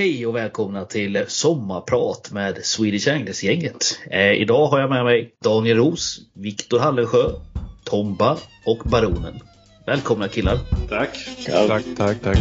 [0.00, 3.98] Hej och välkomna till Sommarprat med Swedish Anglers-gänget.
[4.10, 7.30] Eh, idag har jag med mig Daniel Ros, Viktor Hallesjö,
[7.84, 8.36] Tomba
[8.66, 9.40] och Baronen.
[9.86, 10.58] Välkomna killar!
[10.88, 11.10] Tack!
[11.46, 12.38] Tack, tack, tack.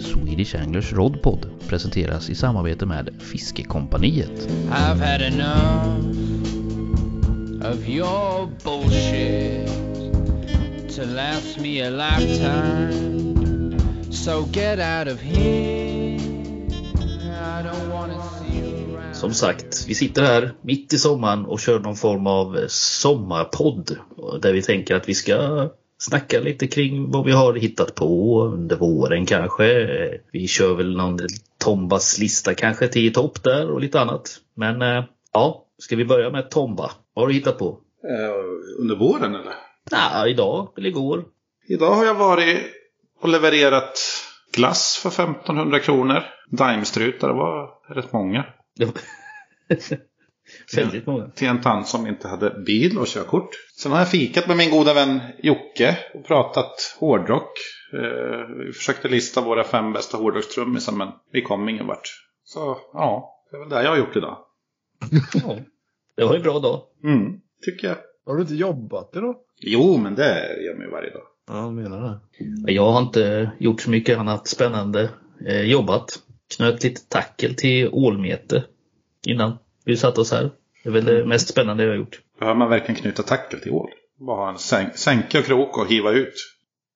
[0.00, 4.48] Swedish Anglers Rodpod presenteras i samarbete med Fiskekompaniet.
[4.70, 5.98] I've had enough
[7.72, 9.91] of your bullshit
[10.96, 12.92] to last me a lifetime.
[14.12, 16.18] So get out of here.
[17.56, 19.16] I don't wanna see you around.
[19.16, 23.96] Som sagt, vi sitter här mitt i sommaren och kör någon form av sommarpodd.
[24.42, 28.76] Där vi tänker att vi ska snacka lite kring vad vi har hittat på under
[28.76, 29.88] våren kanske.
[30.32, 31.18] Vi kör väl någon
[31.58, 34.40] Tombas lista kanske till topp där och lite annat.
[34.54, 36.90] Men eh, ja, ska vi börja med Tomba?
[37.14, 37.78] Vad har du hittat på?
[38.08, 39.71] Eh, under våren eller?
[39.90, 41.24] Nej, idag eller igår.
[41.68, 42.58] Idag har jag varit
[43.20, 43.98] och levererat
[44.52, 46.22] glass för 1500 kronor.
[46.50, 48.46] Daimstrutar, det var rätt många.
[50.76, 51.28] Väldigt många.
[51.28, 53.50] Till en tant som inte hade bil och körkort.
[53.76, 57.52] Sen har jag fikat med min goda vän Jocke och pratat hårdrock.
[57.92, 62.08] Eh, vi försökte lista våra fem bästa hårdrockstrummisar men vi kom ingen vart.
[62.44, 64.38] Så ja, det är väl det jag har gjort idag.
[65.34, 65.56] Ja,
[66.16, 66.82] det var ju bra dag.
[67.04, 67.96] Mm, tycker jag.
[68.26, 69.36] Har du inte jobbat idag?
[69.64, 71.22] Jo, men det gör man ju varje dag.
[71.48, 72.20] Ja, jag menar
[72.66, 72.72] det.
[72.72, 75.10] Jag har inte gjort så mycket annat spännande.
[75.46, 76.18] Eh, jobbat.
[76.56, 78.64] Knöt lite tackel till ålmete
[79.26, 80.50] innan vi satte oss här.
[80.82, 82.20] Det är väl det mest spännande jag har gjort.
[82.38, 83.90] Behöver man verkligen knyta tackel till ål?
[84.18, 86.34] Bara en sänk, sänke och krok och hiva ut.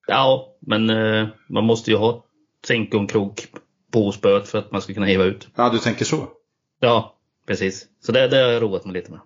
[0.07, 2.25] Ja, men eh, man måste ju ha
[2.67, 3.47] sänke och en krok
[3.93, 5.49] på spöet för att man ska kunna hiva ut.
[5.57, 6.29] Ja, du tänker så.
[6.81, 7.87] Ja, precis.
[8.01, 9.21] Så det, det har jag roat mig lite med.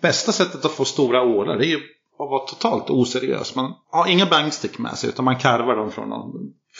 [0.00, 1.80] Bästa sättet att få stora ålar det är ju
[2.24, 3.54] att vara totalt oseriös.
[3.54, 6.32] Man har inga bankstick med sig utan man karvar dem från någon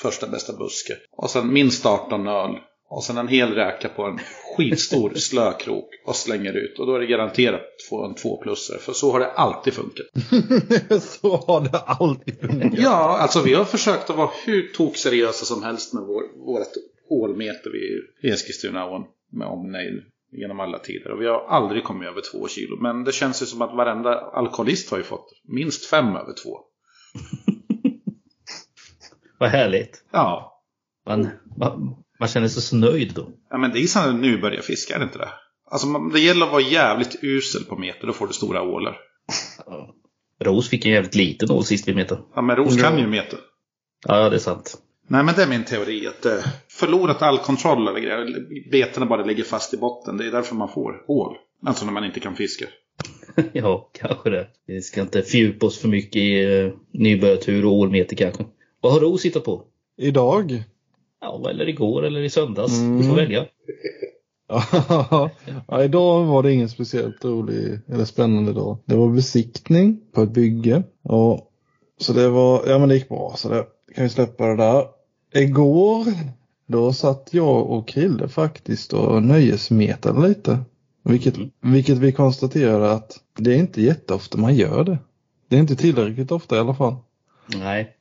[0.03, 0.93] första bästa buske.
[1.17, 2.57] Och sen minst 18 öl.
[2.91, 4.19] Och sen en hel räka på en
[4.57, 6.79] skitstor slökrok och slänger ut.
[6.79, 8.79] Och då är det garanterat få en tvåplussare.
[8.79, 10.07] För så har det alltid funkat.
[11.03, 12.79] Så har det alltid funkat.
[12.79, 16.69] Ja, alltså vi har försökt att vara hur tokseriösa som helst med vår, vårt
[17.11, 20.03] ålmeter vid Eskilstunaån med omnejd
[20.33, 21.11] genom alla tider.
[21.11, 22.77] Och vi har aldrig kommit över två kilo.
[22.81, 26.59] Men det känns ju som att varenda alkoholist har ju fått minst fem över två.
[29.39, 30.05] Vad härligt.
[30.11, 30.63] Ja,
[31.07, 33.29] Man, man, man känner sig så nöjd då.
[33.51, 35.29] ja men det är sådana nybörjarfiske, är det inte det?
[35.71, 38.97] Alltså det gäller att vara jävligt usel på meter, då får du stora ålar.
[40.41, 42.23] Ros fick en jävligt liten ål sist vi metade.
[42.35, 43.39] Ja men Ros kan ju meter.
[44.07, 44.75] Ja, det är sant.
[45.11, 48.47] Nej men det är min teori att eh, förlorat all kontroll över grejer.
[48.71, 50.17] Betena bara ligger fast i botten.
[50.17, 51.37] Det är därför man får ål.
[51.67, 52.67] Alltså när man inte kan fiska.
[53.53, 54.47] Ja, kanske det.
[54.67, 58.45] Vi ska inte fördjupa oss för mycket i uh, nybörjartur och ålmeter kanske.
[58.81, 59.63] Vad har Ros hittat på?
[59.97, 60.63] Idag?
[61.21, 62.79] Ja, eller igår eller i söndags.
[62.79, 62.99] Mm.
[62.99, 63.47] Du får välja.
[65.69, 68.79] ja, idag var det ingen speciellt rolig eller spännande dag.
[68.85, 70.83] Det var besiktning på ett bygge.
[71.03, 71.51] Och,
[72.01, 74.85] så det var, ja men det gick bra så det kan vi släppa det där.
[75.33, 76.07] Igår,
[76.67, 80.59] då satt jag och Krille faktiskt och nöjesmetade lite.
[81.03, 84.99] Vilket, vilket vi konstaterade att det är inte jätteofta man gör det.
[85.49, 86.97] Det är inte tillräckligt ofta i alla fall.
[87.47, 87.95] Nej.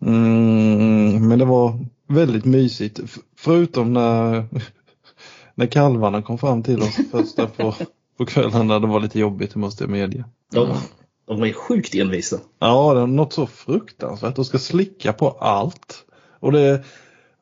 [0.00, 3.00] Mm, men det var väldigt mysigt.
[3.36, 4.44] Förutom när,
[5.54, 7.74] när kalvarna kom fram till oss först där på,
[8.18, 10.24] på kvällen när det var lite jobbigt, det måste jag medge.
[10.52, 10.68] De,
[11.26, 12.38] de var ju sjukt envisa.
[12.58, 14.36] Ja, det något så fruktansvärt.
[14.36, 16.04] De ska slicka på allt.
[16.42, 16.82] Och det,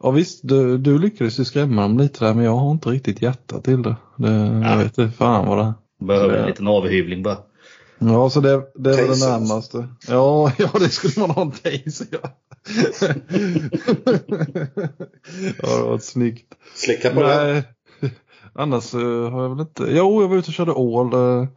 [0.03, 3.23] ja visst, du, du lyckades ju skrämma dem lite där, men jag har inte riktigt
[3.23, 3.97] hjärta till det.
[4.17, 4.71] det Ja.
[4.71, 5.75] Jag vet inte fan vad det är.
[6.07, 7.39] Behöver en Det- liten avhyvling bara.
[7.99, 9.89] Ja, så det, det är väl det närmaste.
[10.09, 12.19] Ja, ja, det skulle man ha en taser, ja.
[15.63, 16.55] ja, det var snyggt.
[16.75, 17.45] Slicka på det.
[17.45, 17.63] Nej,
[18.53, 19.87] annars eh, har jag väl inte.
[19.89, 21.13] Jo, jag var ute och körde ål.
[21.15, 21.49] eh,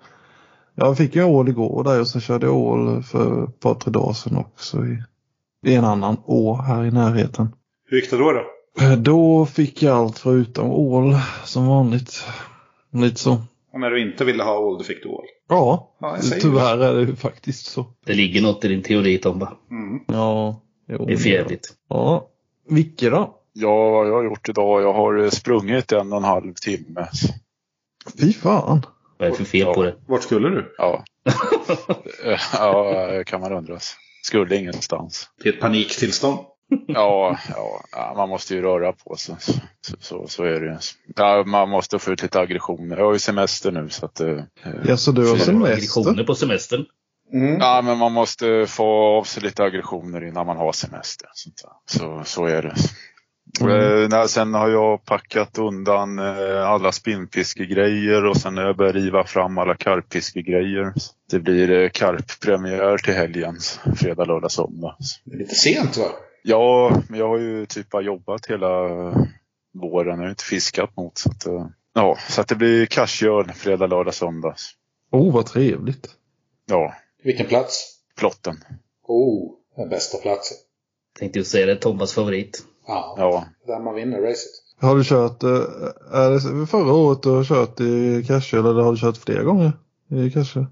[0.75, 3.91] Jag fick ju ål igår där och sen körde jag ål för ett par, tre
[3.91, 5.03] dagar sedan också i,
[5.63, 7.55] i en annan å här i närheten.
[7.89, 8.31] Hur gick det då?
[8.31, 8.43] då?
[8.85, 12.23] Eh, Då fick jag allt förutom ål som vanligt.
[12.93, 13.41] Lite så.
[13.73, 15.25] Och när du inte ville ha ål, då fick du ål.
[15.49, 17.85] Ja, Ja, tyvärr är det ju faktiskt så.
[18.05, 19.53] Det ligger något i din teori Tomba.
[19.71, 19.99] Mm.
[20.07, 21.69] Ja, jo, Det är förjävligt.
[21.89, 22.27] Ja,
[22.69, 23.39] Vicke då?
[23.53, 24.81] Ja, vad jag har gjort idag?
[24.81, 27.07] Jag har sprungit en och en halv timme.
[28.19, 28.85] Fy fan.
[29.17, 29.95] Vad är det för fel på det?
[30.07, 30.75] Vart skulle du?
[30.77, 31.03] Ja,
[32.53, 33.77] ja kan man undra.
[34.25, 35.29] Skulle ingenstans.
[35.41, 36.39] Till ett paniktillstånd.
[36.87, 39.35] Ja, ja, ja, man måste ju röra på sig.
[39.39, 40.77] Så, så, så är det ju.
[41.15, 42.97] Ja, man måste få ut lite aggressioner.
[42.97, 44.19] Jag har ju semester nu så att...
[44.19, 44.39] eh,
[44.85, 45.73] Ja, så du har semester?
[45.73, 46.85] Aggressioner på semestern.
[47.33, 47.59] Mm.
[47.59, 48.85] Ja, men man måste få
[49.17, 51.27] av sig lite aggressioner innan man har semester.
[51.85, 52.75] Så, så är det.
[53.61, 54.13] Mm.
[54.13, 59.23] Eh, sen har jag packat undan eh, alla spinnfiskegrejer och sen har jag börjat riva
[59.23, 60.93] fram alla karpfiskegrejer.
[61.31, 63.57] Det blir eh, karppremiär till helgen,
[63.95, 64.97] fredag, lördag, söndag.
[65.23, 66.05] Det är lite sent va?
[66.43, 68.69] Ja, men jag har ju typ bara jobbat hela
[69.73, 70.17] våren.
[70.19, 71.17] Jag har inte fiskat något.
[71.17, 74.55] Så att, eh, ja, så att det blir kassjöl fredag, lördag, söndag.
[75.11, 76.09] Oh, vad trevligt.
[76.65, 77.89] Ja, Vilken plats?
[78.19, 78.55] plotten.
[79.07, 80.57] Oh, den bästa platsen.
[81.19, 82.63] Tänkte ju säga det, Tomas favorit.
[82.87, 84.51] Ja, Ja, där man vinner racet.
[84.81, 85.49] Har du kört, eh,
[86.11, 89.71] är det förra året du har kört i Kassö eller har du kört flera gånger
[90.11, 90.65] i Kassö?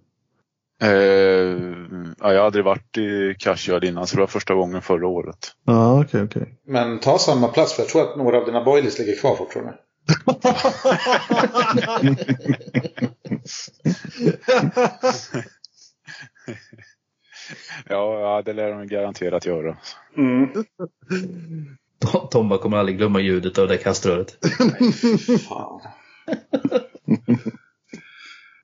[0.81, 0.90] Eh,
[2.19, 5.52] ja, jag har aldrig varit i Kassjöl innan så det var första gången förra året.
[5.66, 6.60] Ja, okej, okej.
[6.68, 9.75] Men ta samma plats för jag tror att några av dina boilies ligger kvar fortfarande.
[17.90, 19.78] Ja, ja det lär de garanterat göra.
[20.18, 20.50] Mm.
[22.31, 24.38] Tomma kommer aldrig glömma ljudet av det kaströret.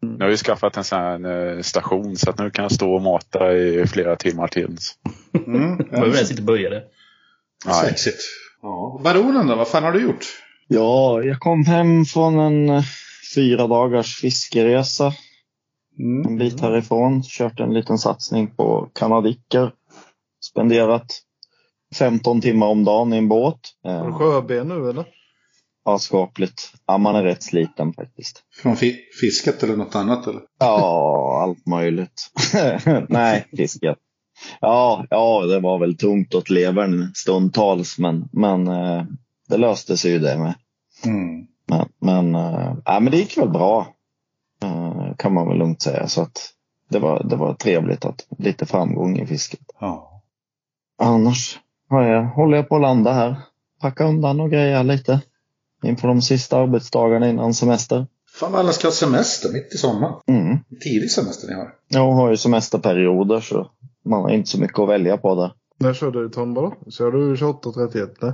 [0.01, 2.93] Nu har ju skaffat en sån här eh, station så att nu kan jag stå
[2.93, 4.77] och mata i flera timmar till.
[5.47, 5.77] Mm.
[5.91, 6.83] Behöver ens inte böja det.
[7.65, 7.85] Nej.
[7.85, 8.21] Sexigt.
[8.61, 9.01] Ja.
[9.03, 10.25] Baronen då, vad fan har du gjort?
[10.67, 12.83] Ja, jag kom hem från en eh,
[13.35, 15.13] fyra dagars fiskeresa
[15.99, 16.25] Mm.
[16.27, 17.23] en bit härifrån.
[17.23, 19.71] Kört en liten satsning på kanadicker.
[20.41, 21.05] Spenderat
[21.95, 23.59] 15 timmar om dagen i en båt.
[23.83, 25.05] Har du Eh, sjöben nu eller?
[25.85, 26.73] ja, skapligt.
[26.85, 28.43] Ja, man är rätt sliten faktiskt.
[28.61, 30.41] Från fi- fisket eller något annat eller?
[30.59, 32.31] Ja, allt möjligt.
[33.09, 33.97] Nej, fisket.
[34.61, 39.03] Ja, ja, det var väl tungt åt levern stundtals, men, men eh,
[39.49, 40.53] det löste sig ju det med.
[41.05, 41.47] Mm.
[41.67, 43.87] Men, men, eh, ja, men det gick väl bra.
[45.17, 46.07] Kan man väl lugnt säga.
[46.07, 46.49] Så att
[46.89, 49.59] det var, det var trevligt att lite framgång i fisket.
[49.79, 50.21] Ja.
[51.01, 53.35] Annars jag, håller jag på att landa här.
[53.81, 55.21] Packa undan och greja lite.
[55.83, 58.07] Inför de sista arbetsdagarna innan semester.
[58.39, 60.13] Fan vad alla ska ha semester mitt i sommaren.
[60.27, 60.57] Mm.
[60.83, 61.73] Tidig semester ni har.
[61.87, 63.71] Jag har ju semesterperioder så
[64.05, 65.51] man har inte så mycket att välja på där.
[65.79, 66.91] När körde du Tomba då?
[66.91, 68.09] Kör du 28.31?
[68.21, 68.33] Nej.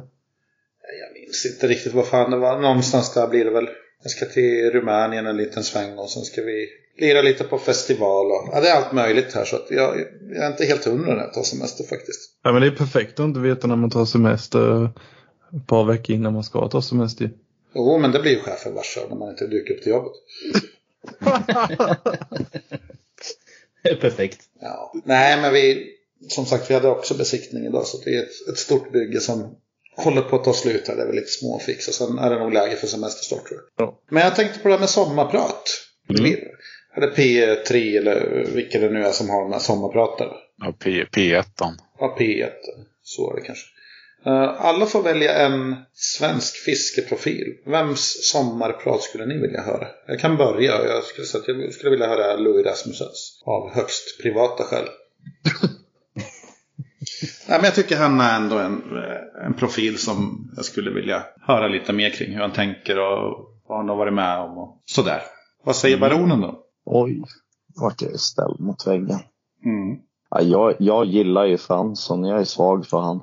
[1.01, 2.59] Jag minns inte riktigt vad fan det var.
[2.59, 3.67] Någonstans där blir det väl.
[4.03, 6.67] Jag ska till Rumänien en liten sväng och sen ska vi
[6.97, 8.31] lira lite på festival.
[8.31, 9.99] Och, ja, det är allt möjligt här så att jag,
[10.29, 12.31] jag är inte helt hundra när jag tar semester faktiskt.
[12.43, 14.89] Ja, men det är perfekt att inte veta när man tar semester
[15.55, 17.31] ett par veckor innan man ska ta semester.
[17.75, 20.13] Jo, men det blir ju chefen varse när man inte dyker upp till jobbet.
[24.01, 24.39] Perfekt.
[24.61, 24.93] Ja.
[25.05, 25.93] Nej, men vi,
[26.29, 29.55] som sagt, vi hade också besiktning idag så det är ett, ett stort bygge som
[29.95, 30.95] håller på att ta slut här.
[30.95, 33.87] Det är väl lite småfix och sen är det nog läge för semesterstart tror jag.
[33.87, 33.99] Ja.
[34.09, 35.69] Men jag tänkte på det här med sommarprat.
[36.09, 36.35] Mm.
[36.95, 40.33] Det P3 eller vilka det nu är som har de här sommarpratarna?
[40.57, 41.43] Ja, P, P1.
[41.99, 42.49] Ja, P1.
[43.03, 43.65] Så är det kanske.
[44.25, 47.57] Eh, Alla får välja en svensk fiskeprofil.
[47.65, 49.87] Vems sommarprat skulle ni vilja höra?
[50.07, 50.85] Jag kan börja.
[50.85, 53.41] Jag skulle, säga att jag skulle vilja höra Louis Rasmussens.
[53.45, 54.85] Av högst privata skäl.
[57.47, 61.23] Nej, men jag tycker han är ändå en, eh, en profil som jag skulle vilja
[61.47, 62.33] höra lite mer kring.
[62.33, 65.21] Hur han tänker och vad han har varit med om och sådär.
[65.63, 66.62] Vad säger baronen då?
[66.85, 67.23] Oj,
[67.81, 69.19] vart jag är ställd mot väggen.
[69.65, 69.97] Mm.
[70.29, 72.23] Ja, jag, jag gillar ju Fransson.
[72.23, 73.19] Jag är svag för han.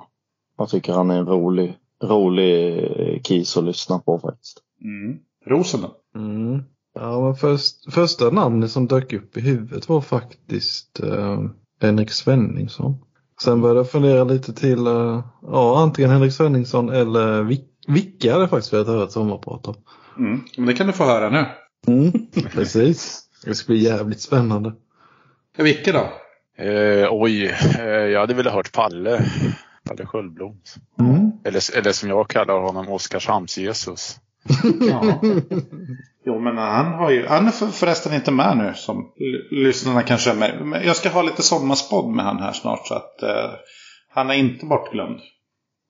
[0.59, 4.59] Jag tycker han är en rolig, rolig kis att lyssna på faktiskt.
[4.85, 5.19] Mm.
[5.47, 6.21] Rosen då?
[6.21, 6.63] Mm.
[6.95, 11.41] Ja, men först, första namnet som dök upp i huvudet var faktiskt eh,
[11.81, 12.95] Henrik Svenningsson.
[13.43, 18.43] Sen började jag fundera lite till, eh, ja antingen Henrik Svenningsson eller Vic- Vicke hade
[18.43, 19.75] jag faktiskt velat höra ett sommarprat om.
[20.19, 20.41] Mm.
[20.57, 21.47] Men det kan du få höra nu.
[22.53, 23.23] Precis.
[23.45, 24.73] Det ska bli jävligt spännande.
[25.57, 26.13] Vilka då?
[26.65, 27.47] Eh, oj,
[27.79, 29.25] eh, jag hade velat hört Palle.
[29.85, 30.61] Palle Sköldblom.
[31.01, 31.31] Mm.
[31.45, 34.17] Eller, eller som jag kallar honom, Oskarshamns-Jesus.
[34.91, 35.21] Ja.
[36.25, 37.27] Jo, men han har ju...
[37.27, 39.13] Han är för, förresten inte med nu som
[39.51, 40.67] lyssnarna kanske är med.
[40.67, 43.51] Men jag ska ha lite sommarspodd med han här snart så att eh,
[44.09, 45.21] han är inte bortglömd.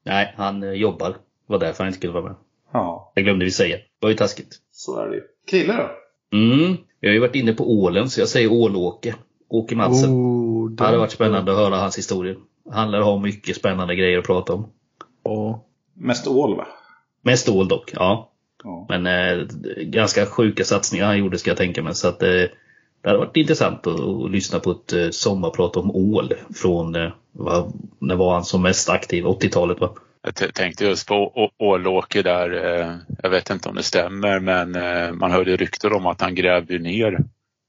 [0.04, 1.08] Nej, han eh, jobbar.
[1.08, 1.16] Det
[1.46, 2.36] var därför han inte kunde vara med.
[2.72, 3.76] Ja, Jag glömde vi säga.
[3.76, 4.56] Det var ju taskigt.
[4.72, 5.22] så är det ju.
[5.50, 5.90] Krille då?
[6.36, 6.76] Mm.
[7.00, 9.14] Jag har ju varit inne på ålen så jag säger Ålåke.
[9.48, 10.10] Åke Madsen.
[10.10, 12.34] Oh, Det hade varit spännande att höra hans historia.
[12.70, 14.66] Han lär ha mycket spännande grejer att prata om.
[15.24, 15.64] Ja.
[15.94, 16.66] Mest ål va?
[17.22, 18.30] Mest ål dock, ja.
[18.64, 18.86] Ja.
[18.88, 21.94] Men eh, ganska sjuka satsningar han gjorde ska jag tänka mig.
[21.94, 22.28] Så att, eh,
[23.02, 27.10] det hade varit intressant att, att lyssna på ett eh, sommarprat om ål från eh,
[27.32, 29.24] vad, när var han som mest aktiv?
[29.24, 29.90] 80-talet va?
[30.22, 32.80] Jag tänkte just på Ålåke där.
[32.80, 36.34] Eh, jag vet inte om det stämmer men eh, man hörde rykten om att han
[36.34, 37.18] grävde ner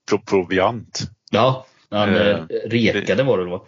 [0.10, 1.02] pro- proviant.
[1.32, 3.62] Ja, Han Eh, eh, rekade var det va?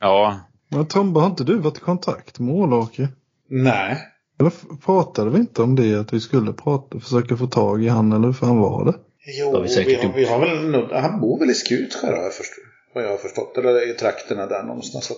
[0.00, 3.08] Ja, Men Tomba, har inte du varit i kontakt med Ålåke?
[3.48, 3.96] Nej.
[4.40, 4.52] Eller
[4.84, 8.26] pratade vi inte om det, att vi skulle prata, försöka få tag i han, eller
[8.26, 8.94] hur fan var det?
[9.38, 12.64] Jo, har vi har, vi har väl Han bor väl i Skutskär har jag förstått.
[12.94, 13.58] Vad jag har förstått.
[13.58, 15.12] Eller i trakterna där någonstans.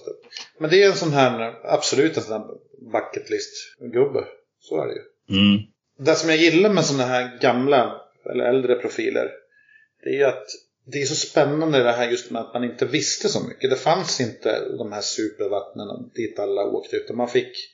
[0.60, 2.46] Men det är en sån här, absolut en sån här
[2.92, 4.24] bucket list-gubbe.
[4.60, 5.38] Så är det ju.
[5.38, 5.62] Mm.
[5.98, 8.00] Det som jag gillar med såna här gamla
[8.30, 9.30] eller äldre profiler.
[10.02, 10.46] Det är ju att
[10.86, 13.70] det är så spännande det här just med att man inte visste så mycket.
[13.70, 16.96] Det fanns inte de här supervattnen dit alla åkte.
[16.96, 17.70] Utan man fick,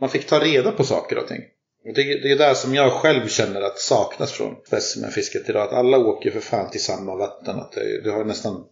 [0.00, 1.42] man fick ta reda på saker och ting.
[1.84, 5.62] Och det, det är där som jag själv känner att saknas från specimenfisket idag.
[5.62, 7.56] Att alla åker för fan till samma vatten.
[7.56, 8.64] Att det, du har nästan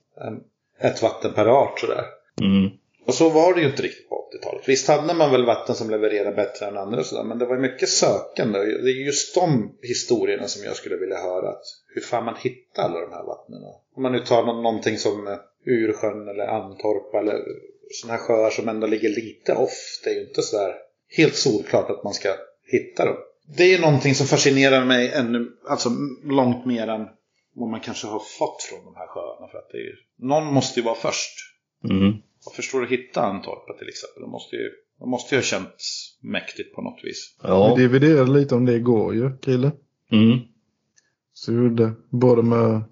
[0.80, 2.04] ett vatten per art sådär.
[2.40, 2.70] Mm.
[3.10, 4.68] Och så var det ju inte riktigt på 80-talet.
[4.68, 7.24] Visst hade man väl vatten som levererade bättre än andra och sådär.
[7.24, 8.58] Men det var ju mycket sökande.
[8.58, 11.48] Och Det är just de historierna som jag skulle vilja höra.
[11.48, 11.62] Att
[11.94, 13.60] hur fan man hittar alla de här vattnen.
[13.96, 17.38] Om man nu tar någonting som eh, Ursjön eller Antorp eller
[17.90, 20.00] sådana här sjöar som ändå ligger lite off.
[20.04, 20.74] Det är ju inte sådär
[21.16, 22.28] helt solklart att man ska
[22.66, 23.16] hitta dem.
[23.56, 25.90] Det är någonting som fascinerar mig ännu, alltså
[26.24, 27.06] långt mer än
[27.54, 29.48] vad man kanske har fått från de här sjöarna.
[29.52, 31.32] För att det är, ju- någon måste ju vara först.
[31.90, 32.12] Mm.
[32.46, 34.22] Och förstår du hitta Antorpa till exempel?
[34.22, 34.70] Det måste ju,
[35.00, 37.36] det måste ju ha känts mäktigt på något vis.
[37.42, 37.74] Ja.
[37.74, 39.72] Vi dividerade lite om det igår ju, Krille.
[40.12, 40.38] Mm.
[41.34, 42.82] Så vi gjorde både med,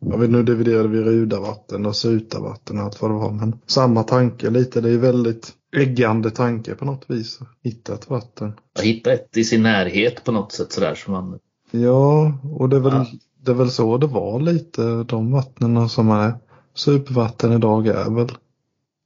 [0.00, 3.30] jag vet nu dividerade vi Rudavatten och Sutavatten och allt vad det var.
[3.32, 7.38] Men samma tanke lite, det är väldigt äggande tanke på något vis.
[7.62, 8.52] Hitta ett vatten.
[8.74, 11.38] Att hitta ett i sin närhet på något sätt sådär som man...
[11.70, 13.06] Ja, och det är väl, Ja.
[13.44, 14.82] det är väl så det var lite.
[15.02, 16.34] De vattnen som är
[16.74, 18.28] supervatten idag är väl.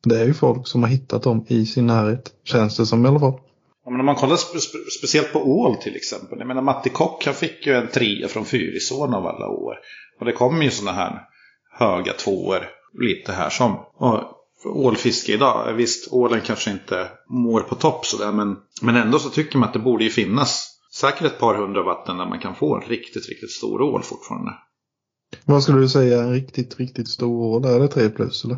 [0.02, 2.32] Det är ju folk som har hittat dem i sin närhet.
[2.44, 3.40] Känns det som i alla fall.
[3.84, 6.38] Ja, men om man kollar spe, spe, speciellt på ål till exempel.
[6.38, 9.74] Jag menar Matti Kock han fick ju en trea från Fyrisån av alla år.
[10.20, 11.22] Och det kommer ju sådana här
[11.78, 12.68] höga tvåor
[13.00, 13.76] lite här som.
[13.96, 14.22] Och
[14.64, 18.32] ålfiske idag, visst ålen kanske inte mår på topp sådär.
[18.32, 21.82] Men, men ändå så tycker man att det borde ju finnas säkert ett par hundra
[21.82, 24.52] vatten där man kan få en riktigt, riktigt stor ål fortfarande.
[25.44, 27.64] Vad skulle du säga en riktigt, riktigt stor ål?
[27.64, 28.56] Är det 3 plus eller?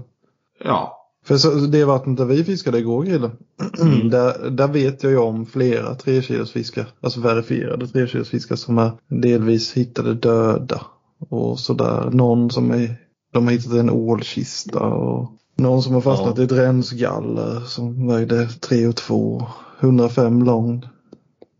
[0.64, 3.30] Ja, För så, det vattnet där vi fiskade igår Grille,
[4.10, 8.56] där, där vet jag ju om flera 3 kilos fiskar, alltså verifierade 3 kilos fiskar
[8.56, 10.80] som är delvis hittade döda.
[11.28, 12.10] Och sådär.
[12.12, 12.96] Någon som är,
[13.32, 16.42] de har hittat en ålkista och någon som har fastnat Ja.
[16.42, 19.46] i ett rensgaller som vägde 3 och 2,
[19.80, 20.86] 105 lång,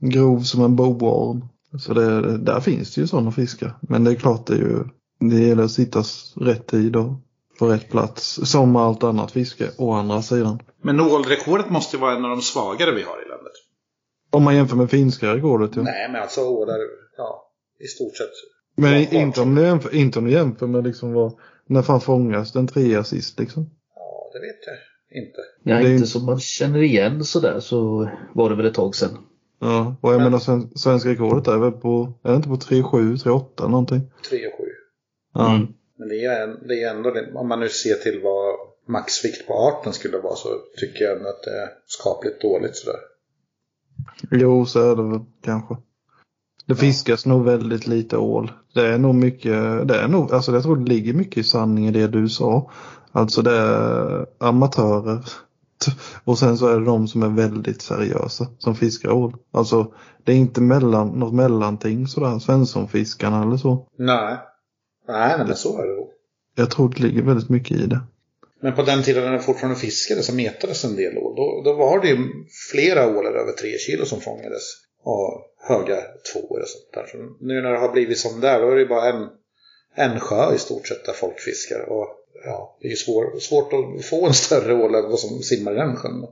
[0.00, 1.44] grov som en boorm.
[1.78, 3.76] Så det, där finns det ju sådana fiskar.
[3.80, 4.84] Men det är klart det är ju,
[5.20, 6.02] det gäller att sitta
[6.36, 7.12] rätt tid och
[7.60, 8.40] på rätt plats.
[8.50, 10.58] Som allt annat fiske å andra sidan.
[10.82, 13.52] men ålrekordet måste ju vara en av de svagare vi har i landet.
[14.32, 15.82] Om man jämför med finska rekordet ja.
[15.82, 16.76] Nej, men alltså ålar,
[17.16, 17.42] ja,
[17.84, 18.30] i stort sett.
[18.76, 21.32] Men Ja, inte om du jämför, inte om du jämför med liksom vad,
[21.66, 23.70] när fan fångas den trea sist liksom.
[23.94, 25.38] Ja, det vet jag inte.
[25.64, 28.74] Ja, Det är inte inte- som man känner igen sådär så var det väl ett
[28.74, 29.18] tag sedan.
[29.60, 32.56] Ja, och jag Men- menar sven, svenska rekordet är väl på, är det inte på
[32.56, 34.00] 3,7, 3,8 någonting?
[34.30, 34.64] 3 och 7.
[35.34, 35.54] Ja.
[35.54, 35.66] Mm.
[36.00, 38.54] Men det är, det är ändå, om man nu ser till vad
[38.88, 43.00] maxvikt på arten skulle vara så tycker jag att det är skapligt dåligt sådär.
[44.30, 45.76] Jo, så är det väl kanske.
[46.66, 48.52] Det fiskas nog väldigt lite ål.
[48.75, 51.88] Det är nog mycket, det är nog, alltså jag tror det ligger mycket i sanning
[51.88, 52.71] i det du sa.
[53.12, 55.25] Alltså det är amatörer.
[56.25, 59.37] Och sen så är det de som är väldigt seriösa som fiskar ål.
[59.50, 59.92] Alltså
[60.25, 63.87] det är inte mellan, något mellanting sådär, Svenssonfiskarna eller så.
[63.97, 64.38] Nej.
[65.09, 66.11] Nej, nej, men så är det nog.
[66.54, 68.00] Jag tror det ligger väldigt mycket i det.
[68.62, 71.37] Men på den tiden när det fortfarande fiskades så metades en del ål.
[71.37, 72.19] Då, då var det ju
[72.73, 74.62] flera ålar över 3 kilo som fångades.
[75.02, 75.97] Och höga
[76.33, 77.07] tvåor och sånt där.
[77.07, 79.28] Så nu när det har blivit som där, då är det bara en,
[79.95, 81.88] en sjö i stort sett där folk fiskar.
[81.88, 82.07] Och
[82.45, 85.73] ja, det är ju svår, svårt att få en större ål än vad som simmar
[85.73, 86.26] i den sjön.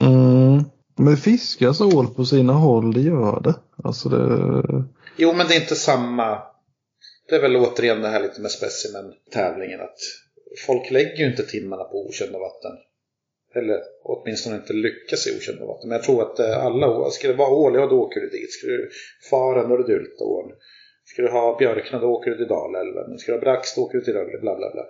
[0.00, 0.64] Mm.
[0.96, 3.54] Men fiskas ål på sina håll, det gör det.
[3.84, 4.84] Alltså det...
[5.16, 6.38] Jo, men det är inte samma.
[7.28, 9.80] Det är väl återigen det här lite med specimen-tävlingen.
[9.80, 9.98] Att
[10.66, 12.72] folk lägger ju inte timmarna på okända vatten.
[13.54, 15.88] Eller åtminstone inte lyckas i okända vatten.
[15.88, 18.28] Men jag tror att eh, alla år, ska det vara ål, ja då åker du
[18.28, 18.52] dit.
[18.52, 18.90] Ska du
[19.30, 20.52] faren, då är det Dyltaån.
[21.04, 23.18] Ska du ha björkna, då åker du till Dalälven.
[23.18, 24.84] Ska du ha brax, då åker du till Rögle, bla bla bla.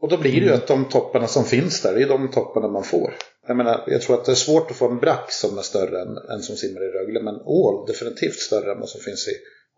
[0.00, 2.68] Och då blir det ju att de topparna som finns där, det är de topparna
[2.68, 3.14] man får.
[3.46, 6.00] Jag menar, jag tror att det är svårt att få en brax som är större
[6.00, 7.22] än, än som simmar i Rögle.
[7.22, 9.32] Men ål, definitivt större än vad som finns i,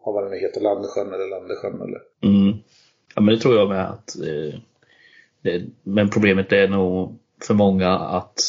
[0.05, 2.01] ja, vad det nu heter, Landsjön eller Landesjön eller.
[2.23, 2.59] Mm.
[3.15, 4.61] Ja men det tror jag med att eh,
[5.43, 8.41] det, Men problemet är nog för många att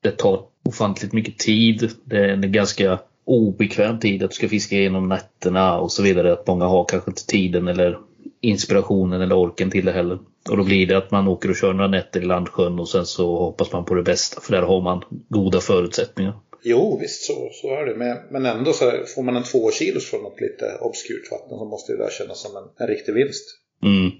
[0.00, 1.90] det tar ofantligt mycket tid.
[2.04, 6.32] Det är en ganska obekväm tid att du ska fiska genom nätterna och så vidare.
[6.32, 7.98] Att många har kanske inte tiden eller
[8.40, 10.18] inspirationen eller orken till det heller.
[10.50, 13.06] Och då blir det att man åker och kör några nätter i Landsjön och sen
[13.06, 16.34] så hoppas man på det bästa för där har man goda förutsättningar.
[16.62, 17.94] Jo, visst så, så är det.
[17.94, 21.58] Men, men ändå så här, får man en två kilos från något lite obskurt vatten
[21.58, 23.58] så måste det där kännas som en, en riktig vinst.
[23.82, 24.10] Mm.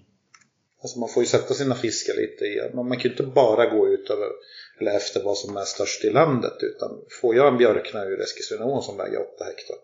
[0.83, 3.67] Alltså man får ju sätta sina fiskar lite i, man man kan ju inte bara
[3.67, 4.29] gå ut över,
[4.81, 8.83] eller efter vad som är störst i landet utan får jag en björkna ur Eskilstunaån
[8.83, 9.77] som väger 8 hektar.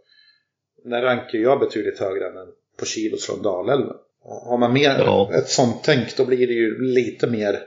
[0.85, 3.97] Den rankar jag betydligt högre än en på kilos från Dalälven.
[4.25, 5.31] Har man mer Ja.
[5.35, 7.62] ett sånt tänk då blir det ju lite mer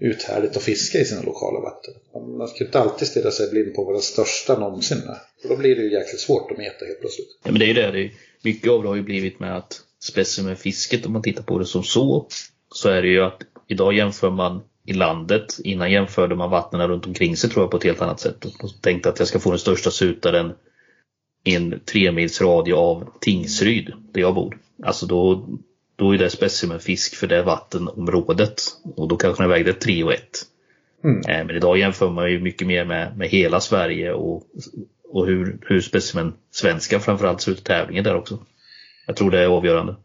[0.00, 1.94] uthärdigt att fiska i sina lokala vatten.
[2.38, 5.42] Man- ska inte alltid stirra sig blind på vad den största någonsin är.
[5.42, 7.28] För då blir det ju jäkligt svårt att meta helt plötsligt.
[7.42, 7.90] Ja, men det är ju det.
[7.90, 11.58] det är, mycket av det har ju blivit med att specimenfisket, om man tittar på
[11.58, 12.26] det som så,
[12.74, 15.58] så är det ju att idag jämför man i landet.
[15.64, 18.44] Innan jämförde man vattnen runt omkring sig tror jag på ett helt annat sätt.
[18.44, 20.52] Och tänkte att jag ska få den största sutaren
[21.44, 24.58] i en tremilsradie radie av Tingsryd, där jag bor.
[24.82, 25.48] Alltså då,
[26.00, 28.62] då är det specimenfisk för det vattenområdet.
[28.96, 30.22] Och då kanske den vägde 3 och 1.
[31.04, 31.18] Mm.
[31.18, 34.42] Eh, Men idag jämför man ju mycket mer med, med hela Sverige och,
[35.08, 38.38] och hur, hur specimen svenska framförallt ser ut i tävlingen där också.
[39.06, 39.96] Jag tror det är avgörande.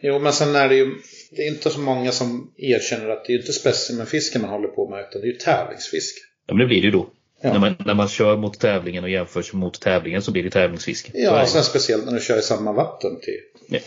[0.00, 0.94] Jo, men sen är det ju
[1.30, 4.88] det är inte så många som erkänner att det är inte specimenfiske man håller på
[4.88, 6.20] med utan det är ju tävlingsfiske.
[6.46, 7.06] Ja, men det blir det ju då.
[7.42, 7.52] Ja.
[7.52, 10.50] När, man, när man kör mot tävlingen och jämför sig mot tävlingen så blir det
[10.50, 11.12] tävlingsfiske.
[11.14, 13.40] Är Ja, och sen speciellt när du kör i samma vatten till.
[13.68, 13.78] Ja.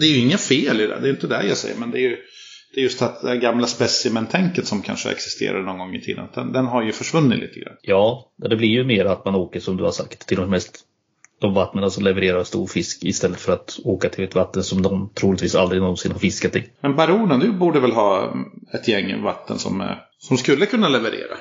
[0.00, 1.98] Det är ju inget fel i det, det är inte det jag säger, men det
[1.98, 2.16] är ju
[2.74, 6.52] det är just att det gamla specimentänket som kanske existerade någon gång i tiden, den,
[6.52, 7.76] den har ju försvunnit lite grann.
[7.82, 10.84] Ja, det blir ju mer att man åker som du har sagt till de mest
[11.40, 15.10] de vattnen som levererar stor fisk istället för att åka till ett vatten som de
[15.14, 16.64] troligtvis aldrig någonsin har fiskat i.
[16.80, 18.36] Men Baronen, du borde väl ha
[18.72, 19.86] ett gäng vatten som, eh,
[20.18, 21.36] som skulle kunna leverera?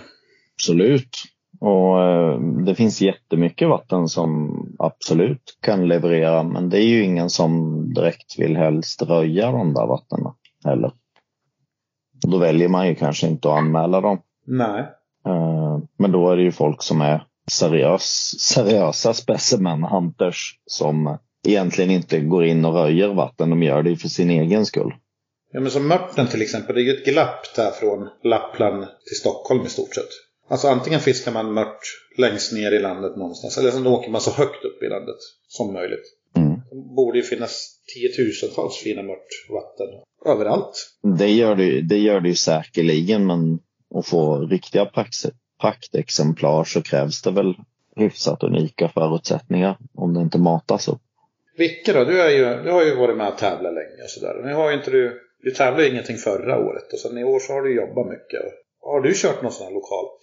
[0.56, 1.24] Absolut.
[1.60, 7.30] Och eh, det finns jättemycket vatten som absolut kan leverera men det är ju ingen
[7.30, 10.34] som direkt vill helst röja de där vattnen
[10.66, 10.92] heller.
[12.28, 14.22] Då väljer man ju kanske inte att anmäla dem.
[14.46, 14.80] Nej.
[15.28, 21.92] Eh, Men då är det ju folk som är seriös, seriösa specimen hunters som egentligen
[21.92, 23.50] inte går in och röjer vatten.
[23.50, 24.94] De gör det ju för sin egen skull.
[25.52, 29.18] Ja, men som Mörten till exempel, det är ju ett glapp där från Lappland till
[29.18, 30.10] Stockholm i stort sett.
[30.48, 31.80] Alltså antingen fiskar man mört
[32.18, 35.74] längst ner i landet någonstans, eller så åker man så högt upp i landet som
[35.74, 36.06] möjligt.
[36.36, 36.54] Mm.
[36.72, 39.88] Det borde ju finnas tiotusentals fina mörtvatten
[40.26, 40.90] överallt.
[41.18, 43.60] Det gör det, det gör det ju säkerligen men
[43.96, 47.56] att få riktiga prax- praktexemplar så krävs det väl
[47.96, 51.02] hyfsat unika förutsättningar om det inte matas upp.
[51.58, 54.42] Vicke då, du, är ju, du har ju varit med och tävlat länge och sådär.
[54.46, 57.40] Nu har ju inte du, du tävlade ju ingenting förra året och sen i år
[57.40, 58.42] så har du jobbat mycket.
[58.86, 60.20] Har du kört något sånt här lokalt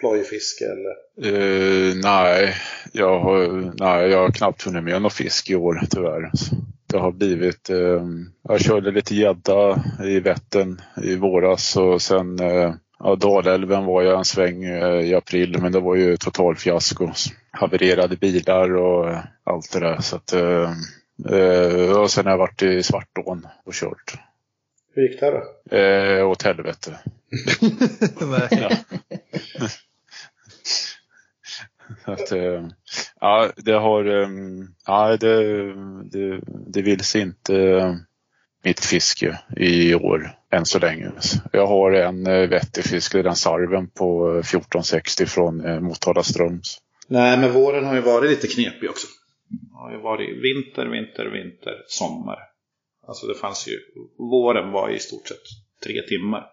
[0.00, 1.32] plojfiske eller?
[1.32, 2.54] Uh, nej,
[2.92, 6.30] jag har, nej, jag har knappt hunnit med någon fisk i år tyvärr.
[6.86, 8.02] Det har blivit, uh,
[8.42, 14.18] jag körde lite gädda i Vättern i våras och sen uh, ja, Dalälven var jag
[14.18, 14.64] en sväng
[15.04, 17.10] i april men det var ju total fiasko.
[17.50, 20.00] Havererade bilar och allt det där.
[20.00, 24.18] Så att, eh, och sen har jag varit i Svartån och kört.
[24.94, 25.76] Hur gick det då?
[25.76, 26.98] Eh, åt helvete.
[32.04, 32.66] Att, eh,
[33.20, 34.28] ja, det har, eh,
[34.86, 35.72] ja, det,
[36.04, 37.94] det, det vill sig inte eh,
[38.64, 41.10] mitt fiske i år än så länge.
[41.52, 46.78] Jag har en vettig fisk, det den sarven på eh, 1460 från Motala Ströms.
[47.08, 49.06] Nej, men våren har ju varit lite knepig också.
[49.48, 52.38] Det har ju varit vinter, vinter, vinter, sommar.
[53.08, 53.78] Alltså det fanns ju,
[54.18, 55.36] våren var i stort sett
[55.84, 56.46] tre timmar.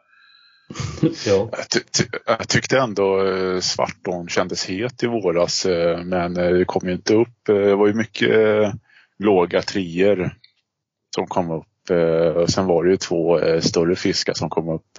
[1.26, 1.50] Ja.
[1.52, 6.50] Jag, ty, ty, jag tyckte ändå eh, Svartån kändes het i våras eh, men eh,
[6.50, 7.46] det kom ju inte upp.
[7.46, 8.32] Det var ju mycket
[9.20, 10.36] låga trier
[11.16, 11.66] som kom upp.
[12.36, 14.92] Och sen var det ju två större fiskar som kom upp.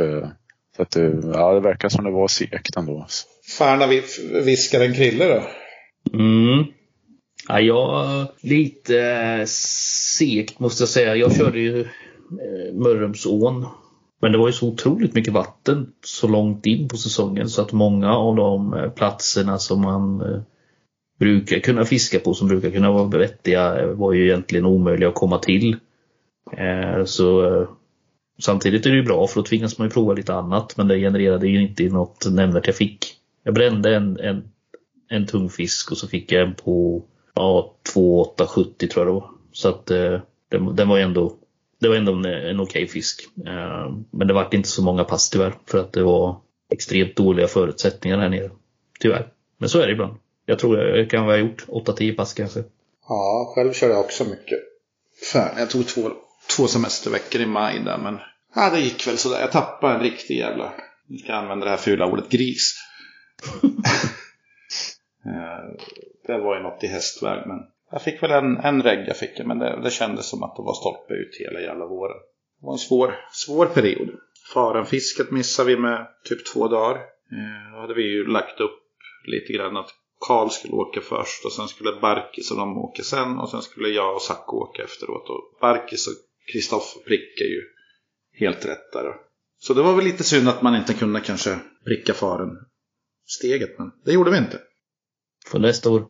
[0.76, 0.96] Så att,
[1.34, 3.06] ja, det verkar som det var segt ändå.
[3.58, 5.42] Färna vi- viskar en krille då?
[6.18, 6.64] Mm.
[7.48, 9.44] Ja, jag lite
[10.18, 11.16] segt måste jag säga.
[11.16, 13.66] Jag körde ju eh, Mörrumsån.
[14.20, 17.72] Men det var ju så otroligt mycket vatten så långt in på säsongen så att
[17.72, 20.40] många av de eh, platserna som man eh,
[21.18, 25.14] brukar kunna fiska på, som brukar kunna vara vettiga, eh, var ju egentligen omöjliga att
[25.14, 25.76] komma till.
[26.57, 27.68] Eh, Så eh,
[28.38, 30.98] Samtidigt är det ju bra för då tvingas man ju prova lite annat men det
[30.98, 33.14] genererade ju inte något nämnvärt jag fick.
[33.42, 34.44] Jag brände en, en
[35.09, 37.02] en tung fisk och så fick jag en på
[37.35, 39.31] ja, 2,870 tror jag det var.
[39.56, 41.36] Så att eh, den, den var ändå
[41.80, 43.28] det var ändå en, en okej fisk.
[43.46, 46.40] Eh, men det var inte så många pass tyvärr för att det var
[46.72, 48.50] extremt dåliga förutsättningar här nere.
[49.00, 49.28] Tyvärr.
[49.58, 50.16] Men så är det ibland.
[50.46, 52.64] Jag tror jag kan ha gjort 8-10 pass kanske.
[53.08, 54.58] Ja, själv körde jag också mycket.
[55.32, 56.10] Fan, jag tog två,
[56.56, 58.18] två semesterveckor i maj där men
[58.54, 59.40] Ja, det gick väl sådär.
[59.40, 60.72] Jag tappade en riktig jävla,
[61.06, 62.74] nu ska jag använda det här fula ordet, gris.
[65.26, 65.76] Eh,
[66.26, 67.58] det var ju något i hästväg, men
[67.90, 70.62] jag fick väl en, en regg jag fick, men det, det kändes som att det
[70.62, 72.16] var stolpe ut hela jävla våren.
[72.61, 74.09] Det var en svår, svår period.
[74.55, 76.96] Farenfisket missade vi med typ två dagar.
[76.96, 78.83] Eh, Då hade vi ju lagt upp
[79.25, 79.90] lite grann att
[80.27, 83.88] Karl skulle åka först och sen skulle Barkis och de åka sen och sen skulle
[83.88, 85.29] jag och Sacco åka efteråt.
[85.29, 86.14] Och Barkis och
[86.53, 87.62] Kristoffer prickade ju
[88.33, 89.14] helt rätt där.
[89.59, 92.51] Så det var väl lite synd att man inte kunde kanske pricka faren
[93.27, 94.61] steget, men det gjorde vi inte.
[95.46, 96.09] För nästa år.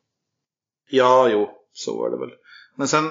[0.90, 2.30] Ja, jo, så var det väl.
[2.74, 3.04] Men sen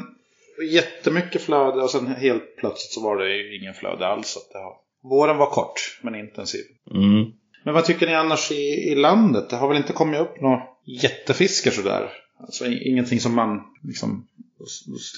[0.71, 4.37] jättemycket flöde och sen helt plötsligt så var det ju ingen flöde alls.
[4.37, 4.73] Att det har...
[5.09, 6.65] Våren var kort, men intensiv.
[6.91, 7.31] Mm.
[7.63, 9.49] Men vad tycker ni annars i, i landet?
[9.49, 12.09] Det har väl inte kommit upp några jättefiskar sådär?
[12.39, 14.27] Alltså ingenting som man liksom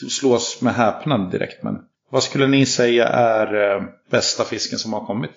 [0.10, 1.64] slås med häpnad direkt.
[1.64, 1.80] Men
[2.10, 5.36] vad skulle ni säga är eh, bästa fisken som har kommit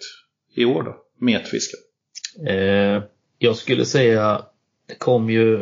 [0.55, 0.97] i år då?
[1.19, 1.81] Metfisken.
[2.49, 3.03] Eh,
[3.39, 4.43] jag skulle säga,
[4.87, 5.55] det kom ju,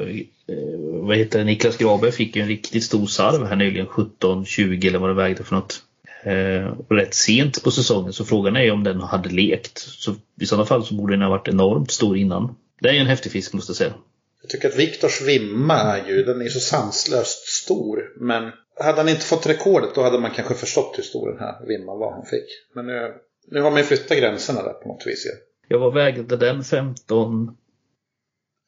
[0.48, 4.86] eh, vad heter det, Niklas Graberg fick ju en riktigt stor sarv här nyligen, 17-20
[4.86, 5.82] eller vad det vägde för något.
[6.22, 9.78] Eh, rätt sent på säsongen så frågan är om den hade lekt.
[9.78, 12.56] Så i sådana fall så borde den ha varit enormt stor innan.
[12.80, 13.94] Det är ju en häftig fisk måste jag säga.
[14.42, 18.12] Jag tycker att Viktors vimma är ju, den är så sanslöst stor.
[18.16, 21.66] Men hade han inte fått rekordet då hade man kanske förstått hur stor den här
[21.66, 22.46] vimman var han fick.
[22.74, 23.14] Men nu,
[23.50, 25.24] nu har man ju flyttat gränserna där på något vis.
[25.26, 25.38] igen.
[25.68, 27.56] Jag var vägde den 15,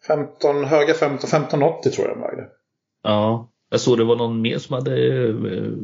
[0.06, 2.46] 15, höga 15, 1580 tror jag den vägde.
[3.02, 3.46] ja.
[3.72, 5.34] Jag såg det var någon mer som hade eh,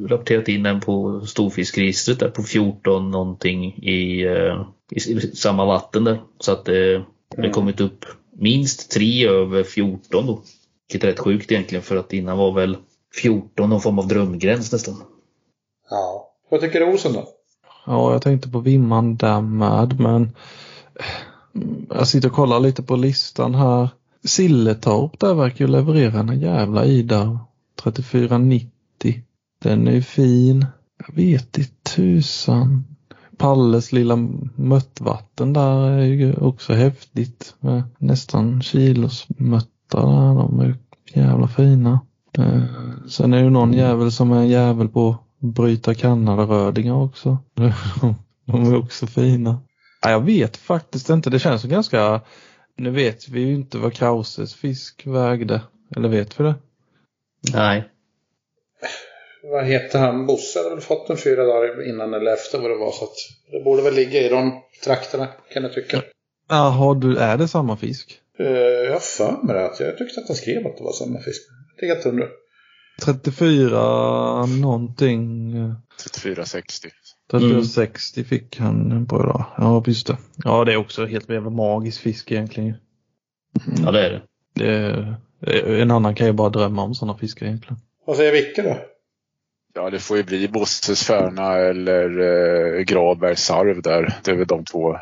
[0.09, 6.05] rapporterat in den på storfiskregistret där på 14 någonting i, eh, i, i samma vatten
[6.05, 6.21] där.
[6.39, 6.75] Så att eh,
[7.37, 10.43] det har kommit upp minst tre över 14 då.
[10.89, 12.77] Vilket är rätt sjukt egentligen för att innan var väl
[13.23, 14.95] 14 någon form av drömgräns nästan.
[15.91, 16.33] Ja.
[16.51, 17.29] Vad tycker du Olsson då?
[17.87, 20.37] Ja, jag tänkte på Vimman där med, men
[21.89, 23.89] jag sitter och kollar lite på listan här.
[24.27, 27.41] Silletorp där verkar ju leverera en jävla Ida
[27.83, 28.71] 3490.
[29.63, 30.67] Den är ju fin.
[31.07, 32.85] Jag vet i tusan.
[33.39, 34.17] Palles lilla
[34.55, 40.35] möttvatten där är ju också häftigt med nästan kilos mötta där.
[40.35, 40.75] De är ju
[41.15, 42.01] jävla fina.
[42.33, 42.63] Eh,
[43.09, 47.39] sen är det ju någon jävel som är en jävel på att bryta Kanadarödingar också.
[48.45, 49.59] De är också fina.
[50.03, 51.31] Jag vet faktiskt inte.
[51.31, 52.21] Det känns som ganska...
[52.77, 55.61] Nu vet vi ju inte vad Krauses fisk vägde.
[55.97, 56.55] Eller vet vi det?
[57.53, 57.89] Nej.
[59.43, 60.27] Vad heter han?
[60.27, 62.93] Bosse hade väl fått den fyra dagar innan eller efter vad det var.
[62.93, 63.17] Så att
[63.51, 66.03] det borde väl ligga i de trakterna kan jag tycka.
[66.49, 68.21] Jaha, är det samma fisk?
[68.41, 69.85] Uh, jag har för mig det.
[69.85, 71.43] Jag tyckte att han skrev att det var samma fisk.
[71.77, 72.31] Jag tycker att
[73.05, 75.55] 34 någonting.
[76.15, 76.87] 34,60.
[77.31, 78.29] 360 mm.
[78.29, 79.45] fick han på idag.
[79.57, 80.17] Ja, just det.
[80.45, 82.75] Ja, det är också helt jävla magisk fisk egentligen.
[83.67, 83.85] Mm.
[83.85, 84.23] Ja, det är det.
[84.55, 84.67] det
[85.41, 87.77] är, en annan kan ju bara drömma om sådana fiskar egentligen.
[88.07, 88.79] Vad säger Vicke då?
[89.75, 94.15] Ja, det får ju bli Bosses Färna eller eh, Grabergs Sarv där.
[94.25, 95.01] Det är väl de två eh,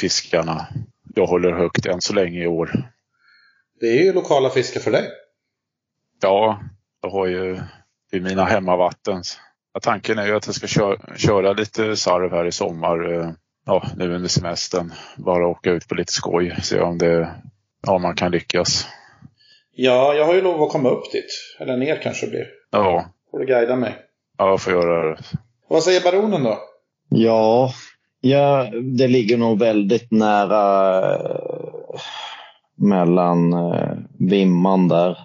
[0.00, 0.66] fiskarna
[1.14, 2.90] jag håller högt än så länge i år.
[3.80, 5.10] Det är ju lokala fiskar för dig.
[6.22, 6.60] Ja,
[7.02, 7.60] jag har ju
[8.12, 9.22] i mina hemmavatten
[9.72, 13.12] Ja, tanken är ju att jag ska köra, köra lite sarv här i sommar.
[13.20, 13.30] eh,
[13.66, 14.92] Ja, nu under semestern.
[15.16, 16.56] Bara åka ut på lite skoj.
[16.62, 17.34] Se om det,
[17.86, 18.86] ja, man kan lyckas.
[19.74, 21.30] Ja, jag har ju lov att komma upp dit.
[21.60, 22.46] Eller ner kanske det blir.
[22.70, 23.96] Ja, Får du guida mig.
[24.38, 25.18] ja jag får göra det.
[25.68, 26.58] Vad säger baronen då?
[27.08, 27.72] Ja,
[28.20, 32.00] ja, det ligger nog väldigt nära eh,
[32.76, 35.18] mellan eh, Vimman där,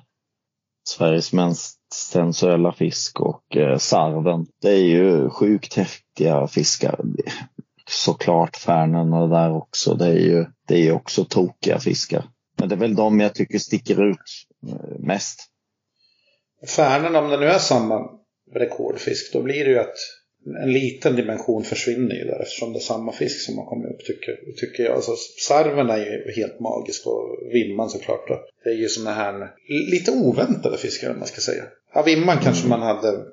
[0.87, 4.45] Sveriges mest sensuella fisk och eh, sarven.
[4.61, 6.99] Det är ju sjukt häftiga fiskar.
[7.89, 9.93] Såklart färnorna där också.
[9.93, 12.23] Det är ju det är ju också tokiga fiskar.
[12.57, 14.17] Men det är väl de jag tycker sticker ut
[14.67, 15.39] eh, mest.
[16.75, 18.09] Färnen, om det nu är samma
[18.55, 19.95] rekordfisk, då blir det ju att
[20.63, 24.05] en liten dimension försvinner ju där eftersom det är samma fisk som har kommit upp
[24.05, 24.95] tycker, tycker jag.
[24.95, 25.11] Alltså,
[25.47, 28.27] sarven är ju helt magisk och vimman såklart.
[28.27, 28.39] Då.
[28.63, 29.51] Det är ju såna här
[29.91, 31.63] lite oväntade fiskar om man ska säga.
[31.93, 33.23] Ja, vimman kanske man hade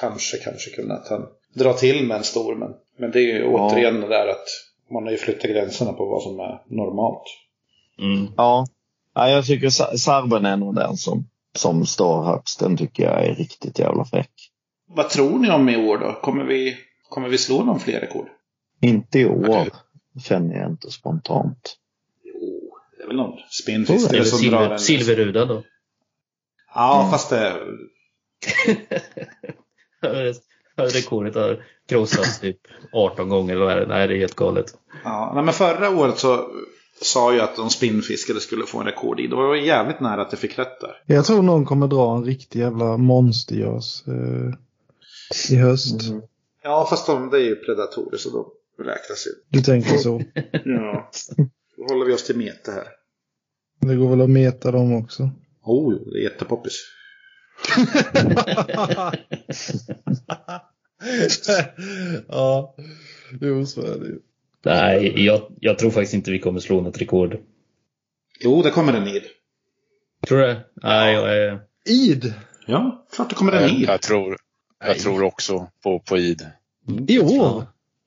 [0.00, 2.54] kanske, kanske kunnat han, dra till med en stor.
[2.54, 3.68] Men, men det är ju Ja.
[3.70, 4.46] återigen det där att
[4.90, 7.22] man har ju flyttat gränserna på vad som är normalt.
[7.98, 8.32] Mm.
[8.36, 8.66] Ja,
[9.14, 12.60] ja jag tycker sa- sarven är nog den som, som står högst.
[12.60, 14.30] Den tycker jag är riktigt jävla fräck.
[14.94, 16.12] Vad tror ni om i år då?
[16.22, 16.76] Kommer vi,
[17.08, 18.26] kommer vi slå någon fler rekord?
[18.80, 19.68] Inte i år,
[20.24, 21.76] känner jag inte spontant.
[22.24, 24.78] Jo, det är väl någon Tror spinnfiskare Eller silver, en...
[24.78, 25.62] silverrudan då.
[26.74, 27.10] Ja, Mm.
[27.10, 27.56] fast det...
[30.76, 32.58] Rekordet har krossats typ
[32.92, 33.86] 18 gånger eller vad det?
[33.86, 34.66] Nej, det är helt galet.
[35.04, 36.46] Ja, nej, men förra året så
[37.02, 39.26] sa jag att de spinnfiskade skulle få en rekord i.
[39.26, 41.02] Då var jävligt nära att jag fick rätt där.
[41.06, 44.54] Jag tror någon kommer dra en riktig jävla monstergös eh,
[45.50, 46.00] i höst.
[46.62, 48.50] Ja, fast de, det är ju predatorer så de
[48.84, 49.30] räknas ju.
[49.48, 50.22] Du tänker så.
[50.64, 51.10] Ja.
[51.76, 52.86] Då håller vi oss till meter här.
[53.80, 55.22] Det går väl att meta dem också.
[55.62, 56.84] Oh, jo, det är jättepoppis.
[62.28, 62.76] ja,
[63.40, 64.18] jo så är det ju.
[64.64, 67.38] Nej, jag, jag tror faktiskt inte vi kommer slå något rekord.
[68.40, 69.22] Jo, det kommer en id.
[70.26, 70.64] Tror du det?
[70.74, 71.60] Nej, jag är...
[71.88, 72.34] Id!
[72.66, 73.88] Ja, klart det kommer en id.
[73.88, 74.36] Jag tror,
[74.86, 76.46] jag tror också på, på id.
[77.22, 77.66] År?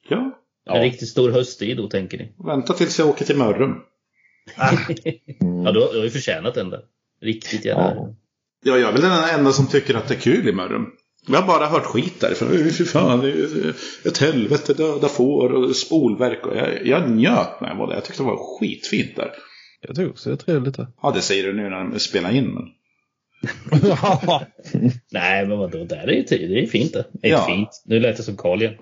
[0.10, 2.32] Ja, En riktigt stor hösttid då, tänker ni?
[2.46, 3.76] vänta tills jag åker till Mörrum.
[5.66, 6.82] Ja, du har, du har ju förtjänat den där.
[7.22, 7.84] Riktigt jävla...
[7.96, 8.16] Ja.
[8.64, 10.86] Ja, jag är väl den enda som tycker att det är kul i Mörrum.
[11.28, 12.50] Jag har bara hört skit därifrån.
[12.52, 13.74] "Ö, Fy fan, det är
[14.08, 16.46] ett helvete, döda får och spolverk.
[16.46, 17.94] Och jag, jag njöt när jag var där.
[17.96, 19.32] Jag tyckte det var skitfint där.
[19.82, 20.88] Jag tycker också det är trevligt där.
[21.02, 22.46] Ja, det säger du nu när de spelar in.
[22.54, 22.64] Men...
[25.12, 25.84] Nej, men vadå?
[25.84, 26.50] Där är ju tid.
[26.50, 27.06] Det är fint det.
[27.14, 27.46] Inte Ja.
[27.48, 27.82] fint.
[27.86, 28.76] Nu lät det som Karl igen.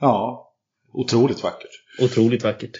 [0.00, 0.52] Ja,
[0.92, 1.82] otroligt vackert.
[2.02, 2.76] Otroligt vackert.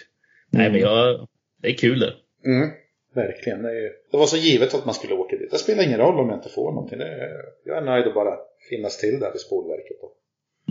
[0.51, 1.29] Nej, men jag...
[1.63, 2.15] Det är kul det.
[2.47, 2.71] Mm.
[3.15, 3.63] Verkligen.
[3.63, 5.51] Det, är, det var så givet att man skulle åka dit.
[5.51, 7.01] Det spelar ingen roll om jag inte får någonting.
[7.01, 7.31] Är,
[7.65, 8.37] jag är nöjd att bara
[8.71, 9.97] finnas till där vid spolverket.
[10.01, 10.13] Då.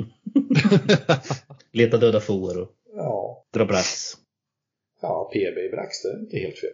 [1.71, 4.17] Leta döda får och Ja, dra brass.
[5.01, 6.69] ja, PB i Brax, det är inte helt fel.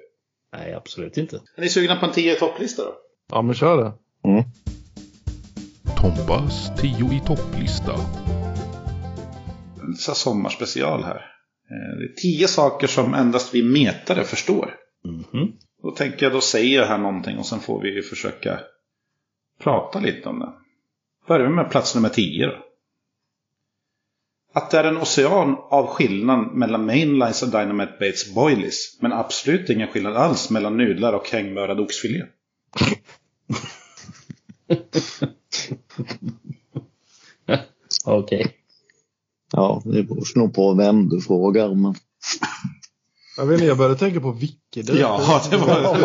[0.54, 1.36] Nej, absolut inte.
[1.56, 2.94] Är ni sugna på en 10 topplista då?
[3.32, 3.94] Ja men kör det.
[6.02, 7.92] Tompas 10 i topplista.
[10.08, 11.16] Här sommarspecial här.
[11.72, 14.76] Eh, Det är 10 saker som endast vi metare förstår.
[15.06, 15.52] Mhm.
[15.84, 18.60] Då tänker jag, då säger jag här någonting och sen får vi försöka
[19.64, 20.54] prata lite om det.
[21.28, 22.58] Börjar vi med plats nummer 10 då.
[24.54, 28.98] Att det är en ocean av skillnad mellan mainlines och Dynamite Bates boilies.
[29.02, 32.24] Men absolut ingen skillnad alls mellan nudlar och hängmörad oxfilé.
[38.06, 38.56] Okej.
[39.52, 41.76] Ja, det beror nog på vem du frågar.
[41.76, 41.96] Men...
[43.38, 45.00] Jag vet inte, jag började tänka på Vicke direkt.
[45.00, 45.98] Ja, det var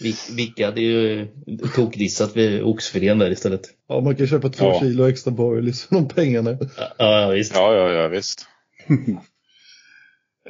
[0.00, 1.28] Vil- Vilka hade ju
[1.74, 3.60] tokdissat vid oxfilén där istället.
[3.88, 4.80] Ja, man kan köpa två Ja.
[4.80, 6.50] kilo extra boilies för de pengarna.
[6.98, 7.54] Ja, ja visst.
[7.54, 8.46] Ja, ja, ja visst.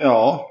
[0.01, 0.50] Ja.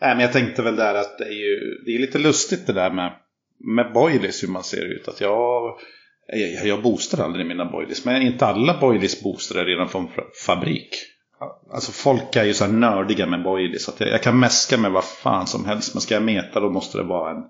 [0.00, 2.72] Nej, men jag tänkte väl där att det är ju det är lite lustigt det
[2.72, 3.12] där med,
[3.58, 5.08] med boilies hur man ser ut.
[5.08, 5.78] Att jag,
[6.26, 8.04] jag, jag boostar aldrig mina boilies.
[8.04, 10.88] Men inte alla boilies boostar redan från fa- fabrik.
[11.72, 13.88] Alltså folk är ju så här nördiga med boilies.
[13.88, 15.94] Att jag, jag kan mäska med vad fan som helst.
[15.94, 17.42] Men ska jag meta då måste det vara en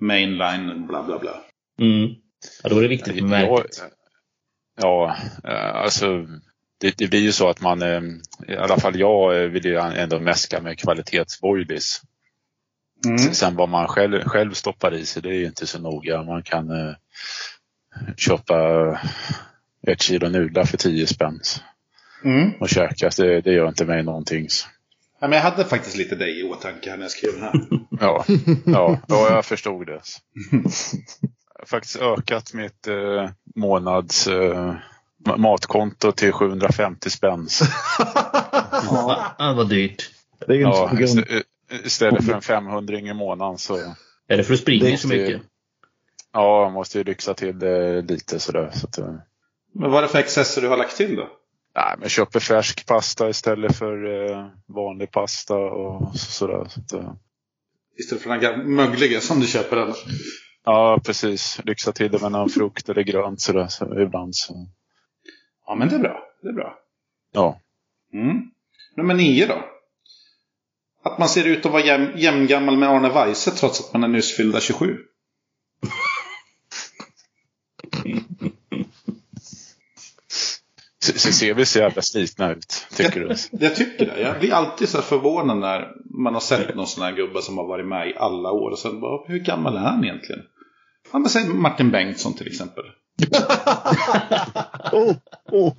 [0.00, 1.40] mainline bla bla bla.
[1.80, 2.08] Mm.
[2.62, 3.82] Ja, då är det viktigt med märket.
[4.80, 6.26] ja, eh, alltså
[6.80, 8.02] det, det blir ju så att man, eh,
[8.48, 12.00] i alla fall jag eh, vill ju ändå mäska med kvalitetsboilies.
[13.06, 13.18] Mm.
[13.18, 16.22] Sen vad man själv, själv stoppar i sig det är ju inte så noga.
[16.22, 16.94] Man kan eh,
[18.16, 18.56] köpa
[19.86, 21.40] ett kilo nudlar för 10 spänn
[22.24, 22.50] Mm.
[22.60, 23.10] och käka.
[23.16, 24.48] Det, det gör inte mig någonting.
[25.20, 27.52] Ja, men jag hade faktiskt lite dig i åtanke när jag skrev den här.
[28.00, 28.24] Ja,
[28.66, 30.00] ja, ja jag förstod det.
[31.54, 34.74] Jag har faktiskt ökat mitt eh, månads eh,
[35.36, 37.48] matkonto till 750 spänn.
[38.92, 40.10] Ja, ah, vad dyrt.
[40.46, 40.90] Det är ju Ja,
[41.84, 43.76] istället för en 500 i månaden så
[44.28, 45.42] Är det för att springa Det så det- mycket?
[46.32, 48.70] ja, jag måste ju lyxa till det lite sådär.
[48.74, 49.14] Så att, eh,
[49.74, 51.28] Men vad är det för excesser du har lagt till då?
[51.76, 56.66] nej, men jag köper färsk pasta istället för eh, vanlig pasta och sådär.
[56.68, 57.12] Så att, eh,
[57.98, 60.04] Istället för den gamla mögliga som du köper annars.
[60.64, 61.60] ja, precis.
[61.64, 63.66] Lyxa till det med någon frukt eller grönt sådär.
[63.68, 64.54] Så ibland så.
[65.70, 66.22] Ja, men det är bra.
[66.42, 66.78] Det är bra.
[67.32, 67.60] Ja.
[68.12, 68.50] Mm.
[68.96, 69.64] Nummer nio då.
[71.02, 74.08] Att man ser ut att vara jäm, jämngammal med Arne Weise trots att man är
[74.08, 74.98] nyss fyllda 27.
[80.98, 83.34] Så, ser vi så jävla slitna ut, tycker du?
[83.50, 84.20] Jag tycker det.
[84.20, 87.66] Jag blir alltid så förvånad när man har sett någon sån här gubbe som har
[87.66, 88.70] varit med i alla år.
[88.70, 90.42] Och sen bara, hur gammal är han egentligen?
[91.12, 92.84] Ja, men säg Martin Bengtsson till exempel.
[94.92, 95.14] Oh,
[95.46, 95.72] oh,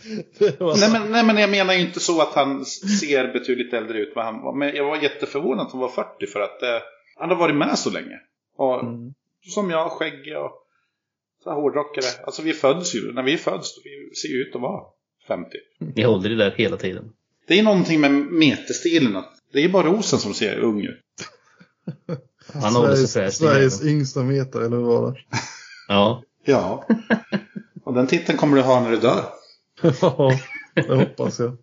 [0.80, 4.13] Nej men, nej men jag menar ju inte så att han ser betydligt äldre ut
[4.15, 4.54] vad han var.
[4.56, 6.69] Men jag var jätteförvånad att han var 40 för att eh,
[7.19, 8.19] han har varit med så länge.
[8.58, 9.13] Och Mm.
[9.54, 10.51] som jag, skäggig och
[11.43, 12.06] så här hårdrockare.
[12.25, 14.84] Alltså vi föds ju, när vi föds, vi ser ju ut att vara
[15.27, 15.49] 50.
[15.95, 17.13] Ni håller det där hela tiden.
[17.47, 19.15] Det är någonting med meterstilen.
[19.15, 20.99] Att det är bara rosen som ser ung ut.
[22.54, 22.71] Han
[23.08, 23.38] Sveriges.
[23.38, 25.19] Sveriges yngsta meter, eller vad var det?
[25.88, 26.23] Ja.
[26.43, 26.88] Ja.
[27.84, 29.23] Och den titeln kommer du ha när du dör.
[30.01, 30.32] Ja,
[30.73, 31.58] det hoppas jag.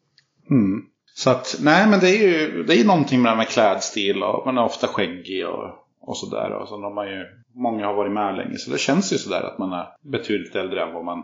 [0.51, 0.85] Mm.
[1.15, 3.49] Så att, nej men det är ju det är ju någonting med det här med
[3.49, 6.51] klädstil och man är ofta skäggig och, och sådär.
[6.53, 9.43] Och så har man ju, många har varit med länge så det känns ju sådär
[9.43, 11.23] att man är betydligt äldre än vad man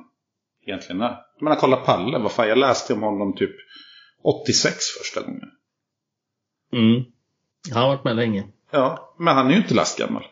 [0.66, 1.16] egentligen är.
[1.36, 3.54] Jag menar kolla Palle, vad fan jag läste om honom typ
[4.22, 5.50] 86 första gången.
[6.72, 7.04] Mm.
[7.72, 8.44] Han har varit med länge.
[8.70, 10.24] Ja, men han är ju inte lastgammal.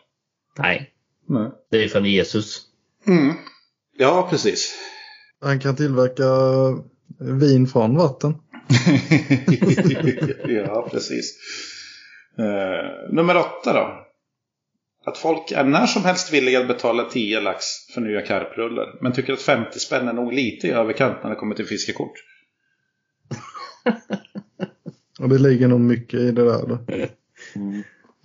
[0.57, 0.93] Nej,
[1.25, 1.51] Nej.
[1.71, 2.72] det är från Jesus.
[3.07, 3.33] Mm.
[3.97, 4.73] Ja, precis.
[5.41, 6.23] Han kan tillverka
[7.19, 8.33] vin från vatten.
[10.47, 11.37] ja, precis.
[12.39, 13.99] Uh, nummer åtta då.
[15.05, 18.97] Att folk är när som helst villiga att betala 10 lax för nya karprullar.
[19.01, 22.13] Men tycker att 50 spänn är nog lite i överkant när det kommer till fiskekort.
[25.19, 26.67] Och det ligger nog mycket i det där.
[26.67, 26.79] Då.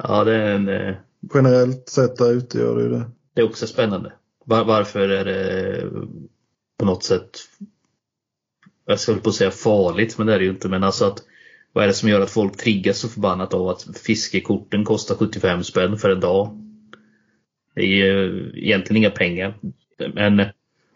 [0.02, 0.94] Ja, det är, en, eh,
[1.34, 3.10] Generellt sett där ute gör det ju det.
[3.34, 4.12] det är också spännande.
[4.48, 5.90] Var, varför är det
[6.78, 7.30] på något sätt,
[8.86, 10.68] jag skulle på att säga farligt, men det är det ju inte.
[10.68, 11.18] Men alltså att
[11.72, 15.64] vad är det som gör att folk triggas så förbannat av att fiskekorten kostar 75
[15.64, 16.58] spänn för en dag?
[17.74, 19.54] Det är ju egentligen inga pengar.
[20.14, 20.36] Men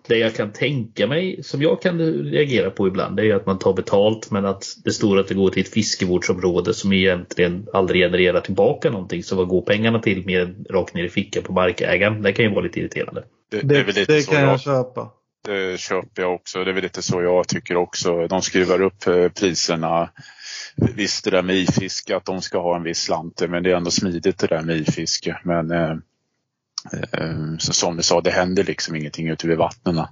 [0.09, 3.59] det jag kan tänka mig, som jag kan reagera på ibland, det är att man
[3.59, 8.03] tar betalt men att det står att det går till ett fiskevårdsområde som egentligen aldrig
[8.03, 9.23] genererar tillbaka någonting.
[9.23, 12.23] Så vad går pengarna till mer än rakt ner i fickan på markägaren?
[12.23, 13.25] Det kan ju vara lite irriterande.
[13.53, 15.11] Det, det är väl lite det så kan jag, jag köpa.
[15.45, 16.65] det köper jag också.
[16.65, 18.27] Det är väl lite så jag tycker också.
[18.27, 20.11] De skruvar upp eh, priserna.
[20.95, 23.77] Visst det där med ifiske att de ska ha en viss slant men det är
[23.77, 25.41] ändå smidigt det där med ifiske.
[25.45, 25.97] Men eh,
[27.13, 30.07] eh, som du sa, det händer liksom ingenting ute vid vattnen.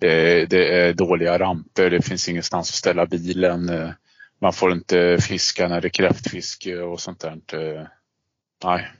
[0.00, 3.94] Det, det är dåliga ramper, det finns ingenstans att ställa bilen.
[4.40, 7.32] Man får inte fiska när det är kräftfiske och sånt där.
[7.52, 7.86] eh,
[8.64, 8.90] Nej.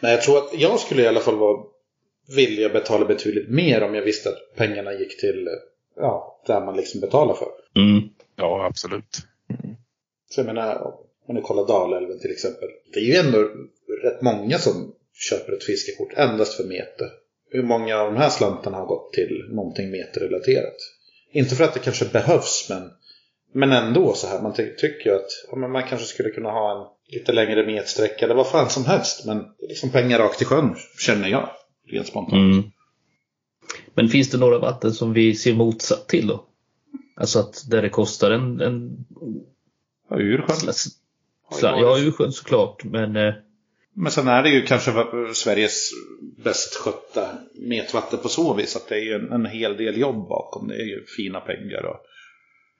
[0.00, 1.64] Nej, jag tror att jag skulle i alla fall vara
[2.36, 5.48] villig att betala betydligt mer om jag visste att pengarna gick till
[5.96, 7.48] ja, där man liksom betalar för.
[7.76, 8.08] Mm.
[8.36, 9.18] Ja, absolut.
[10.30, 10.94] Så jag menar,
[11.26, 12.68] om ni kollar Dalälven till exempel.
[12.92, 13.38] Det är ju ändå
[14.02, 14.94] rätt många som
[15.30, 17.10] köper ett fiskekort endast för mete.
[17.50, 20.76] Hur många av de här slantarna har gått till någonting meterrelaterat?
[21.32, 22.90] Inte för att det kanske behövs, men,
[23.52, 24.42] men ändå så här.
[24.42, 28.24] Man ty- tycker ju att ja, man kanske skulle kunna ha en lite längre metsträcka
[28.24, 29.26] eller vad fan som helst.
[29.26, 31.50] Men det är liksom pengar rakt i sjön, känner jag.
[31.88, 32.52] Rent spontant.
[32.52, 32.70] Mm.
[33.94, 36.44] Men finns det några vatten som vi ser motsatt till då?
[37.16, 39.04] Alltså att där det kostar en, en
[40.10, 40.72] Ja, Ursjön.
[41.62, 43.34] ja, Ursjön såklart, men eh,
[43.94, 44.92] Men sen är det ju kanske
[45.34, 45.90] Sveriges
[46.44, 48.76] bäst skötta metvatten på så vis.
[48.76, 50.68] Att det är ju en, en hel del jobb bakom.
[50.68, 52.00] Det är ju fina pengar och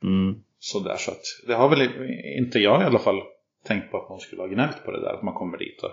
[0.07, 0.97] mm, sådär.
[0.99, 1.91] Så att det har väl
[2.39, 3.21] inte jag i alla fall
[3.67, 5.15] tänkt på att man skulle ha gnällt på det där.
[5.15, 5.91] Att man kommer dit och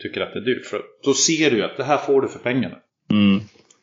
[0.00, 0.66] tycker att det är dyrt.
[0.66, 2.76] För då ser du ju att det här får du för pengarna.
[3.10, 3.40] mm.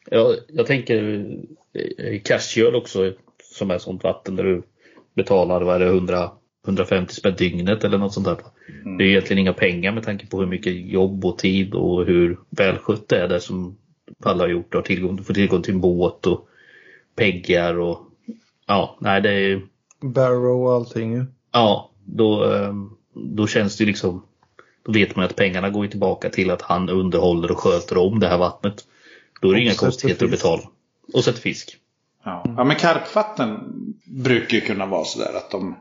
[0.10, 1.25] Ja, jag tänker
[1.73, 4.63] eh, Cashgöl också som är sånt vatten där du
[5.15, 6.32] betalar vad är det, 100,
[6.67, 8.38] 150 spänn dygnet eller något sånt där.
[8.97, 12.39] Det är egentligen inga pengar med tanke på hur mycket jobb och tid och hur
[12.49, 13.77] välskött det är där som
[14.23, 14.71] alla har gjort.
[14.71, 16.47] Du har tillgång, du får tillgång till en båt och
[17.15, 17.99] peggar och
[18.67, 19.62] ja, nej det är
[20.01, 21.25] Barrow och allting ju.
[21.51, 22.73] Ja, då, eh,
[23.13, 24.25] då känns det ju liksom
[24.88, 28.28] Då vet man att pengarna går tillbaka till att han underhåller och sköter om det
[28.28, 28.84] här vattnet.
[29.41, 30.62] Då är det Och inga konstigheter att betala.
[31.13, 31.78] Och sätter fisk.
[32.23, 33.60] Ja, ja men karpvatten
[34.06, 35.76] brukar ju kunna vara sådär att de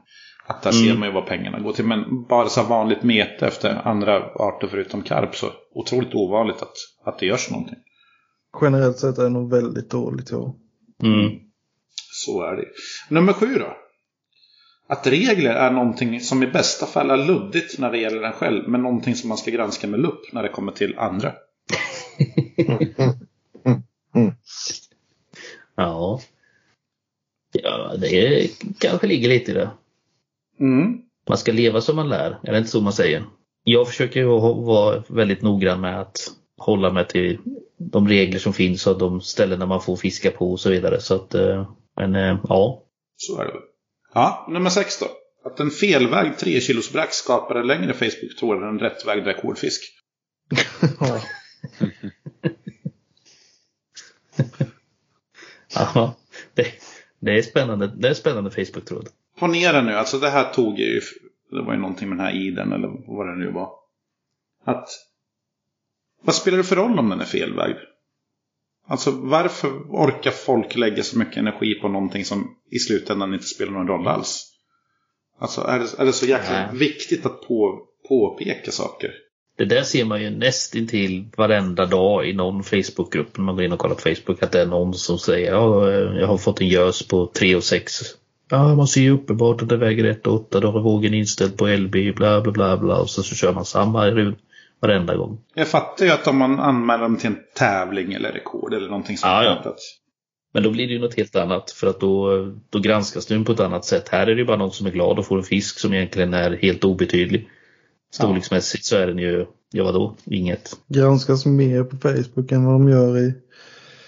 [0.46, 0.86] att där Mm.
[0.86, 1.84] ser man ju vad pengarna går till.
[1.84, 7.18] Men bara så vanligt mete efter andra arter förutom karp så otroligt ovanligt att, att
[7.18, 7.78] det görs någonting.
[8.62, 10.56] Generellt sett är det nog väldigt dåligt ja.
[11.02, 11.30] Mm.
[12.24, 12.64] Så är det.
[13.10, 13.76] Nummer sju då.
[14.88, 18.68] Att regler är någonting som i bästa fall är luddigt när det gäller en själv.
[18.68, 21.32] Men någonting som man ska granska med lupp när det kommer till andra.
[25.78, 26.20] Ja.
[27.52, 29.70] Ja, det kanske ligger lite i det.
[30.60, 30.98] Mm.
[31.28, 33.24] Man ska leva som man lär, är det inte så man säger?
[33.64, 36.16] Jag försöker ju vara väldigt noggrann med att
[36.58, 37.38] hålla mig till
[37.78, 41.00] de regler som finns och de ställen man får fiska på och så vidare.
[41.00, 42.82] Så att, eh, men eh, ja.
[43.16, 43.52] Så är det.
[44.16, 45.06] Ja, nummer sex då.
[45.44, 49.82] Att en felvägd 3 kilos brax skapar en längre Facebook-tråd än en rättvägd rekordfisk.
[51.00, 51.22] ja.
[55.94, 56.16] ja
[56.54, 56.66] det,
[57.18, 57.92] det är spännande.
[57.96, 59.08] Det är spännande Facebook-tråd.
[59.38, 61.00] Ponera nu, alltså det här tog ju,
[61.50, 63.70] det var ju någonting med den här iden eller vad det nu var.
[64.64, 64.88] Att,
[66.22, 67.78] vad spelar det för roll om den är felvägd?
[68.88, 73.72] Alltså varför orkar folk lägga så mycket energi på någonting som i slutändan inte spelar
[73.72, 74.52] någon roll alls?
[75.38, 76.78] Alltså är det, är det så jäkla Nej.
[76.78, 79.10] viktigt att på, påpeka saker?
[79.56, 83.72] det där ser man ju nästintill varenda dag i någon Facebookgrupp när man går in
[83.72, 86.68] och kollar på Facebook att det är någon som säger ja, jag har fått en
[86.68, 87.92] gös på 3 och 6.
[88.50, 91.56] Ja, man ser ju uppenbart att det väger 1 och 8, då har vågen inställd
[91.56, 94.06] på LB, bla bla bla bla och så, så kör man samma
[94.80, 95.38] varenda gång.
[95.54, 99.18] Jag fattar ju att om man anmäler dem till en tävling eller rekord eller någonting
[99.18, 99.30] sånt.
[99.30, 99.76] Ja, ja.
[100.54, 103.52] Men då blir det ju något helt annat för att då, då granskas den på
[103.52, 104.08] ett annat sätt.
[104.08, 106.34] Här är det ju bara någon som är glad och får en fisk som egentligen
[106.34, 107.48] är helt obetydlig.
[108.12, 110.70] Storleksmässigt så är den ju, ja vadå, inget.
[110.88, 113.34] Granskas mer på Facebook än vad de gör i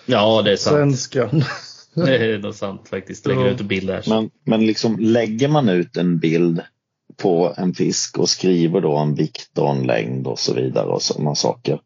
[0.07, 0.75] Ja, det är sant.
[0.77, 1.43] svenskan.
[1.95, 3.27] Det är nog sant faktiskt.
[3.27, 3.49] Lägger Ja.
[3.51, 4.05] ut en bild där.
[4.09, 6.61] Men, men liksom lägger man ut en bild
[7.17, 11.03] på en fisk och skriver då en vikt och en längd och så vidare och
[11.03, 11.81] sådana saker.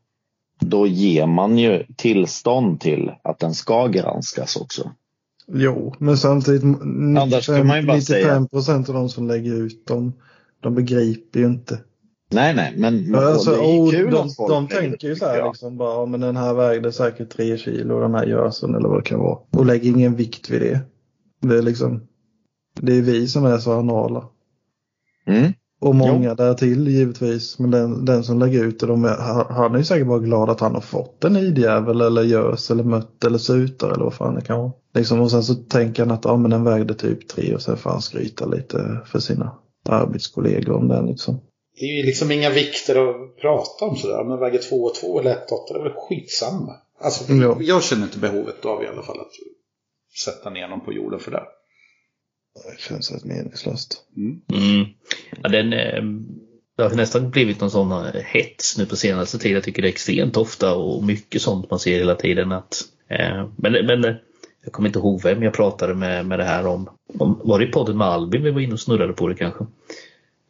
[0.61, 4.91] Då ger man ju tillstånd till att den ska granskas också.
[5.53, 9.87] Jo, men samtidigt Annars kan man ju bara 95 procent av de som lägger ut
[9.87, 10.13] dem,
[10.61, 11.79] de begriper ju inte.
[12.31, 15.49] Nej, nej, men, Alltså, det är kul de, att folk de tänker ju så här
[15.49, 18.99] liksom bara, ja, men den här vägde säkert tre kilo, den här gösen eller vad
[18.99, 19.39] det kan vara.
[19.51, 20.81] Och lägger ingen vikt vid det.
[21.41, 22.01] Det är liksom,
[22.81, 24.29] det är vi som är så anala.
[25.27, 25.53] Mm.
[25.81, 27.59] Och många därtill givetvis.
[27.59, 30.61] Men den, den som lägger ut det, de han- är ju säkert bara glad att
[30.61, 34.41] han har fått en idjävel eller gös eller mött eller sutar eller vad fan det
[34.41, 34.73] kan vara.
[34.95, 37.77] Liksom, och sen så tänker han att ja, men den vägde typ tre och sen
[37.77, 39.53] får han skryta lite för sina
[39.89, 41.41] arbetskollegor om den liksom.
[41.81, 44.25] Det är ju liksom inga vikter att prata om sådär.
[44.25, 46.73] Men väger 2 och 2 eller 1 8, det är väl skitsamma.
[47.01, 47.57] Alltså, Ja.
[47.61, 49.33] jag känner inte behovet av i alla fall att
[50.25, 51.43] sätta ner någon på jorden för det.
[52.55, 54.03] Det känns rätt meningslöst.
[54.17, 54.87] Mm.
[55.43, 56.03] Ja, den, eh,
[56.77, 59.55] det har nästan blivit någon sån eh, hets nu på senaste tiden.
[59.55, 62.53] Jag tycker det är extremt ofta och mycket sånt man ser hela tiden.
[62.53, 64.15] Att, eh, men, men eh,
[64.65, 66.91] jag kommer inte ihåg vem jag pratade med, med det här om.
[67.19, 67.41] om.
[67.45, 69.67] Var det i podden med Albin vi var inne och snurrade på det kanske?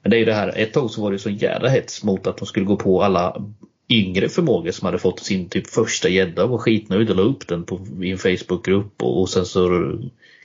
[0.03, 2.26] Men det är ju det här, ett tag så var det så jävla hets mot
[2.26, 3.44] att de skulle gå på alla
[3.88, 7.48] yngre förmågor som hade fått sin typ första gädda och var skitnöjd och la upp
[7.48, 9.68] den på, i en Facebookgrupp och, och sen så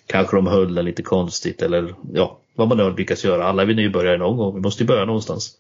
[0.07, 3.45] kanske de höll den lite konstigt eller ja, vad man nu lyckas göra.
[3.45, 5.51] Alla är vi nybörjare någon gång, vi måste ju börja någonstans.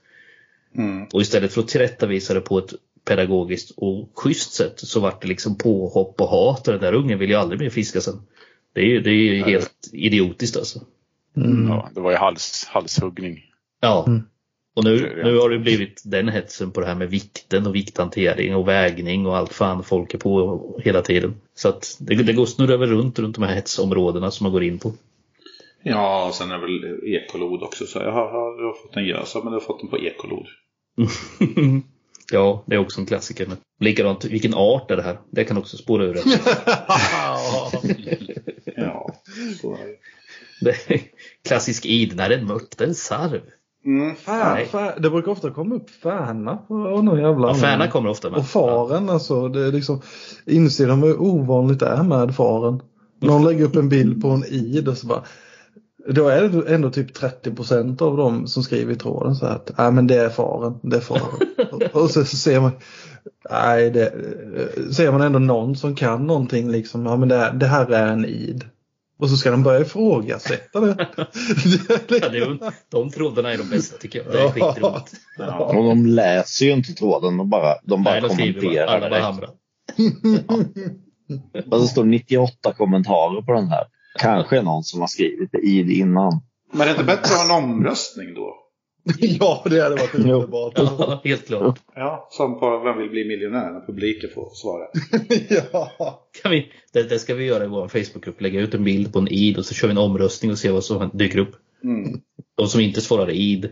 [0.75, 1.07] Mm.
[1.13, 2.73] Och istället för att tillrättavisa det på ett
[3.05, 7.19] pedagogiskt och schysst sätt så vart det liksom påhopp och hat och den där ungen
[7.19, 8.21] vill ju aldrig mer fiska sen.
[8.73, 10.79] Det är ju, det är ju helt idiotiskt alltså.
[11.37, 11.67] Mm.
[11.69, 13.43] Ja, det var ju hals, halshuggning.
[13.81, 14.05] Ja.
[14.07, 14.23] Mm.
[14.75, 18.55] Och nu, nu har det blivit den hetsen på det här med vikten och vikthantering
[18.55, 21.35] och vägning och allt fan folk är på hela tiden.
[21.57, 24.63] Så att det, det går snurra över runt runt de här hetsområdena som man går
[24.63, 24.93] in på.
[25.83, 27.85] Ja, och sen är väl ekolod också.
[27.85, 30.47] Så jag har, har, har fått en gösa, men jag har fått den på ekolod.
[32.31, 33.47] ja, det är också en klassiker.
[33.47, 35.17] Men likadant, vilken art är det här?
[35.29, 36.25] Det kan också spåra ur rätt.
[38.79, 39.13] Ja,
[39.61, 39.97] så är det.
[40.61, 41.01] Det
[41.47, 43.41] klassisk id, nej det är en mört, det är en sarv.
[43.87, 44.15] Mm.
[44.15, 48.39] Fan, det brukar ofta komma upp färna och någon jävla Ja, färna kommer ofta med.
[48.39, 49.47] Och faren alltså.
[49.47, 50.01] Det är liksom,
[50.45, 52.81] inser de hur ovanligt det är med faren.
[53.19, 55.23] Någon lägger upp en bild på en id och så bara.
[56.09, 59.71] Då är det ändå typ 30% av dem som skriver i tråden så här att
[59.77, 61.47] nej men det är faren, det är faren.
[61.71, 62.71] och, och så, så ser man,
[63.51, 67.65] nej det, eh, ser man ändå någon som kan någonting liksom, ja men det, det
[67.65, 68.65] här är en id.
[69.19, 71.07] Och så ska de börja ifrågasätta det.
[72.21, 74.31] Ja, det är, de trådarna är de bästa tycker jag.
[74.33, 75.13] Det är skitroligt.
[75.59, 78.99] Och de läser ju inte tråden, de bara, de bara Nej, de bara, kommenterar alla
[78.99, 79.25] bara direkt.
[79.25, 79.49] hamrar.
[81.69, 83.83] Men det står 98 kommentarer på den här.
[84.19, 86.41] Kanske är någon som har skrivit det i det innan.
[86.71, 88.55] Men är det inte bättre att ha en omröstning då?
[89.19, 90.73] ja det hade varit underbart.
[90.75, 91.79] Ja, helt klart.
[91.95, 93.71] Ja, som på Vem vill bli miljonär?
[93.71, 94.87] När publiken får svara.
[95.71, 96.29] ja.
[96.41, 98.41] Kan vi, det, det ska vi göra i vår Facebookgrupp.
[98.41, 100.71] Lägga ut en bild på en id och så kör vi en omröstning och ser
[100.71, 101.55] vad som dyker upp.
[101.83, 102.21] Mm.
[102.55, 103.69] De som inte svarar id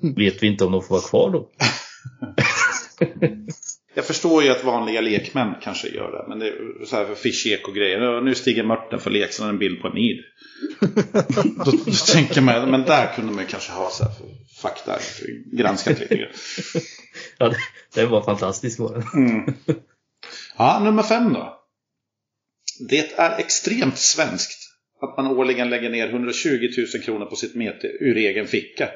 [0.16, 1.48] vet vi inte om de får vara kvar då.
[3.96, 6.24] Jag förstår ju att vanliga lekmän kanske gör det.
[6.28, 8.20] Men det är så här för fish och grejer.
[8.20, 10.18] Nu stiger Mörten för lek, så har han en bild på en id.
[11.64, 14.26] då, då tänker man, men där kunde man ju kanske ha så här för
[14.62, 14.98] fakta
[15.52, 16.30] granskat lite grann.
[17.38, 17.56] Ja, det,
[17.94, 19.02] det var fantastiskt var.
[19.14, 19.54] Mm.
[20.58, 21.62] Ja, nummer fem då.
[22.88, 24.58] Det är extremt svenskt
[25.02, 28.90] att man årligen lägger ner 120 000 kronor på sitt mete ur egen ficka.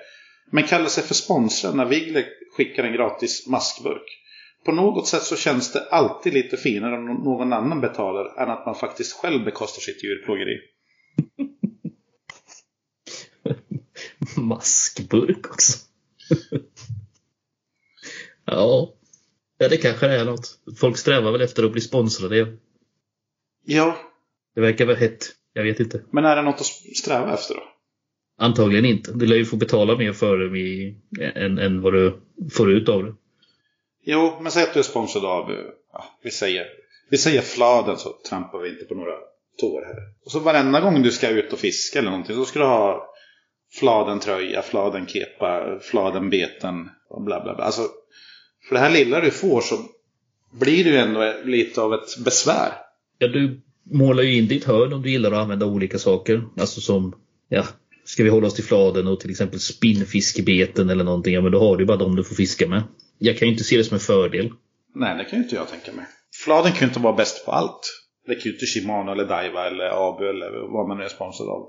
[0.53, 2.25] Men kallar sig för sponsrad när Wigle
[2.57, 4.21] skickar en gratis maskburk.
[4.65, 8.67] På något sätt så känns det alltid lite finare om någon annan betalar än att
[8.67, 10.59] man faktiskt själv bekostar sitt djurplågeri.
[14.37, 15.79] Maskburk också.
[18.45, 18.95] ja.
[19.59, 20.59] ja, det kanske är något.
[20.77, 22.37] Folk strävar väl efter att bli sponsrade.
[22.37, 22.59] igen.
[23.65, 23.97] Ja,
[24.55, 25.27] Det verkar vara hett.
[25.53, 26.03] Jag vet inte.
[26.11, 27.63] men är det något att sträva efter då?
[28.39, 29.13] Antagligen inte.
[29.13, 30.95] Du lär ju få betala mer för det
[31.25, 33.15] än, än vad du får ut av det.
[34.05, 35.57] Jo, men säg att du är sponsrad av, eh,
[35.93, 36.67] ja, vi säger,
[37.11, 39.15] vi säger Fladen så trampar vi inte på några
[39.61, 39.97] tår här.
[40.25, 43.07] Och så varenda gång du ska ut och fiska eller någonting så ska du ha
[43.73, 47.65] Fladen tröja, Fladen kepa, Fladen beten och bla bla bla.
[47.65, 47.83] Alltså,
[48.69, 49.79] för det här lilla du får så
[50.53, 52.73] blir det ju ändå lite av ett besvär.
[53.19, 56.43] Ja, du målar ju in ditt hörn om du gillar att använda olika saker.
[56.57, 57.15] Alltså som,
[57.49, 57.65] ja,
[58.05, 61.59] ska vi hålla oss till fladen och till exempel spinnfiskebeten eller någonting, ja men då
[61.59, 62.83] har du ju bara dem du får fiska med.
[63.23, 64.51] Jag kan ju inte se det som en fördel.
[64.95, 66.05] Nej, det kan ju inte jag tänka mig.
[66.45, 67.81] Fladen kan ju inte vara bäst på allt.
[68.27, 71.49] Det kan ju inte Shimano eller Daiwa eller Abu eller vad man nu är sponsrad
[71.49, 71.69] av.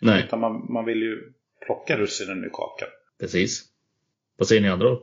[0.00, 1.16] Nej, Utan man, man vill ju
[1.66, 2.88] plocka russinen ur kakan.
[3.20, 3.62] precis.
[4.38, 5.02] Vad säger ni andra då?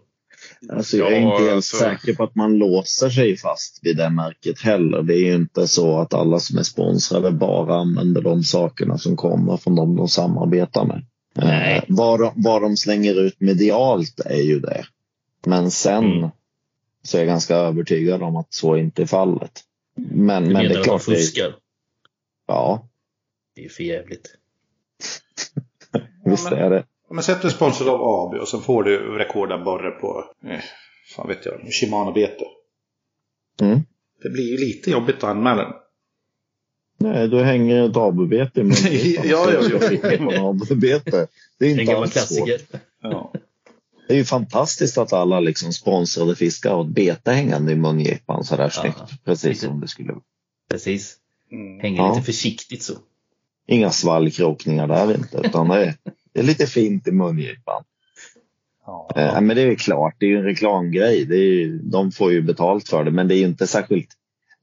[0.74, 3.98] Alltså, jag är Ja, inte helt alltså- säker på att man låser sig fast vid
[3.98, 5.02] det märket heller.
[5.02, 9.16] Det är ju inte så att alla som är sponsrade bara använder de sakerna som
[9.16, 11.06] kommer från de de samarbetar med.
[11.36, 11.78] Nej.
[11.78, 14.86] Eh, vad, de, vad de slänger ut medialt är ju det.
[15.46, 16.30] Men sen Mm.
[17.04, 19.64] så är jag ganska övertygad om att så inte är fallet.
[19.96, 21.56] Men, Du men det menar är att de klart, det är, fuskar?
[22.48, 22.88] ja,
[23.56, 24.36] Det är ju för jävligt.
[26.26, 26.86] visst men- är det.
[27.12, 30.60] Men säg att du är sponsrad av Abu och så får du rekordabborre på, eh,
[31.16, 32.46] fan vet jag, Shimano-bete.
[33.62, 33.80] Mm.
[34.24, 35.74] Det blir ju lite jobbigt att anmäla den.
[36.98, 38.76] Nej, du hänger ett ABBete i munnen.
[39.24, 39.62] Ja, ja,
[40.30, 40.50] ja.
[40.50, 41.28] ABBete.
[41.60, 42.14] Det är inte alls svårt.
[42.14, 42.62] klassiker.
[43.02, 43.34] Ja.
[44.10, 48.44] Det är ju fantastiskt att alla liksom sponsrade fiskar har ett bete hängande i mungipan
[48.44, 48.70] så där Ja.
[48.70, 49.24] snyggt.
[49.26, 50.22] Precis som det skulle vara.
[50.72, 51.16] Precis.
[51.52, 51.80] Mm.
[51.80, 52.14] Hänger Ja.
[52.14, 52.94] lite försiktigt så.
[53.68, 55.96] Inga svallkrokningar där inte, utan det är,
[56.34, 57.84] det är lite fint i mungipan.
[58.86, 59.10] Ja.
[59.16, 61.26] Eh, men det är ju klart, det är ju en reklamgrej.
[61.26, 64.10] Det är ju, de får ju betalt för det, men det är ju inte särskilt.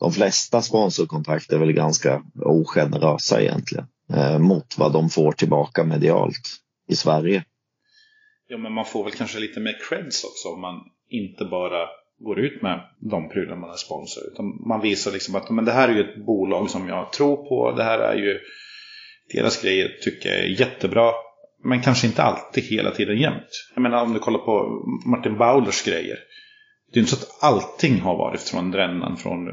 [0.01, 6.41] De flesta sponsorkontrakt är väl ganska ogenerösa egentligen eh, mot vad de får tillbaka medialt
[6.89, 7.45] i Sverige
[8.49, 11.89] ja, men man får väl kanske lite mer creds också om man inte bara
[12.19, 14.25] går ut med de prylar man är sponsor.
[14.33, 17.37] Utan man visar liksom att men det här är ju ett bolag som jag tror
[17.37, 17.73] på.
[17.77, 18.39] Det här är ju
[19.33, 21.13] deras grejer tycker jag är jättebra.
[21.65, 23.69] Men kanske inte alltid hela tiden jämt.
[23.75, 26.19] Jag menar om du kollar på Martin Baulers grejer.
[26.93, 29.49] Det är inte så att allting har varit från drännan, från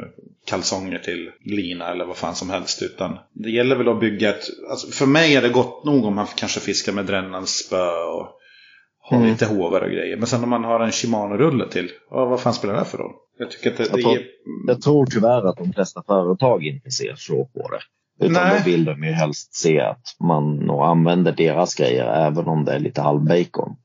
[0.46, 2.82] kalsonger till lina eller vad fan som helst.
[2.82, 4.46] Utan det gäller väl att bygga ett...
[4.70, 8.40] Alltså för mig är det gott nog om man kanske fiskar med drännans spö och
[9.06, 9.30] har Mm.
[9.30, 10.18] lite hovar och grejer.
[10.18, 13.12] Men sen om man har en Shimano-rulle till, ja, vad fan spelar det för roll?
[13.38, 14.26] Jag tycker att det, Jag det tror- ger...
[14.68, 17.80] Jag tror tyvärr att de flesta företag inte ser så på det.
[18.26, 18.60] Utan Nej.
[18.66, 22.72] då vill de ju helst se att man nog använder deras grejer även om det
[22.74, 23.76] är lite halvbacon.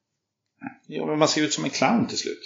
[0.87, 2.41] Ja, men man ser ut som en clown till slut.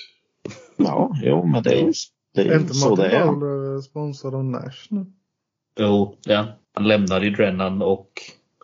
[0.77, 1.93] Ja, jo, men det är ju
[2.35, 3.81] det är Är inte så det är.
[3.81, 5.07] Sponsrad av Nash nu?
[5.79, 6.47] Jo, ja.
[6.75, 8.09] Han lämnade ju Drennan och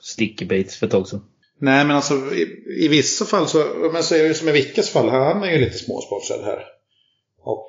[0.03, 1.21] Sticky Baits för ett tag sedan.
[1.61, 3.59] Nej, men alltså i, i vissa fall så,
[3.93, 6.65] men så är det ju som i Vickas fall, han är ju lite småsponsrad här.
[7.41, 7.69] Och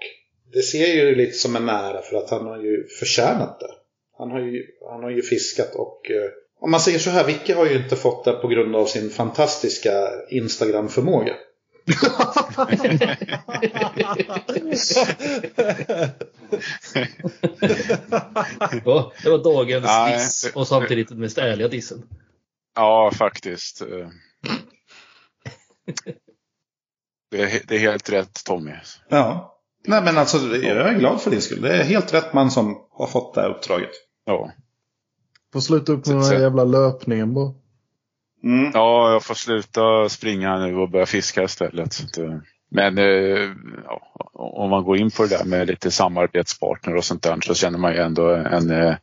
[0.53, 3.71] det ser ju lite som en nära för att han har ju förtjänat det.
[4.17, 6.29] Han har ju, han har ju fiskat och eh,
[6.61, 9.09] om man säger så här, Vicke har ju inte fått det på grund av sin
[9.09, 9.91] fantastiska
[10.29, 11.33] Instagram-förmåga.
[19.23, 22.03] Det var dagens diss och samtidigt den mest ärliga dissen.
[22.79, 23.81] Ja, faktiskt.
[27.31, 28.71] Det är, det är helt rätt Tommy.
[29.09, 29.55] Ja.
[29.87, 31.61] Nej men alltså, jag är glad för din skull.
[31.61, 33.89] Det är helt rätt man som har fått det här uppdraget.
[34.25, 34.51] Ja.
[35.53, 37.53] Får sluta upp med den här jävla löpningen bara.
[38.43, 38.71] Mm.
[38.73, 41.97] ja, jag får sluta springa nu och börja fiska istället.
[42.71, 43.53] Men eh,
[43.85, 44.01] ja,
[44.33, 47.77] om man går in på det där med lite samarbetspartner och sånt där så känner
[47.77, 48.95] man ju ändå en eh,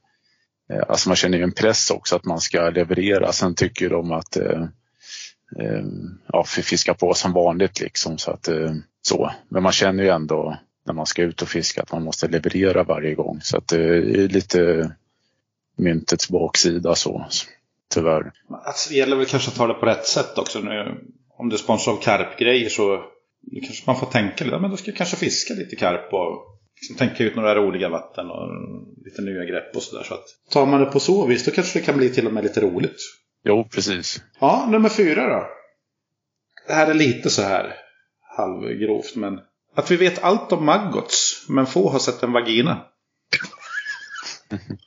[0.72, 3.32] Eh, alltså man känner ju en press också att man ska leverera.
[3.32, 4.62] Sen tycker de att eh,
[5.58, 5.84] eh,
[6.32, 8.18] ja, vi fiskar på som vanligt liksom.
[8.18, 9.32] Så att, eh, så.
[9.48, 12.84] Men man känner ju ändå när man ska ut och fiska att man måste leverera
[12.84, 13.40] varje gång.
[13.42, 14.90] Så att eh, det är lite
[15.76, 17.26] myntets baksida så.
[17.94, 18.32] Tyvärr.
[18.50, 20.58] Alltså, det gäller väl kanske att ta det på rätt sätt också.
[20.60, 21.04] Nu,
[21.36, 23.04] om du sponsrar av karpgrejer så
[23.64, 24.54] kanske man får tänka lite.
[24.54, 26.55] Ja, men då ska jag kanske fiska lite karp och
[26.94, 28.48] tänka ut några roliga vatten och
[29.04, 30.04] lite nya grepp och sådär.
[30.04, 32.32] Så att tar man det på så vis då kanske det kan bli till och
[32.32, 33.00] med lite roligt.
[33.44, 34.22] Jo, precis.
[34.40, 35.46] Ja, nummer fyra då.
[36.66, 37.74] Det här är lite så här
[38.36, 39.40] halvgrovt men
[39.74, 42.84] att vi vet allt om maggots men få har sett en vagina.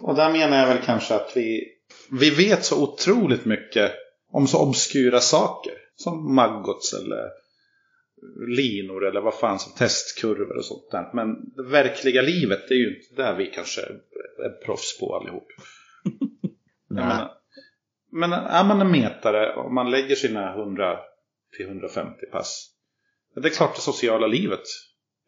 [0.00, 1.64] Och där menar jag väl kanske att vi,
[2.10, 3.92] vi vet så otroligt mycket
[4.32, 5.72] om så obskyra saker.
[5.96, 7.39] Som maggots eller
[8.48, 11.10] linor eller vad fan som testkurvor och sånt där.
[11.14, 13.80] Men det verkliga livet det är ju inte där vi kanske
[14.44, 15.46] är proffs på allihop.
[16.90, 17.04] Nej.
[17.04, 17.30] menar,
[18.12, 20.98] men är man en metare och man lägger sina 100
[21.56, 22.70] till 150 pass.
[23.34, 24.62] Men det är klart det sociala livet.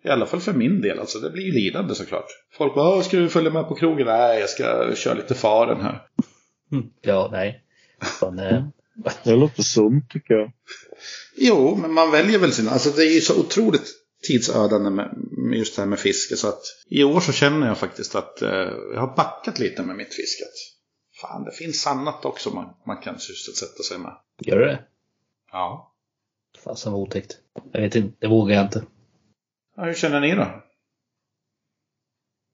[0.05, 2.27] I alla fall för min del, alltså det blir ju lidande såklart.
[2.53, 4.07] Folk bara, "Åh, ska du följa med på krogen?
[4.07, 6.07] Nej, jag ska köra lite faren här.
[7.03, 7.65] Ja, nej.
[8.21, 8.65] Fan, eh,
[9.25, 10.53] Det låter sunt tycker jag.
[11.37, 12.71] Jo, men man väljer väl sina.
[12.71, 16.37] Alltså det är ju så otroligt tidsödande med, med just det här med fiske.
[16.37, 18.49] Så att i år så känner jag faktiskt att eh,
[18.95, 20.53] jag har backat lite med mitt fisket.
[21.21, 24.17] Fan, det finns annat också man, man kan sysselsätta sig med.
[24.39, 24.85] gör du det?
[25.53, 25.95] Ja.
[26.65, 27.37] Fasen vad otäckt.
[27.73, 28.85] Jag vet inte, det vågar jag inte.
[29.77, 29.85] ja.
[29.85, 30.63] Hur känner ni då?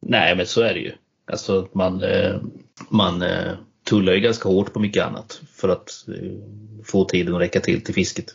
[0.02, 0.92] Nej, men så är det ju.
[1.26, 2.40] Alltså man, eh,
[2.90, 3.58] man eh,
[3.88, 6.38] tullar ju ganska hårt på mycket annat för att eh,
[6.84, 8.34] få tiden att räcka till till fisket.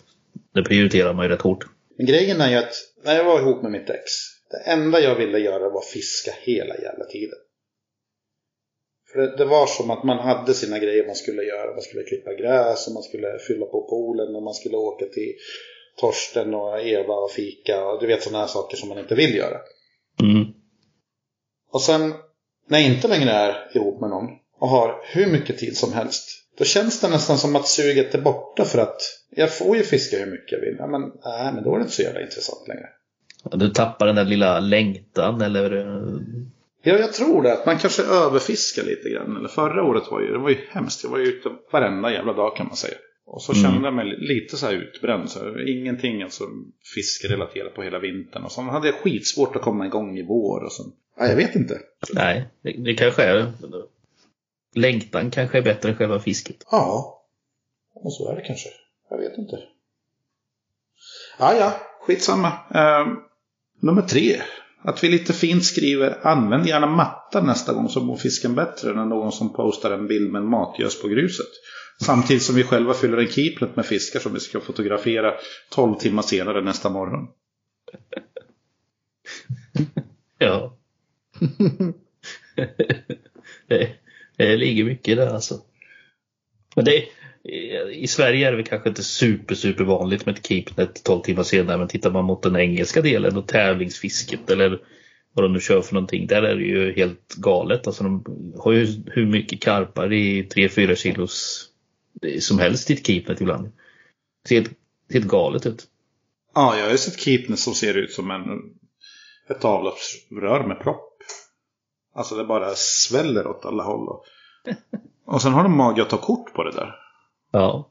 [0.53, 1.65] Det prioriterar man ju rätt hårt.
[1.97, 2.73] Men grejen är ju att
[3.03, 4.11] när jag var ihop med mitt ex.
[4.51, 7.37] Det enda jag ville göra var fiska hela jävla tiden.
[9.11, 11.71] För det, det var som att man hade sina grejer man skulle göra.
[11.71, 15.33] Man skulle klippa gräs och man skulle fylla på poolen och man skulle åka till
[15.99, 17.85] Torsten och Eva och fika.
[17.85, 19.57] Och du vet sådana här saker som man inte vill göra.
[20.21, 20.53] Mm.
[21.71, 22.13] Och sen
[22.67, 26.29] när jag inte längre är ihop med någon och har hur mycket tid som helst.
[26.57, 28.97] Då känns det nästan som att suget är borta för att
[29.35, 30.75] jag får ju fiska hur mycket jag vill.
[30.79, 32.89] Ja, men, nej, men då är det inte så jävla intressant längre.
[33.51, 35.71] Du tappar den där lilla längtan eller
[36.85, 37.53] Ja, jag tror det.
[37.53, 39.37] Att man kanske överfiskar lite grann.
[39.37, 41.03] Eller förra året var ju, det var ju hemskt.
[41.03, 42.97] Jag var ju ute varenda jävla dag kan man säga.
[43.25, 43.63] Och så Mm.
[43.63, 45.29] kände jag mig lite så här utbränd.
[45.29, 46.43] Så här, ingenting alltså
[46.95, 48.43] fiskrelaterat på hela vintern.
[48.43, 50.63] Och så hade jag skitsvårt att komma igång i vår.
[50.63, 50.83] Och så.
[51.19, 51.79] Ja, jag vet inte.
[52.13, 53.51] Nej, det, det kanske är
[54.75, 56.55] Längtan kanske är bättre än själva fisket.
[56.71, 57.21] Ja,
[57.93, 58.69] och så är det kanske.
[59.09, 59.59] Jag vet inte.
[61.39, 62.47] Ja, ja, skitsamma.
[62.47, 63.13] Uh,
[63.81, 64.41] nummer tre.
[64.85, 69.09] Att vi lite fint skriver använd gärna mattan nästa gång så mår fisken bättre än
[69.09, 71.49] någon som postar en bild med en matgös på gruset.
[72.01, 75.33] Samtidigt som vi själva fyller en keepnet med fiskar som vi ska fotografera
[75.69, 77.27] 12 timmar senare nästa morgon.
[80.37, 80.77] Ja.
[84.37, 85.61] Eh, det, ligger mycket där alltså.
[86.75, 87.05] Men det,
[87.91, 91.43] I Sverige är det väl kanske inte super, super vanligt med ett keepnet 12 timmar
[91.43, 91.77] senare.
[91.77, 94.79] Men tittar man mot den engelska delen och tävlingsfisket eller
[95.33, 96.27] vad de nu kör för någonting.
[96.27, 97.87] Där är det ju helt galet.
[97.87, 98.23] Alltså de
[98.59, 101.65] har ju hur mycket karpar i 3-4 kilos
[102.39, 103.71] som helst i ett keepnet ibland.
[104.43, 104.71] Det ser helt,
[105.13, 105.87] helt galet ut.
[106.55, 108.45] Ja, jag har ju sett keepnet som ser ut som en,
[109.49, 111.12] ett avloppsrör med propp.
[112.13, 114.07] Alltså det bara sväller åt alla håll.
[114.07, 114.25] Och,
[115.25, 116.95] och sen har de mage att ta kort på det där.
[117.51, 117.89] Ja.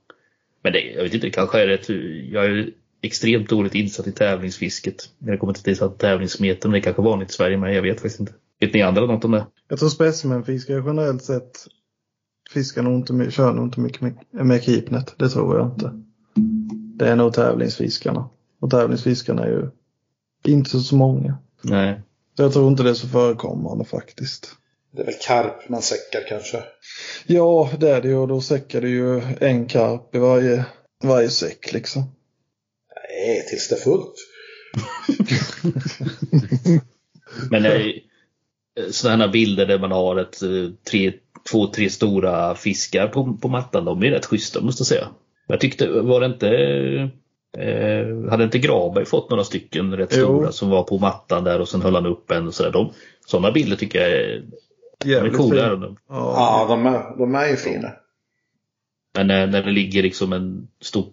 [0.62, 1.88] Men det, jag vet inte, det kanske är rätt.
[2.32, 5.10] Jag är ju extremt dåligt insatt i tävlingsfisket.
[5.18, 6.72] Jag kommer inte till tävlingsmetern.
[6.72, 8.32] Det är kanske vanligt i Sverige, men jag vet faktiskt inte.
[8.60, 9.46] Vet ni andra något om det?
[9.68, 11.66] Jag tror specimenfiskare generellt sett
[12.50, 15.14] fiskar nog inte, kör nog inte mycket med, med keepnet.
[15.18, 16.02] Det tror jag inte.
[16.96, 18.28] Det är nog tävlingsfiskarna.
[18.60, 19.70] Och tävlingsfiskarna är ju
[20.52, 21.38] inte så många.
[21.62, 22.02] Nej.
[22.42, 24.56] Jag tror inte det är så förekommande faktiskt.
[24.90, 26.62] Det är väl karp man säckar kanske.
[27.26, 28.16] Ja, det är det ju.
[28.16, 30.64] Och då säckar det ju en karp i varje,
[31.02, 32.02] varje säck liksom.
[33.08, 34.14] Nej, tills det är fullt.
[37.50, 37.92] Men
[38.90, 41.12] sådana här bilder där man har ett, eh, tre,
[41.50, 43.84] två, tre stora fiskar på, på mattan.
[43.84, 45.08] De är rätt schyssta måste jag säga.
[45.46, 46.48] Jag tyckte, var det inte
[47.58, 50.24] eh, hade inte Graberg fått några stycken rätt Jo.
[50.24, 52.70] stora som var på mattan där och sen höll han upp en och sådär.
[52.72, 52.90] De,
[53.26, 54.42] sådana bilder tycker jag är,
[55.04, 55.76] de är coola.
[55.76, 56.66] De- Ja.
[56.68, 57.88] De är, de är ju fina.
[59.14, 61.04] Men när, när det ligger liksom en stor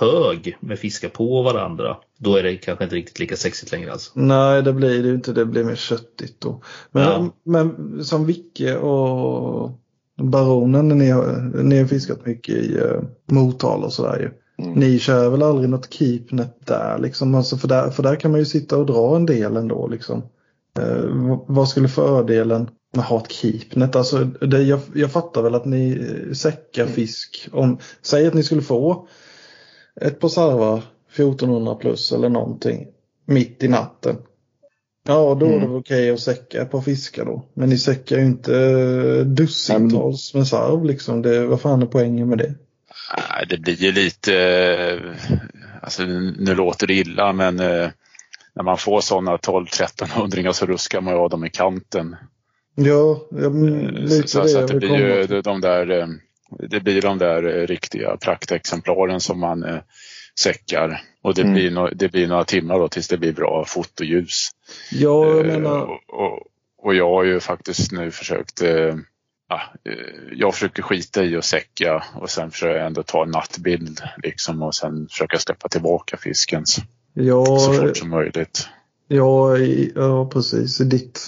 [0.00, 1.96] hög med fiskar på varandra.
[2.18, 4.10] Då är det kanske inte riktigt lika sexigt längre alltså.
[4.14, 5.32] Nej, det blir det ju inte.
[5.32, 6.62] Det blir mer köttigt då.
[6.90, 7.28] Men, Ja.
[7.42, 9.70] men som Vicke och
[10.16, 14.30] Baronen, ni har, ni har fiskat mycket i uh, Motala och sådär ju.
[14.62, 14.72] Mm.
[14.72, 17.34] Ni kör väl aldrig något keepnet där liksom?
[17.34, 20.22] Alltså för, där, för där kan man ju sitta och dra en del ändå liksom.
[20.78, 21.04] Eh,
[21.46, 23.96] vad skulle fördelen med att ha ett keepnet?
[23.96, 27.48] Alltså, det, jag, jag fattar väl att ni eh, säckar fisk.
[27.52, 29.08] Om, säg att ni skulle få
[30.00, 30.82] ett par sarvar
[31.14, 32.86] 1400 plus eller någonting
[33.26, 34.16] mitt i natten.
[35.08, 35.68] Ja, då är det Mm.
[35.70, 37.42] väl okej att säcka ett par fiskar då.
[37.54, 41.22] Men ni säckar ju inte eh, dussintals med sarv liksom.
[41.22, 42.54] Det, vad fan är poängen med det?
[43.30, 45.12] Nej, det blir ju lite, eh,
[45.82, 46.02] alltså
[46.38, 47.90] nu låter det illa men eh,
[48.54, 52.16] när man får sådana 12-13 hundringar så ruskar man ju av dem i kanten.
[52.74, 55.42] Ja, ja men Eh, lite Så, det så jag att det blir ju till.
[55.42, 56.08] de där,
[56.68, 59.78] det blir de där riktiga praktexemplaren som man eh,
[60.40, 61.00] säckar.
[61.22, 61.54] Och det, Mm.
[61.54, 64.50] blir no, det blir några timmar då tills det blir bra fotoljus.
[64.92, 65.80] Ja, jag Eh, menar.
[65.82, 66.42] och, och,
[66.82, 68.94] och jag har ju faktiskt nu försökt eh,
[69.48, 69.92] ja, eh,
[70.32, 74.62] jag försöker skita i att säcka och sen försöker jag ändå ta en nattbild liksom
[74.62, 76.82] och sen försöka släppa tillbaka fisken så,
[77.14, 78.68] Ja, så fort som möjligt.
[79.08, 79.58] ja,
[79.94, 80.80] ja, precis.
[80.80, 81.20] I ditt.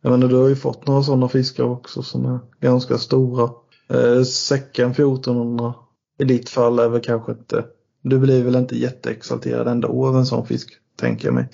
[0.00, 3.50] Jag menar, du har ju fått några sådana fiskar också som är ganska stora.
[3.88, 5.74] Eh, säcken 1400
[6.18, 7.64] i ditt fall är väl kanske inte.
[8.02, 11.48] Du blir väl inte jätteexalterad ändå av en sån fisk, tänker jag mig.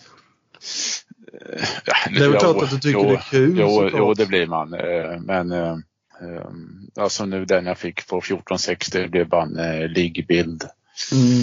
[1.84, 3.92] Ja, Det är väl klart att du tycker jo, det är kul, Jo, såklart.
[3.96, 4.74] jo, det blir man.
[4.74, 5.72] Eh, Men eh,
[6.22, 6.46] eh,
[6.96, 10.64] alltså nu den jag fick på 1460 blev bara en eh, liggbild.
[11.12, 11.42] Mm.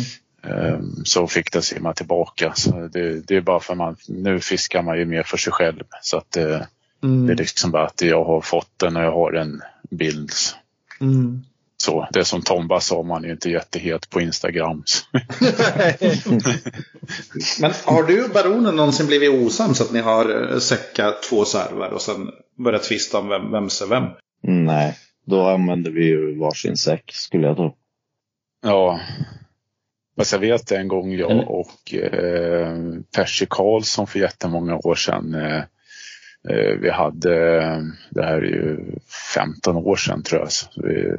[0.74, 2.54] Eh, Så fick den simma tillbaka.
[2.56, 5.84] Så det, det är bara för man, nu fiskar man ju mer för sig själv.
[6.02, 6.62] Så att eh,
[7.04, 7.28] Mm.
[7.28, 10.32] det är liksom bara att jag har fått den och jag har en bild.
[11.02, 11.44] Mm.
[11.78, 14.84] Så det som Tomba sa, man är ju inte jättehet på Instagram.
[17.62, 21.90] Men har du och baronen någonsin blivit osams att ni har eh, säckat två servar
[21.90, 24.04] och sen börjat tvista om vem, vems är vem?
[24.42, 27.76] Nej, då använder vi ju varsin säck skulle jag tro.
[28.64, 29.00] Ja.
[30.18, 32.78] Fast jag vet en gång jag och eh,
[33.16, 35.36] Percy Karlsson för jättemånga år sedan.
[35.36, 35.64] Eh,
[36.82, 37.80] vi hade, eh,
[38.10, 38.80] det här är ju
[39.34, 40.50] 15 år sedan tror jag.
[40.86, 41.16] Vi, eh,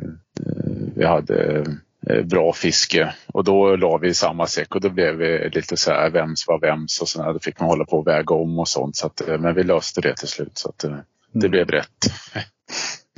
[0.95, 1.65] vi hade
[2.11, 5.77] eh, bra fiske och då la vi i samma säck och då blev vi lite
[5.77, 8.59] så här vems var vems och sen då fick man hålla på och väga om
[8.59, 8.97] och sånt.
[8.97, 10.97] Så att, eh, men vi löste det till slut så att eh,
[11.33, 12.13] det blev rätt.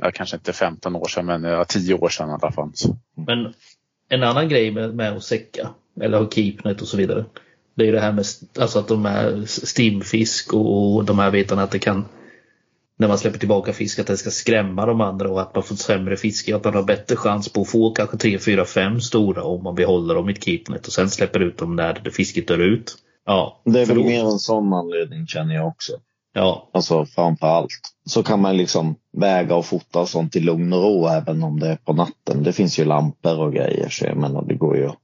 [0.01, 2.71] Ja, kanske inte 15 år sedan men ja, 10 år sedan i alla fall.
[3.27, 3.53] Men
[4.09, 5.69] en annan grej med, med att säcka
[6.01, 7.25] eller ha keepnet och så vidare.
[7.79, 8.25] Det är ju det här med
[8.59, 12.05] alltså att de är stimfisk och, och de här bitarna att det kan
[12.97, 15.75] när man släpper tillbaka fisk att det ska skrämma de andra och att man får
[15.75, 16.55] sämre fiske.
[16.55, 19.75] Att man har bättre chans på att få kanske 3, 4, 5 stora om man
[19.75, 22.95] behåller dem i ett keepnet och sen släpper ut dem när fisket dör ut.
[23.25, 25.93] Ja, Det är väl då- mer en sån anledning känner jag också.
[26.33, 27.69] Ja, Alltså framför allt.
[28.05, 31.59] Så kan man liksom väga och fota och sånt i lugn och ro även om
[31.59, 32.43] det är på natten.
[32.43, 34.97] Det finns ju lampor och grejer så jag menar det går ju att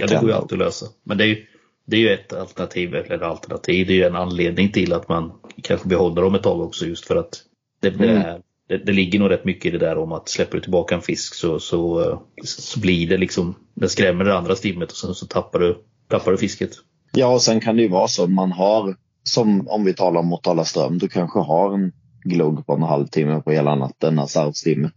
[0.00, 0.86] ja det går ju alltid att lösa.
[1.04, 1.46] Men det är ju,
[1.86, 5.32] det är ju ett alternativ, eller alternativ, det är ju en anledning till att man
[5.62, 7.42] kanske behåller dem ett tag också just för att
[7.80, 8.22] det, det, Mm.
[8.22, 10.94] är, det, det ligger nog rätt mycket i det där om att släpper du tillbaka
[10.94, 15.14] en fisk så, så, så blir det liksom, den skrämmer det andra stimmet och sen
[15.14, 15.78] så tappar du,
[16.08, 16.70] tappar du fisket.
[17.12, 20.20] Ja, och sen kan det ju vara så att man har, som om vi talar
[20.20, 21.92] om Motala ström, du kanske har en
[22.24, 24.92] glugg på en halvtimme på hela natten när sarvstimmet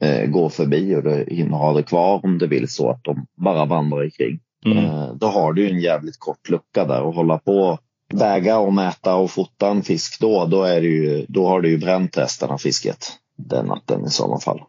[0.00, 3.26] eh, går förbi och du hinner ha det kvar om du vill så att de
[3.36, 4.40] bara vandrar ikring.
[4.64, 4.84] Mm.
[4.84, 7.78] Eh, då har du en jävligt kort lucka där och hålla på
[8.12, 11.70] väga och mäta och fota en fisk då, då, är det ju, då har du
[11.70, 13.06] ju bränt resten av fisket
[13.36, 14.62] den natten i sådana fall.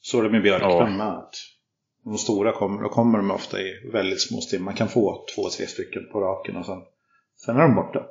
[0.00, 0.86] Så är det med Ja.
[0.86, 1.08] med.
[1.08, 1.34] Att
[2.04, 4.64] de stora kommer, då kommer de ofta i väldigt små stim.
[4.64, 6.78] Man kan få två, tre stycken på raken och sen,
[7.36, 8.06] sen är de borta.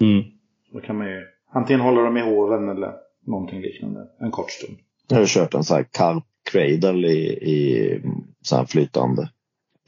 [0.00, 0.24] Mm.
[0.72, 1.22] Då kan man ju
[1.52, 2.92] antingen hålla dem i hoven eller
[3.26, 4.78] någonting liknande en kort stund.
[5.08, 8.00] Jag har kört en sån här carp cradle i, i
[8.42, 9.30] sån här flytande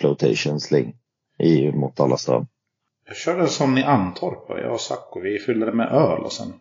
[0.00, 0.96] flotation sling
[1.38, 2.46] i Motala ström.
[3.06, 5.20] Jag körde en sån i Antorp, jag och Sacco.
[5.20, 6.52] Vi fyllde det med öl och sen...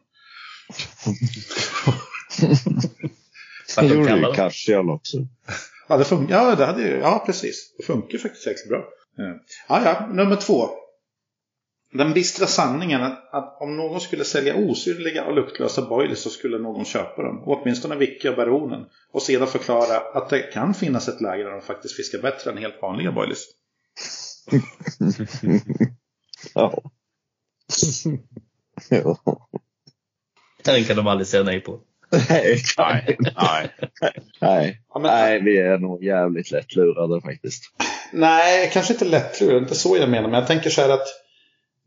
[3.76, 4.34] Det de gjorde ju.
[4.34, 5.18] Casual också.
[5.88, 6.36] Ja, det funkar.
[6.36, 7.76] Ja, det hade ju, ja, precis.
[7.78, 8.84] Det funkar faktiskt jäkligt bra.
[9.70, 10.70] Ja, ja, nummer två.
[11.98, 16.58] Den bistra sanningen att, att om någon skulle sälja osynliga och luktlösa boilies så skulle
[16.58, 17.44] någon köpa dem.
[17.46, 18.86] Åtminstone Vicky och Baronen.
[19.12, 22.58] Och sedan förklara att det kan finnas ett läge där de faktiskt fiskar bättre än
[22.58, 23.44] helt vanliga boilies.
[26.54, 26.84] Ja.
[28.90, 29.18] ja.
[30.64, 31.80] Den kan de aldrig säga nej på.
[32.30, 33.72] Nej, Nej, nej.
[34.42, 34.82] nej.
[34.94, 37.64] Ja, men- nej, vi är nog jävligt lättlurade faktiskt.
[38.14, 39.62] Nej, kanske inte lättlurat.
[39.62, 40.30] Inte så jag menar.
[40.30, 41.08] Men jag tänker så här att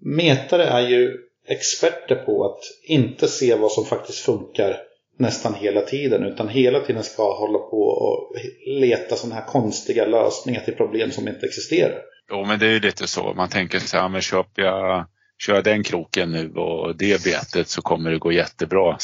[0.01, 4.77] metare är ju experter på att inte se vad som faktiskt funkar
[5.19, 6.25] nästan hela tiden.
[6.25, 8.37] Utan hela tiden ska hålla på och
[8.67, 12.03] leta sådana här konstiga lösningar till problem som inte existerar.
[12.31, 13.35] Jo, men det är ju lite så.
[13.35, 15.07] Man tänker så här, men köper jag,
[15.39, 18.99] kör jag den kroken nu och det betet så kommer det gå jättebra.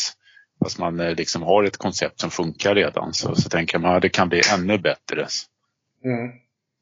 [0.62, 4.02] Fast man eh, liksom har ett koncept som funkar redan så, så tänker man att
[4.02, 5.26] det kan bli ännu bättre.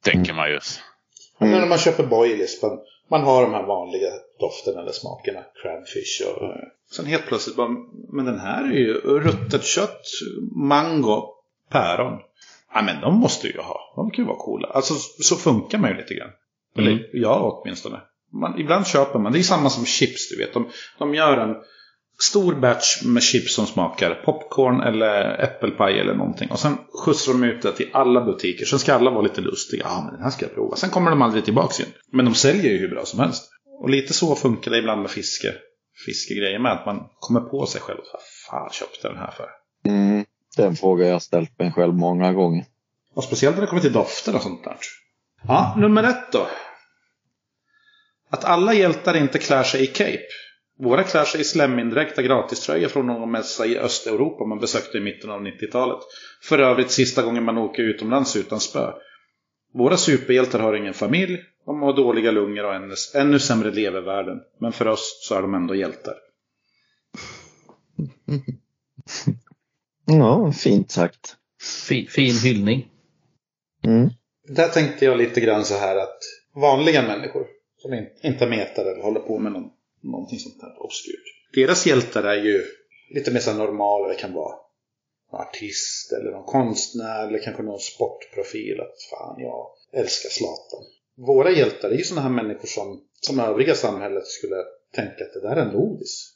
[0.05, 0.59] Tänker man ju.
[1.39, 1.61] Men Mm.
[1.61, 2.79] när man köper boilies, man,
[3.11, 5.41] man har de här vanliga dofterna eller smakerna.
[5.63, 6.43] Crabfish och...
[6.45, 6.57] eh,
[6.91, 7.69] Sen helt plötsligt bara,
[8.13, 10.01] men den här är ju ruttet kött,
[10.57, 11.29] mango,
[11.71, 12.21] päron.
[12.75, 13.93] Ja men de måste ju ha.
[13.97, 14.69] De kan ju vara coola.
[14.69, 16.31] Alltså så funkar man ju lite grann.
[16.79, 16.89] Mm.
[16.89, 18.01] Eller jag åtminstone.
[18.33, 20.53] Man, ibland köper man, det är samma som chips du vet.
[20.55, 21.57] De, de gör en
[22.19, 26.51] stor batch med chips som smakar popcorn eller äppelpaj eller någonting.
[26.51, 28.65] Och sen skjutsar de ut det till alla butiker.
[28.65, 29.83] Sen ska alla vara lite lustiga.
[29.85, 30.77] Ja, men den här ska jag prova.
[30.77, 31.95] Sen kommer de aldrig tillbaka igen.
[32.12, 33.51] Men de säljer ju hur bra som helst.
[33.81, 35.55] Och lite så funkar det ibland med fiske,
[36.07, 36.73] fiskegrejer med.
[36.73, 38.01] Att man kommer på sig själv.
[38.12, 39.49] Vad fan köpte den här för?
[39.87, 40.25] Mm.
[40.57, 42.65] Det är en fråga jag ställt mig själv många gånger.
[43.15, 44.77] Och speciellt när det kommer till dofter och sånt där.
[45.49, 46.47] Ja, nummer ett då.
[48.31, 50.29] Att alla hjältar inte klär sig i cape.
[50.79, 55.41] Våra sig i slemindräkta gratiströjor från någon mässa i Östeuropa man besökte i mitten av
[55.41, 55.99] 90-talet.
[56.43, 58.93] För övrigt sista gången man åker utomlands utan spö.
[59.75, 64.41] Våra superhjältar har ingen familj, de har dåliga lungor och ännu, ännu sämre levervärden.
[64.61, 66.14] Men för oss så är de ändå hjältar.
[70.07, 71.37] Ja, fint sagt.
[71.89, 72.89] Fin, fin hyllning.
[73.85, 74.11] Mm.
[74.49, 76.18] Där tänkte jag lite grann så här att
[76.55, 77.47] vanliga människor
[77.79, 79.70] som in, inte metar eller håller på med någon,
[80.05, 81.25] någonting sånt här obskyrt.
[81.55, 82.65] Deras hjältar är ju
[83.15, 84.09] lite mer så normala.
[84.09, 84.55] Det kan vara
[85.33, 88.81] en artist eller någon konstnär eller kanske någon sportprofil.
[88.81, 90.85] Att fan, jag älskar Zlatan.
[91.17, 94.57] Våra hjältar är ju sådana här människor som, som övriga samhället skulle
[94.95, 96.31] tänka att det där är en lodis.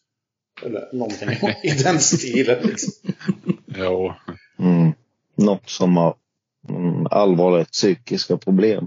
[0.63, 1.29] Eller någonting
[1.63, 2.67] i den stilen.
[2.67, 2.93] Liksom.
[3.67, 4.13] Jo.
[4.59, 4.93] Mm.
[5.35, 6.17] Något som har
[6.69, 8.87] mm, allvarligt psykiska problem.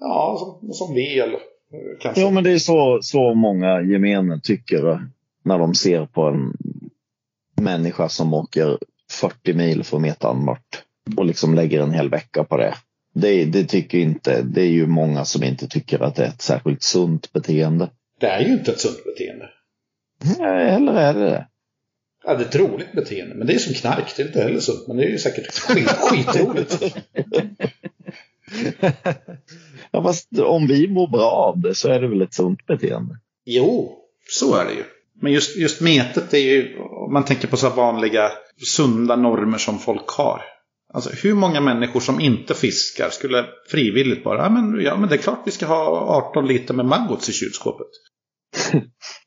[0.00, 1.40] Ja, som, som vi eller
[2.00, 2.20] kanske.
[2.20, 5.00] Ja, men det är så, så många gemene tycker
[5.44, 6.52] när de ser på en
[7.60, 8.78] människa som åker
[9.10, 10.82] 40 mil från metan bort
[11.16, 12.74] och liksom lägger en hel vecka på det.
[13.14, 16.42] Det, det tycker inte, det är ju många som inte tycker att det är ett
[16.42, 17.90] särskilt sunt beteende.
[18.20, 19.50] Det är ju inte ett sunt beteende.
[20.38, 21.46] Nej, Eller är det det?
[22.24, 23.34] Ja, det är ett roligt beteende.
[23.34, 24.16] Men det är som knark.
[24.16, 24.88] Det är inte heller sunt.
[24.88, 26.82] Men det är ju säkert skit, skitroligt.
[29.90, 33.18] Ja, fast om vi mår bra av det så är det väl ett sunt beteende.
[33.46, 33.92] Jo,
[34.30, 34.84] så är det ju.
[35.20, 38.30] Men just, just metet är ju, om man tänker på så vanliga
[38.76, 40.42] sunda normer som folk har.
[40.94, 45.14] Alltså hur många människor som inte fiskar skulle frivilligt bara, ja men, ja, men det
[45.14, 45.86] är klart vi ska ha
[46.30, 47.86] 18 liter med maggots i kylskåpet.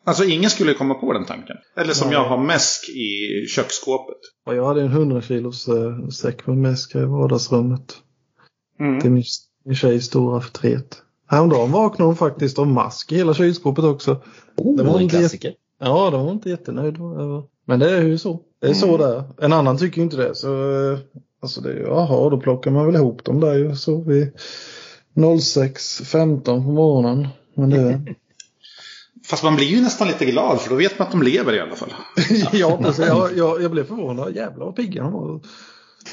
[0.05, 1.57] alltså ingen skulle komma på den tanken.
[1.77, 2.17] Eller som Nej.
[2.17, 4.17] jag har mäsk i köksskåpet.
[4.45, 7.97] Och jag hade en 100 kilos eh, säck med mäska i vardagsrummet.
[8.79, 9.01] Mm.
[9.01, 9.23] Till min,
[9.63, 11.01] min tjejs stora förtret.
[11.27, 14.21] Häromdagen vaknade hon faktiskt av mask i hela kylskåpet också.
[14.57, 15.53] Oh, Det var en inte klassiker.
[15.79, 17.43] Ja, de var inte jättenöjd över.
[17.65, 18.39] Men det är ju så.
[18.61, 19.23] Det är så det är.
[19.41, 20.35] En annan tycker ju inte det.
[20.35, 20.47] Så
[20.91, 20.99] eh,
[21.41, 24.31] alltså det jaha, då plockar man väl ihop dem där ju så vid
[25.15, 27.27] 06.15 på morgonen.
[27.55, 28.01] Men det,
[29.25, 31.59] Fast man blir ju nästan lite glad för då vet man att de lever i
[31.59, 31.93] alla fall.
[32.51, 33.05] ja, precis.
[33.05, 34.35] Jag, jag, jag blev förvånad.
[34.35, 35.39] Jävlar vad pigga de var.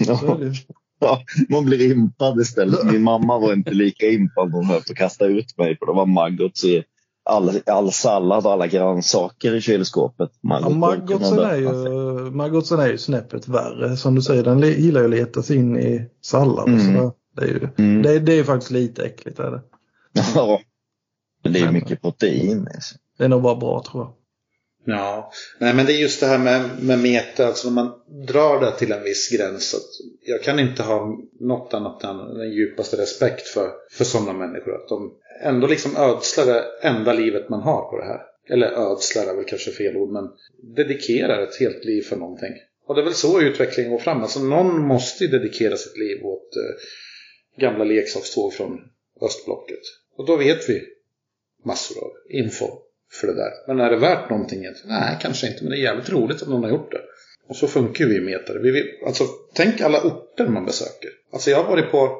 [0.04, 0.44] Så det.
[0.44, 0.54] ju.
[1.00, 2.84] Ja, man blir impad istället.
[2.92, 4.52] Min mamma var inte lika impad.
[4.52, 6.84] Hon höll på att kasta ut mig för det var maggots i
[7.24, 10.30] all, all sallad och alla grönsaker i kylskåpet.
[10.40, 13.96] Ja, Maggot maggotsen kunde är ju, maggotsen är ju snäppet värre.
[13.96, 16.80] Som du säger, den gillar ju att leta sig in i sallad Mm.
[16.80, 17.10] sådär.
[17.36, 18.02] Det är ju Mm.
[18.02, 19.38] det, det är faktiskt lite äckligt.
[19.38, 19.60] Är det.
[20.34, 20.60] Ja.
[21.42, 22.68] Men det är mycket protein.
[23.18, 24.12] Det är nog bara bra tror jag.
[24.90, 27.92] Ja, nej men det är just det här med, med meta, alltså när man
[28.26, 29.74] drar det till en viss gräns.
[29.74, 34.74] Att jag kan inte ha något annat än den djupaste respekt för, för sådana människor.
[34.74, 38.20] Att de ändå liksom ödslar det enda livet man har på det här.
[38.50, 40.28] Eller ödslar är väl kanske fel ord, men
[40.76, 42.52] dedikerar ett helt liv för någonting.
[42.86, 44.22] Och det är väl så utvecklingen går fram.
[44.22, 48.80] Alltså någon måste ju dedikera sitt liv åt eh, gamla leksakståg från
[49.22, 49.82] östblocket.
[50.16, 50.82] Och då vet vi
[51.64, 52.87] massor av info
[53.20, 53.50] för det där.
[53.66, 54.62] Men är det värt någonting?
[54.84, 55.58] Nej, kanske inte.
[55.64, 57.00] Men det är jävligt roligt att någon har gjort det.
[57.48, 58.58] Och så funkar ju vi metare.
[58.62, 61.10] Vi, vill- alltså, tänk alla orter man besöker.
[61.32, 62.16] Alltså jag har varit på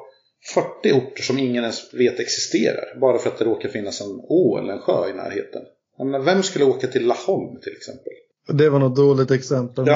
[0.53, 2.99] 40 orter som ingen ens vet existerar.
[3.01, 5.61] Bara för att det råkar finnas en å eller en sjö i närheten.
[5.97, 8.13] Menar, vem skulle åka till Laholm till exempel?
[8.53, 9.83] Det var något dåligt exempel.
[9.87, 9.93] Ja,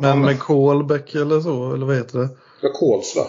[0.00, 2.28] men, ja, men men- med Kolbäck eller så, eller vad heter det?
[2.62, 3.22] Ja, Kolsva.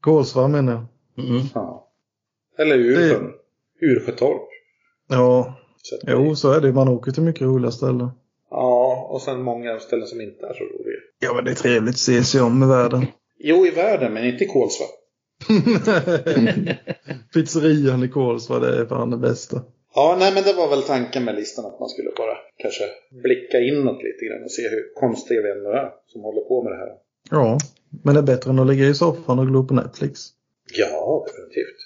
[0.00, 1.24] Kolsva menar jag.
[1.26, 1.42] Mm.
[1.54, 1.88] Ja.
[2.58, 3.30] Eller Ursjön.
[3.80, 4.48] Ursjötorp.
[5.08, 5.54] Ja,
[5.86, 6.72] Så jo så är det.
[6.72, 8.10] Man åker till mycket roliga ställen.
[8.50, 11.00] Ja, och sen många ställen som inte är så roliga.
[11.18, 13.06] Ja, men det är trevligt att se sig om i världen.
[13.38, 14.86] Jo, i världen, men inte i Kolsva.
[17.34, 19.62] Pizzerian i Kolsva, det är fan det bästa.
[19.94, 22.84] Ja, nej men det var väl tanken med listan att man skulle bara kanske
[23.22, 26.72] blicka inåt lite grann och se hur konstiga vi ändå är som håller på med
[26.72, 26.92] det här.
[27.30, 27.58] Ja,
[28.04, 30.20] men det är bättre än att ligga i soffan och glo på Netflix.
[30.72, 31.80] Ja, definitivt.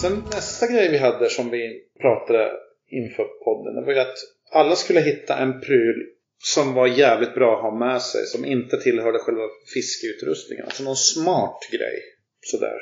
[0.00, 2.52] Sen nästa grej vi hade som vi pratade
[2.88, 4.16] inför podden, det var ju att
[4.52, 6.06] alla skulle hitta en pryl
[6.38, 9.42] som var jävligt bra att ha med sig, som inte tillhörde själva
[9.74, 10.64] fiskeutrustningen.
[10.64, 11.98] Alltså någon smart grej.
[12.40, 12.78] Sådär.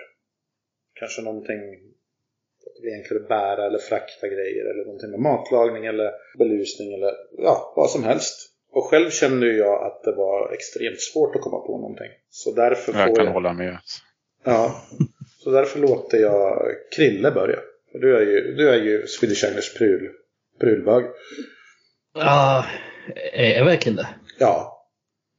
[0.95, 1.59] Kanske någonting
[2.67, 7.73] att vi enklare bära eller frakta grejer eller någonting med matlagning eller belysning eller ja,
[7.77, 8.35] vad som helst.
[8.71, 12.11] Och själv kände jag att det var extremt svårt att komma på någonting.
[12.31, 13.33] Så därför får Jag kan jag...
[13.33, 13.79] hålla med.
[14.45, 14.83] Ja.
[15.49, 16.63] Så därför låter jag
[16.97, 17.59] Krille börja.
[17.93, 20.09] Du är ju, du är ju Swedish English pryl,
[20.61, 21.05] prylbög.
[22.15, 22.65] Ah,
[23.33, 24.09] är jag verklilen det?
[24.39, 24.85] Ja.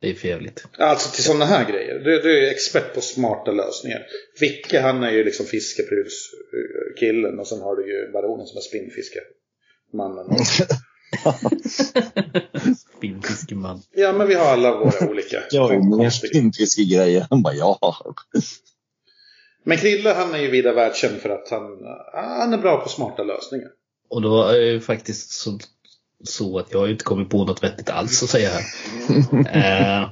[0.01, 0.65] Det är för jävligt.
[0.77, 1.99] Alltså till sådana här grejer.
[1.99, 4.05] Du, du är expert på smarta lösningar.
[4.39, 10.25] Vicke han är ju liksom fiskeprylskillen och sen har du ju baronen som är spinnfiskemannen.
[12.97, 13.81] Spinnfiskeman.
[13.91, 15.43] Ja men vi har alla våra olika.
[15.51, 17.27] Jag har ju mer spinnfiskegrejer.
[17.29, 17.95] Han bara ja.
[19.63, 21.61] Men Krille han är ju vida världskänd för att han,
[22.13, 23.67] han är bra på smarta lösningar.
[24.09, 25.59] Och då är ju faktiskt så,
[26.23, 28.63] så att jag har ju inte kommit på något vettigt alls att säga här.
[30.01, 30.09] eh,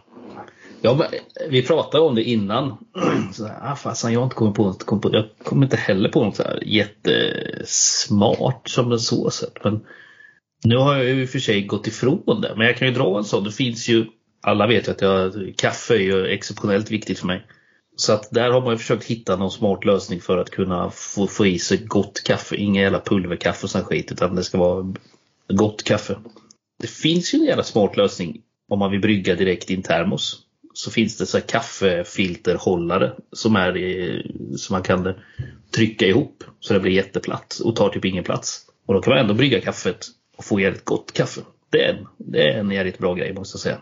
[0.81, 1.07] ja,
[1.49, 2.77] vi pratade om det innan.
[3.33, 4.83] Så här, ah, fasen, jag har inte kommit på något.
[4.83, 9.63] Kom på, jag kommer inte heller på något så här jättesmart som det så sett.
[9.63, 9.85] Men
[10.63, 12.53] nu har jag ju i och för sig gått ifrån det.
[12.57, 13.43] Men jag kan ju dra en sån.
[13.43, 14.05] Det finns ju,
[14.41, 17.45] alla vet ju att jag, kaffe är ju exceptionellt viktigt för mig.
[17.99, 21.27] Så att där har man ju försökt hitta någon smart lösning för att kunna få,
[21.27, 22.55] få i sig gott kaffe.
[22.55, 24.93] Inga jävla pulverkaffe och sån skit utan det ska vara
[25.47, 26.15] gott kaffe.
[26.79, 30.39] Det finns ju en jävla smart lösning om man vill brygga direkt i en termos.
[30.73, 34.23] Så finns det så här kaffefilterhållare som, är
[34.57, 35.13] som man kan
[35.71, 38.65] trycka ihop så det blir jätteplatt och tar typ ingen plats.
[38.85, 41.41] Och då kan man ändå brygga kaffet och få jävligt gott kaffe.
[41.69, 43.81] Det är en, det är en jävligt bra grej måste jag säga.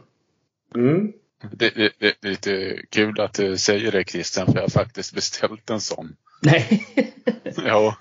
[0.75, 1.11] Mm.
[1.51, 5.15] Det, det, det är lite kul att du säger det Christian, för jag har faktiskt
[5.15, 6.15] beställt en sån.
[6.41, 6.85] Nej.
[7.65, 7.95] Ja,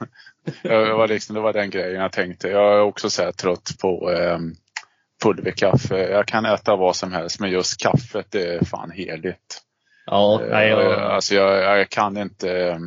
[0.62, 2.48] jag var liksom, det var den grejen jag tänkte.
[2.48, 4.38] Jag är också så trött på eh,
[5.22, 6.10] pulverkaffe.
[6.10, 9.60] Jag kan äta vad som helst, men just kaffet det är fan heligt.
[10.06, 12.50] Ja, nej, Eh, jag, Alltså jag, jag kan inte.
[12.50, 12.78] eh,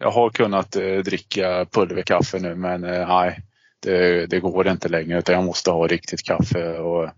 [0.00, 3.38] Jag har kunnat eh, dricka pulverkaffe nu, men eh, nej,
[3.82, 6.78] det, det går inte längre utan jag måste ha riktigt kaffe.
[6.78, 7.10] Och, eh,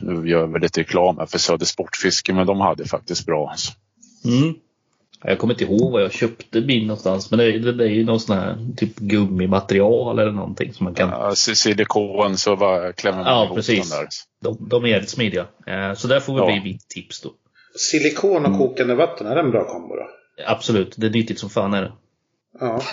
[0.00, 3.50] nu gör jag väl lite reklam här för Söder Sportfiske, men de hade faktiskt bra.
[3.50, 3.72] Alltså.
[4.24, 4.54] Mm.
[5.24, 8.04] Jag kommer inte ihåg vad jag köpte min någonstans men det, det, det är ju
[8.04, 11.08] någon sån här typ gummimaterial eller någonting som man kan.
[11.08, 13.90] Ja, si- silikon så bara klämmer man Ja, ihop precis.
[13.90, 14.08] den där.
[14.42, 15.46] De, de är jävligt smidiga.
[15.66, 16.46] Eh, Så där får väl Ja.
[16.60, 17.30] bli mitt tips då.
[17.78, 20.08] Silikon och kokande vatten, är det en bra kombo då?
[20.46, 21.92] Absolut, det är nyttigt som fan är det.
[22.60, 22.80] Ja.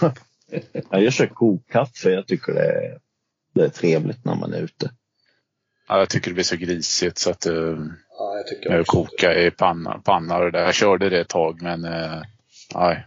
[0.00, 0.12] ja.
[0.90, 2.10] Ja, jag kör kokkaffe.
[2.10, 2.98] Jag tycker det är,
[3.54, 4.90] det är trevligt när man är ute.
[5.88, 7.54] Ja, jag tycker det blir så grisigt så att eh,
[8.18, 10.64] ja jag tycker jag koka i panna, panna och det där.
[10.64, 12.22] Jag körde det ett tag men eh,
[12.74, 13.06] nej.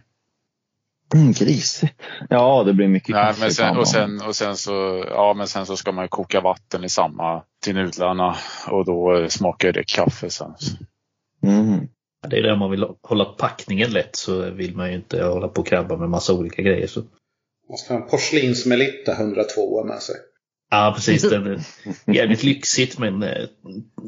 [1.14, 1.94] Mm, grisigt.
[2.30, 5.66] Ja, det blir mycket nej men sen, och, sen, och sen så ja men sen
[5.66, 8.36] så ska man ju koka vatten i samma till nudlarna
[8.68, 10.54] och då eh, smakar det kaffe sen.
[11.42, 11.88] Mm.
[12.28, 15.60] Det är där man vill hålla packningen lätt så vill man ju inte hålla på
[15.60, 16.86] och krabba med massa olika grejer.
[16.86, 17.02] Så.
[17.70, 20.16] Måste ha en porslinsmelitta 102 med sig.
[20.70, 21.60] Ja precis, det är
[22.14, 23.46] jävligt lyxigt men eh,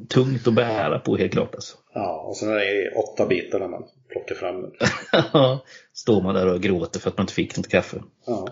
[0.09, 1.77] tungt att bära på helt klart alltså.
[1.95, 4.73] Ja, och sen är det åtta bitar när man plockar fram den.
[5.95, 8.03] Står man där och gråter för att man inte fick något kaffe.
[8.27, 8.49] Ja.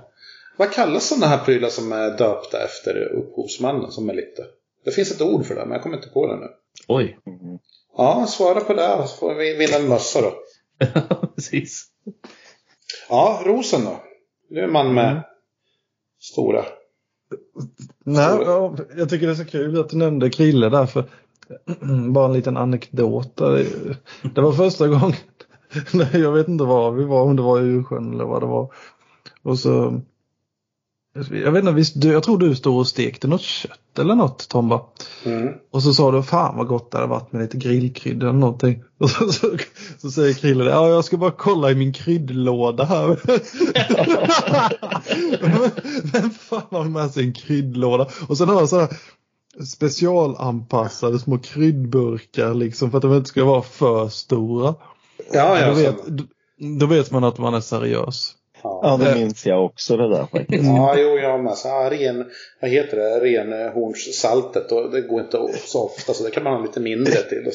[0.56, 4.42] Vad kallas sådana här prylar som är döpta efter upphovsmannen som Melitta?
[4.84, 6.46] Det finns ett ord för det, men jag kommer inte på det nu.
[6.88, 7.18] Oj,
[7.96, 10.34] Ja, svara på det så får vi vinna en mössa då.
[11.34, 11.86] precis.
[13.08, 14.02] Ja, rosen då?
[14.48, 15.22] Du är man med
[16.20, 16.64] stora.
[18.04, 21.04] Nej, ja, jag tycker det är så kul att du nämnde Krille där för
[22.12, 23.36] bara en liten anekdot.
[24.34, 25.16] Det var första gången,
[25.92, 28.46] nej, jag vet inte var vi var, om det var i Ursjön eller vad det
[28.46, 28.72] var.
[29.42, 30.00] Och så,
[31.30, 34.48] jag vet inte, visst, du, jag tror du stod och stekte något kött eller något
[34.48, 34.80] Tomba.
[35.24, 35.52] Mm.
[35.70, 38.82] Och så sa du, fan vad gott det hade varit med lite grillkrydda eller någonting.
[38.98, 39.56] Och så, så,
[39.98, 43.06] så säger Krille, ja jag ska bara kolla i min kryddlåda här.
[46.12, 48.08] Vem fan har med sig en kryddlåda?
[48.28, 48.88] Och sen har jag sådana
[49.64, 54.74] specialanpassade små kryddburkar liksom för att de inte ska vara för stora.
[55.32, 55.66] Ja, ja.
[55.66, 55.96] då, vet,
[56.78, 58.34] då vet man att man är seriös.
[58.82, 58.98] Ja.
[59.00, 60.64] Ja, det minns jag också det där faktiskt.
[60.64, 61.54] Ja, jo, jag med.
[61.54, 62.24] Så, ja, ren,
[62.60, 63.20] vad heter det?
[63.20, 64.72] Renhornssaltet.
[64.72, 67.50] Och det går inte så ofta, så det kan man ha lite mindre till.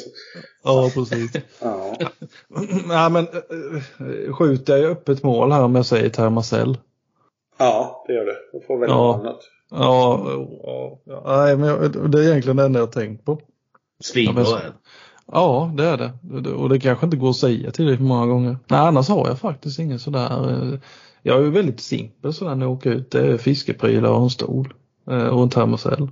[0.64, 1.32] Ja, precis.
[1.62, 1.96] Ja.
[2.88, 3.28] Nej, men
[4.28, 6.78] äh, skjuter jag öppet mål här om jag säger Thermacell?
[7.58, 8.36] ja, det gör det.
[8.54, 8.96] Då får väl Ja.
[8.96, 9.40] något annat.
[9.72, 10.26] Ja,
[10.64, 13.40] ja, ja, nej, men jag, det är egentligen det enda jag har tänkt på.
[14.04, 14.60] Svinbra Ja.
[15.26, 16.52] Ja, det är det.
[16.54, 18.58] Och det kanske inte går att säga tillräckligt många gånger.
[18.68, 20.50] Nej, annars har jag faktiskt ingen sådär.
[20.74, 20.80] eh,
[21.22, 23.12] Jag är ju väldigt simpel sådär när jag åker ut.
[23.12, 24.74] Det är fiskeprylar och en stol.
[25.10, 26.10] eh, Och en termocell.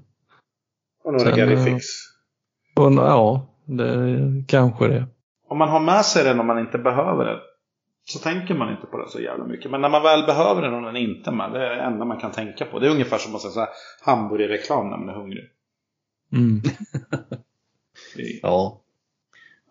[1.03, 1.85] Och några eh, Fix.
[2.75, 5.05] Och en- ja, det kanske det.
[5.49, 7.37] Om man har med sig den om man inte behöver den.
[8.05, 9.71] Så tänker man inte på det så jävla mycket.
[9.71, 11.51] Men när man väl behöver den och den inte är med.
[11.51, 12.79] Det är det enda man kan tänka på.
[12.79, 13.69] Det är ungefär som att säga så här,
[14.05, 15.43] hamburgerreklam när man är hungrig.
[16.33, 16.61] Mm.
[18.41, 18.81] Ja.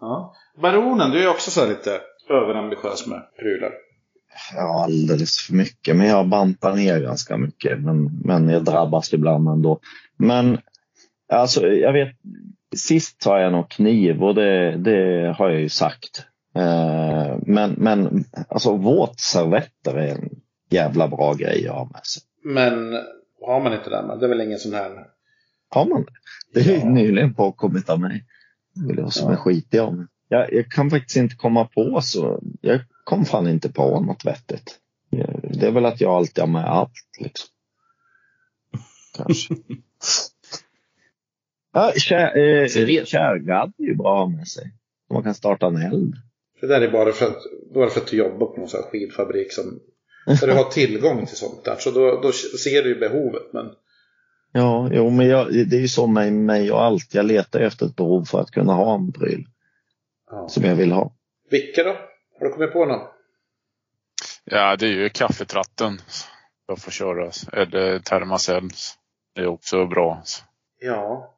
[0.01, 0.34] Ja.
[0.62, 3.72] Baronen, du är också så här lite överambitiös med prylar.
[4.55, 5.96] Ja, alldeles för mycket.
[5.96, 7.80] Men jag bantar ner ganska mycket.
[7.80, 9.80] Men, men jag drabbas ibland ändå.
[10.16, 10.59] Men
[11.32, 12.09] alltså, jag vet.
[12.76, 16.24] Sist sa jag nog kniv och det, det har jag ju sagt.
[16.55, 20.30] Eh, men, men alltså våtservetter är en
[20.70, 22.22] jävla bra grej att ha med sig.
[22.44, 22.92] Men
[23.46, 24.16] har man inte det?
[24.20, 24.90] Det är väl ingen sån här...
[25.70, 26.61] Har man det?
[26.61, 26.88] Det är Ja.
[26.90, 28.24] nyligen påkommit av mig.
[28.87, 30.09] Vill jag som är skitig om.
[30.29, 32.41] Jag, jag kan faktiskt inte komma på så.
[32.61, 34.79] Jag kom fan inte på något vettigt.
[35.53, 37.49] Det är väl att jag alltid har med allt liksom.
[39.16, 39.55] Kanske.
[41.72, 42.66] ja, kär, eh,
[43.05, 44.72] kärgadd är ju bra med sig.
[45.11, 46.14] Man kan starta en eld.
[46.61, 47.43] Det där är bara för att,
[47.74, 49.81] bara för att du jobbar på någon sån här skidfabrik som...
[50.41, 51.76] Där du har tillgång till sånt där.
[51.79, 53.53] Så då, då ser du ju behovet.
[53.53, 53.66] Men
[54.53, 57.14] Ja, jo, men jag, det är ju så med mig och allt.
[57.14, 59.44] Jag letar efter ett behov för att kunna ha en pryl
[60.30, 60.49] ja.
[60.49, 61.12] som jag vill ha.
[61.51, 61.96] Vilka då?
[62.38, 63.09] Har du kommit på någon?
[64.44, 65.99] Ja, det är ju kaffetratten.
[66.66, 67.30] Jag får köra.
[67.53, 68.68] Eller Thermacell.
[69.34, 70.22] Det är också bra.
[70.80, 71.34] Ja.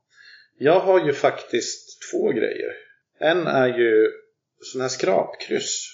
[0.58, 2.72] Jag har ju faktiskt två grejer.
[3.20, 4.10] En är ju
[4.60, 5.86] sån här skrapkryss.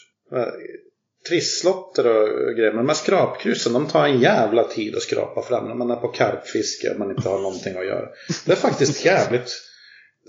[1.28, 2.72] Trisslotter och grejer.
[2.72, 5.96] Men de här skrapkryssen de tar en jävla tid att skrapa fram när man är
[5.96, 8.08] på karpfiske och man inte har någonting att göra.
[8.44, 9.62] Det är faktiskt jävligt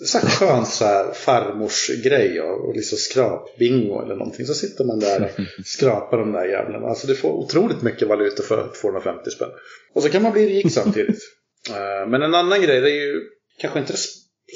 [0.06, 4.46] så här skönt så här farmors grej och, och liksom skrapbingo eller någonting.
[4.46, 6.88] Så sitter man där och skrapar de där jävlarna.
[6.88, 9.50] Alltså du får otroligt mycket valuta för 250 spänn.
[9.94, 11.20] Och så kan man bli rik samtidigt.
[11.70, 13.22] Eh, Men en annan grej, det är ju
[13.60, 13.94] kanske inte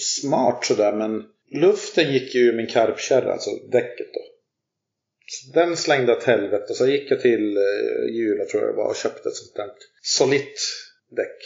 [0.01, 1.23] smart sådär men
[1.61, 4.19] luften gick ju ur min karpkärra, alltså däcket då.
[5.53, 8.95] Den slängde åt helvete så gick jag till eh, Jula tror jag det var och
[8.95, 9.71] köpte ett sånt där
[10.01, 10.59] solitt
[11.09, 11.37] däck.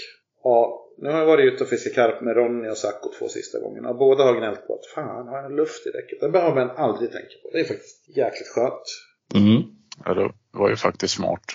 [0.44, 3.60] Och nu har jag varit ute och fiskat karp med Ronny och Sacco två sista
[3.60, 3.90] gångerna.
[3.90, 6.20] Och båda har gnällt på att fan har jag luft i däcket?
[6.20, 7.50] Det behöver man aldrig tänka på.
[7.54, 8.88] Det är faktiskt jäkligt skönt.
[9.36, 9.64] Mm.
[10.06, 11.46] Ja, det var ju faktiskt smart.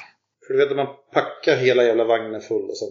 [0.47, 2.89] För du vet när man packar hela jävla vagnen full och sen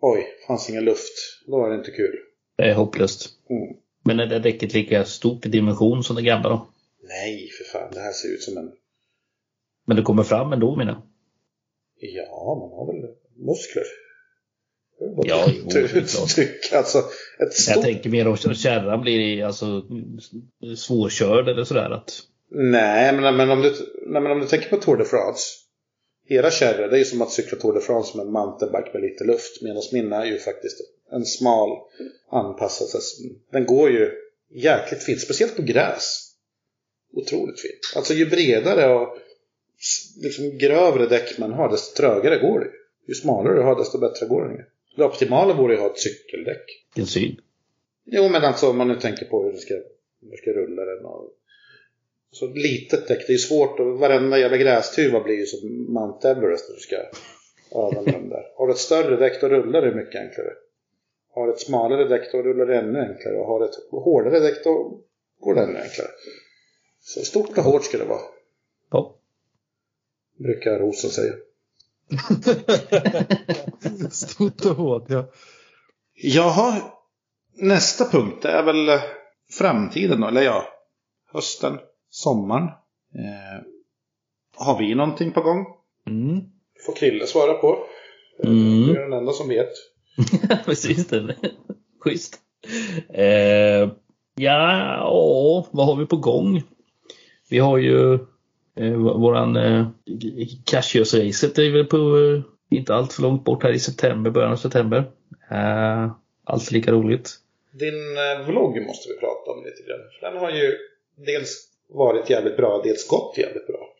[0.00, 1.14] Oj, fanns ingen luft.
[1.46, 2.18] Då är det inte kul.
[2.56, 3.28] Det är hopplöst.
[3.50, 3.76] Mm.
[4.04, 6.68] Men är det däcket lika stort i dimension som det gamla då?
[7.08, 7.90] Nej, för fan.
[7.92, 8.72] Det här ser ut som en...
[9.86, 11.02] Men det kommer fram ändå jag.
[12.00, 13.14] Ja, man har väl
[13.46, 13.84] muskler.
[14.98, 16.30] Det är Ja, jo, ut- såklart.
[16.30, 16.72] uttryck.
[16.72, 17.04] Alltså, ett
[17.38, 17.82] Jag stort...
[17.84, 19.82] tänker mer om kärran blir alltså,
[20.76, 21.90] svårkörd eller sådär.
[21.90, 23.70] Att, Nej, men, men, om du,
[24.06, 25.42] nej, men om du tänker på Tour de France.
[26.30, 29.02] Era kärror, det är ju som att cykla Tour de France med en mountainbike med
[29.02, 29.62] lite luft.
[29.62, 30.76] Medan min är ju faktiskt
[31.12, 31.68] en smal
[32.30, 33.00] anpassad.
[33.52, 34.10] Den går ju
[34.54, 36.27] jäkligt fint, speciellt på gräs.
[37.12, 37.92] Otroligt fint.
[37.96, 39.18] Alltså ju bredare och
[40.22, 42.66] liksom grövre däck man har, desto trögare går det
[43.08, 43.14] ju.
[43.14, 44.64] Smalare du har, desto bättre går ju.
[44.96, 46.64] Det optimala vore ju att ha ett cykeldäck.
[46.94, 47.40] vilken syn.
[48.04, 50.84] Jo, men alltså om man nu tänker på hur du ska, hur du ska rulla
[50.84, 51.04] den.
[51.04, 51.32] Och,
[52.30, 53.80] så litet däck, det är ju svårt.
[53.80, 56.96] Och varenda jävla grästuva blir ju som Mount Everest när du ska
[57.78, 58.44] öva med dem där.
[58.56, 60.52] Har du ett större däck då rullar det mycket enklare.
[61.30, 63.36] Har du ett smalare däck då rullar det ännu enklare.
[63.36, 65.00] Och har du ett hårdare däck då
[65.40, 66.08] går det ännu enklare.
[67.00, 68.20] Så stort och hårt ska det vara,
[68.90, 69.14] Ja.
[70.38, 71.32] brukar Rosen säga.
[74.10, 75.24] Stort och hårt, ja.
[76.14, 76.82] Jaha,
[77.54, 79.00] nästa punkt är väl eh,
[79.58, 80.64] framtiden då, eller ja,
[81.32, 81.78] hösten,
[82.10, 82.64] sommaren.
[83.14, 83.64] Eh,
[84.56, 85.66] har vi någonting på gång?
[86.06, 86.40] Mm.
[86.86, 87.78] Får Krille svara på.
[88.44, 88.86] Mm.
[88.86, 89.70] Du är den enda som vet.
[90.64, 91.36] Precis det.
[92.00, 92.38] Schysst.
[93.14, 93.90] Eh,
[94.34, 96.62] ja, åh, vad har vi på gång?
[97.50, 98.14] Vi har ju
[98.76, 99.86] eh, våran eh,
[100.64, 102.42] Cashios-racet är väl på eh,
[102.78, 104.98] inte allt för långt bort här i september, början av september.
[105.50, 106.10] Eh,
[106.44, 107.30] alltid lika roligt.
[107.72, 110.00] Din eh, vlogg måste vi prata om lite grann.
[110.20, 110.76] För den har ju
[111.26, 113.94] dels varit jävligt bra, dels gått jävligt bra.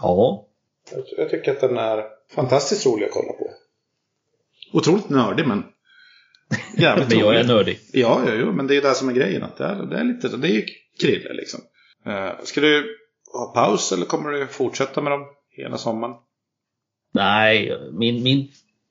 [0.00, 0.46] Ja,
[0.92, 2.04] Jag, jag tycker att den är
[2.34, 3.50] fantastiskt rolig att kolla på.
[4.72, 5.64] Otroligt nördig men
[6.78, 7.78] jävligt men jag är nördig.
[7.92, 9.42] Ja, ja, ja, men det är det som är grejen.
[9.42, 10.66] Att det, är, det är lite, det är ju
[11.00, 11.60] krille liksom.
[12.06, 12.96] Eh, ska du
[13.32, 16.14] ha paus eller kommer du fortsätta med dem hela sommaren?
[17.14, 18.48] Nej, min, min,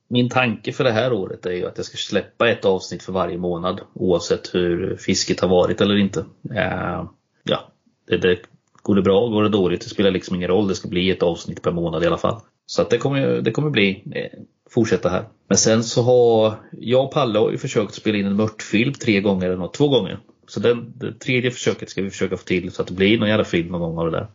[0.08, 3.14] min tanke för det här året är ju att jag ska släppa ett avsnitt för
[3.14, 6.26] varje månad oavsett hur fisket har varit eller inte.
[6.56, 7.06] Eh,
[7.44, 7.72] ja,
[8.08, 8.40] det, det,
[8.82, 10.68] går det bra, går det dåligt, det spelar liksom ingen roll.
[10.68, 12.42] Det ska bli ett avsnitt per månad i alla fall.
[12.66, 14.40] Så att det kommer, det kommer bli eh,
[14.70, 15.26] fortsätta här.
[15.48, 19.22] Men sen så har jag och Palle har ju försökt spela in en mörtfilm tre
[19.22, 20.20] gånger eller något, två gånger.
[20.48, 23.30] Så den, det tredje försöket ska vi försöka få till så att det blir någon
[23.30, 24.28] jävla film någon gång av det där.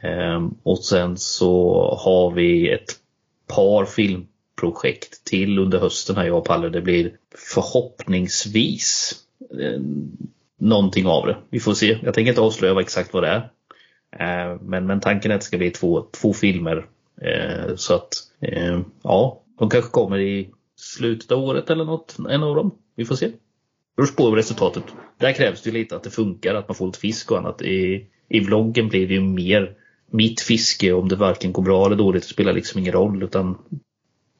[0.00, 2.90] Ehm, och sen så har vi ett
[3.46, 6.68] par filmprojekt till under hösten här jag och Palle.
[6.68, 7.12] Det blir
[7.54, 9.14] förhoppningsvis
[9.60, 9.80] eh,
[10.58, 11.36] någonting av det.
[11.50, 11.98] Vi får se.
[12.02, 13.50] Jag tänker inte avslöja exakt vad det är.
[14.18, 16.86] Ehm, men, men tanken är att det ska bli två, två filmer.
[17.20, 22.42] Ehm, så att ehm, ja, de kanske kommer i slutet av året eller något, en
[22.42, 22.70] av dem.
[22.94, 23.30] Vi får se.
[23.96, 24.84] Beror på resultatet.
[25.18, 27.62] Där krävs det ju lite att det funkar, att man får lite fisk och annat.
[27.62, 29.76] I, i vloggen blir det ju mer
[30.10, 33.58] mitt fiske om det varken går bra eller dåligt spelar liksom ingen roll utan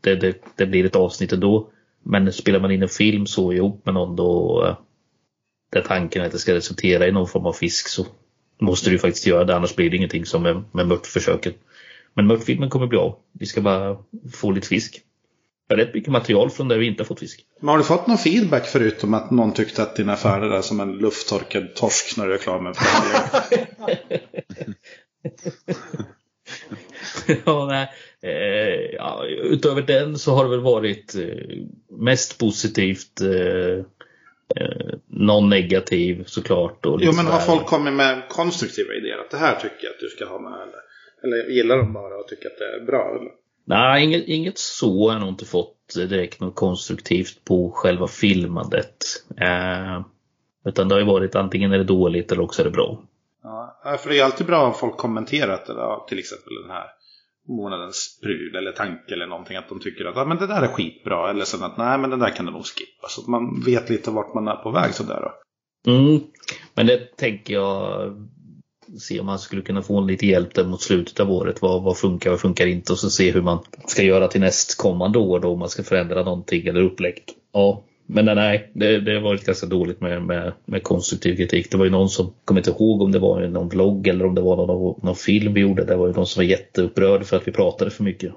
[0.01, 1.71] det, det, det blir ett avsnitt ändå.
[2.03, 4.77] Men spelar man in en film så ihop med någon då eh,
[5.73, 8.07] där tanken är att det ska resultera i någon form av fisk så
[8.61, 11.57] måste du faktiskt göra det annars blir det ingenting som med, med mörtförsöket.
[12.15, 13.19] Men mörtfilmen kommer bli av.
[13.33, 13.99] Vi ska bara
[14.33, 15.01] få lite fisk.
[15.77, 17.41] Rätt mycket material från där vi inte har fått fisk.
[17.61, 20.81] Men har du fått någon feedback förutom att någon tyckte att dina färder är som
[20.81, 22.77] en lufttorkad torsk när du är klar med
[27.45, 27.89] ja, nej.
[28.23, 31.57] Eh, ja, utöver den så har det väl varit eh,
[31.91, 33.21] mest positivt.
[33.21, 33.85] Eh,
[34.57, 36.87] eh, någon negativ såklart.
[36.87, 39.19] Och Jo men har folk kommit med konstruktiva idéer?
[39.19, 40.83] Att det här tycker jag att du ska ha med eller?
[41.25, 43.19] Eller gillar de bara och tycker att det är bra?
[43.19, 43.42] Eller?
[43.65, 48.97] Nej, inget, inget så har jag nog inte fått direkt något konstruktivt på själva filmandet.
[49.41, 50.01] Eh,
[50.65, 53.03] utan det har ju varit antingen är det dåligt eller också är det bra.
[53.43, 56.87] Ja, för det är alltid bra om folk kommenterat eller, ja, till exempel den här
[57.49, 59.57] månadens pryl eller tanke eller någonting.
[59.57, 61.31] Att de tycker att ja, men det där är skitbra.
[61.31, 63.09] Eller sen att nej men den där kan du nog skippa.
[63.09, 65.33] Så att man vet lite vart man är på väg sådär då.
[65.93, 66.21] Mm.
[66.75, 68.13] Men det tänker jag
[68.99, 71.63] se om man skulle kunna få lite hjälp där mot slutet av året.
[71.63, 72.93] Vad, vad funkar, vad funkar inte?
[72.93, 76.23] Och så se hur man ska göra till nästkommande år då om man ska förändra
[76.23, 77.23] någonting eller upplägg.
[77.53, 81.71] Ja, men nej, det, det har varit ganska dåligt med, med, med konstruktiv kritik.
[81.71, 84.35] Det var ju någon som, kommer inte ihåg om det var någon vlogg eller om
[84.35, 85.85] det var någon, någon film vi gjorde.
[85.85, 88.33] Det var ju någon som var jätteupprörd för att vi pratade för mycket.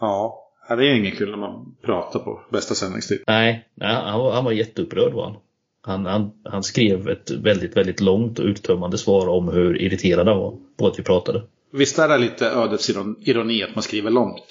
[0.00, 3.22] Ja, ja, det är ju inget kul när man pratar på bästa sändningstid.
[3.26, 5.36] Nej, nej han, var, han var jätteupprörd var han.
[5.80, 6.30] Han, han.
[6.44, 10.86] han skrev ett väldigt, väldigt långt och uttömmande svar om hur irriterad han var på
[10.86, 11.42] att vi pratade.
[11.72, 14.46] Visst är det lite ödets iron- ironi att man skriver långt?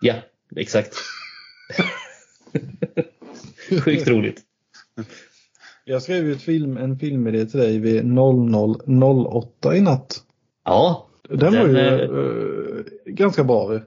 [0.00, 0.14] Ja,
[0.56, 0.94] exakt.
[3.84, 4.40] Sjukt roligt.
[5.84, 10.22] Jag skrev ju film, en filmidé till dig vid 00.08 i natt.
[10.64, 13.80] Ja, Den, var Den, ju eh, eh, ganska bra.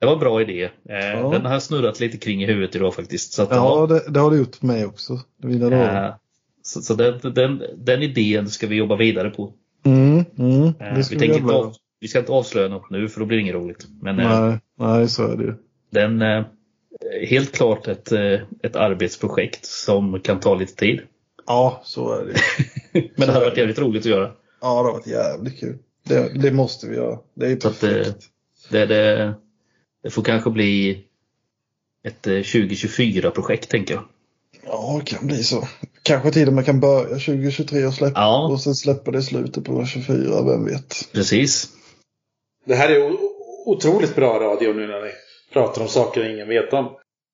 [0.00, 0.62] Det var en bra idé.
[0.64, 1.30] Eh, Ja.
[1.30, 3.32] Den har snurrat lite kring i huvudet idag faktiskt.
[3.32, 5.20] Så, Ja, det, det har det gjort för mig också.
[5.42, 6.06] Lova.
[6.06, 6.14] eh,
[6.62, 9.52] så, så den, den, den idén ska vi jobba vidare på.
[9.84, 13.20] Mm, mm, Eh, vi, ska vi, jävla av, vi ska inte avslöja något nu för
[13.20, 13.86] då blir det inget roligt.
[14.02, 15.54] Men eh, Nej, nej, så är det ju.
[15.90, 16.44] den eh,
[17.28, 18.12] helt klart ett,
[18.62, 21.00] ett arbetsprojekt som kan ta lite tid.
[21.46, 22.34] Ja, så är det.
[23.16, 24.30] Men det hade varit jävligt roligt att göra.
[24.60, 25.78] Ja, det har varit jävligt kul.
[26.04, 27.18] Det, det måste vi göra.
[27.34, 28.24] Det är ju Så att, perfekt.
[28.70, 29.34] Det, det,
[30.02, 31.04] det får kanske bli
[32.04, 34.04] ett eh, 2024-projekt tänker jag.
[34.66, 35.68] Ja, det kan bli så.
[36.02, 38.20] Kanske till och med kan börja 2023 och släppa.
[38.20, 38.48] Ja.
[38.48, 41.08] Och sen släppa det i slutet på 24, vem vet.
[41.12, 41.68] Precis.
[42.64, 43.12] Det här är
[43.66, 45.10] otroligt bra radio nu när ni
[45.52, 46.88] pratar om saker ingen vet om.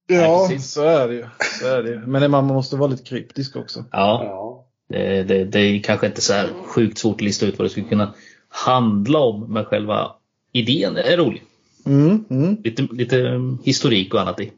[0.07, 0.71] Ja, precis.
[0.71, 1.27] så är det ju.
[1.61, 1.99] Så är det ju.
[2.07, 3.85] Men man måste vara lite kryptisk också.
[3.93, 4.67] Ja, Ja.
[4.89, 7.71] det, det, det är kanske inte så här sjukt svårt att lista ut vad det
[7.71, 8.15] skulle kunna
[8.49, 9.53] handla om.
[9.53, 10.13] Men själva
[10.53, 11.43] idén är rolig.
[11.87, 14.53] Mm, mm, Lite, lite um, historik och annat i.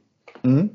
[0.45, 0.69] mm.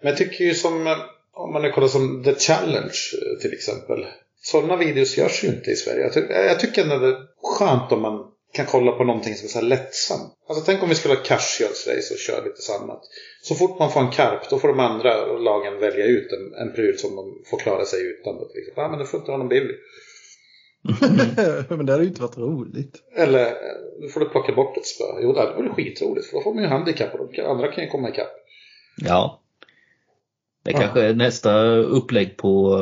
[0.00, 0.96] Men jag tycker ju som,
[1.32, 4.06] om man nu kollar som The Challenge eh, till exempel.
[4.42, 6.00] Sådana videos görs ju inte i Sverige.
[6.00, 9.44] Jag, ty jag tycker ändå det är skönt om man kan kolla på någonting som
[9.46, 10.32] är så här lättsamt.
[10.48, 12.96] Alltså tänk om vi skulle ha cashgirls-race och köra lite samma.
[13.42, 16.74] Så fort man får en karp då får de andra lagen välja ut en, en
[16.74, 18.34] pryl som de får klara sig utan.
[18.36, 18.82] Då, till exempel.
[18.82, 19.48] Ja men du får inte ha någon
[21.68, 23.02] Men det hade ju inte varit roligt.
[23.16, 23.52] Eller
[24.00, 25.04] nu får du plocka bort ett spö.
[25.22, 27.84] Jo det hade varit skitroligt för då får man ju handikapp och de andra kan
[27.84, 28.30] ju komma ikapp.
[28.96, 29.40] Ja.
[30.64, 30.78] Det Ja.
[30.80, 32.78] kanske är nästa upplägg på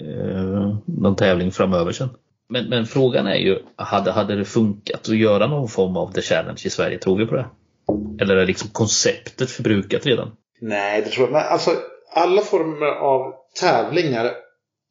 [0.00, 2.08] eh, någon tävling framöver sen.
[2.48, 6.20] Men, men frågan är ju, hade, hade det funkat att göra någon form av The
[6.20, 6.98] Challenge i Sverige?
[6.98, 7.46] Tror vi på det?
[8.20, 10.30] Eller är liksom konceptet förbrukat redan?
[10.60, 11.70] Nej, det tror jag Men alltså,
[12.12, 14.30] alla former av tävlingar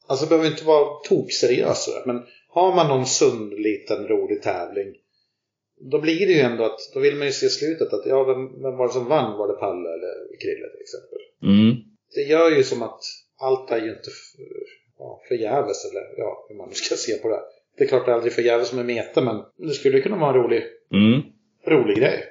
[0.08, 1.92] Alltså det behöver inte vara tokseriösa.
[2.06, 4.94] Men har man någon sund liten rolig tävling.
[5.92, 7.94] Då blir det ju ändå att då vill man ju se slutet.
[7.94, 9.38] Att ja, vem, vem var det som vann?
[9.38, 11.20] Var det Palle eller Krille till exempel?
[11.44, 11.76] Mm.
[12.16, 13.00] Det gör ju som att
[13.42, 14.46] allt är ju inte för,
[15.00, 15.86] ja, förgäves.
[15.92, 17.40] Eller ja, hur man nu ska se på det.
[17.78, 19.22] Det är klart det är aldrig förgäves som är meta.
[19.22, 20.64] Men det skulle kunna vara en rolig,
[20.94, 21.22] Mm.
[21.68, 22.24] rolig grej.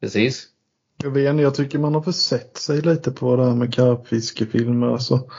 [0.00, 0.46] Precis.
[1.02, 4.86] Jag vet inte, jag tycker man har försett sig lite på det här med karpfiskefilmer.
[4.86, 5.30] Alltså,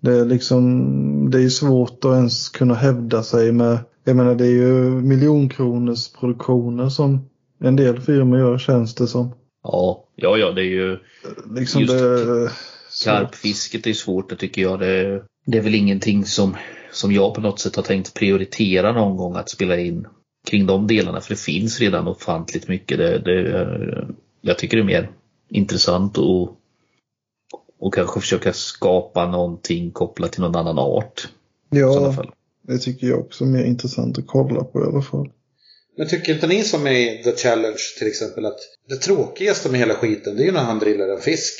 [0.00, 4.46] det är liksom, det är svårt att ens kunna hävda sig med, jag menar det
[4.46, 7.28] är ju miljonkronors produktioner som
[7.60, 9.34] en del firmor gör känns det som.
[9.62, 10.98] Ja, ja, ja det är ju
[11.56, 12.50] Liksom Just det,
[13.04, 14.78] Karpfisket är svårt, det tycker jag.
[14.78, 16.56] Det, det är väl ingenting som
[16.92, 20.06] som jag på något sätt har tänkt prioritera någon gång att spela in
[20.46, 22.98] kring de delarna för det finns redan ofantligt mycket.
[22.98, 24.08] Det, det,
[24.40, 25.10] jag tycker det är mer
[25.50, 26.56] intressant och,
[27.80, 31.28] och kanske försöka skapa någonting kopplat till någon annan art.
[31.70, 32.30] Ja, fall.
[32.62, 35.30] det tycker jag också är mer intressant att kolla på i alla fall.
[35.96, 38.58] Men tycker inte ni som är i The Challenge till exempel att
[38.88, 41.54] det tråkigaste med hela skiten det är ju när han drillar en fisk.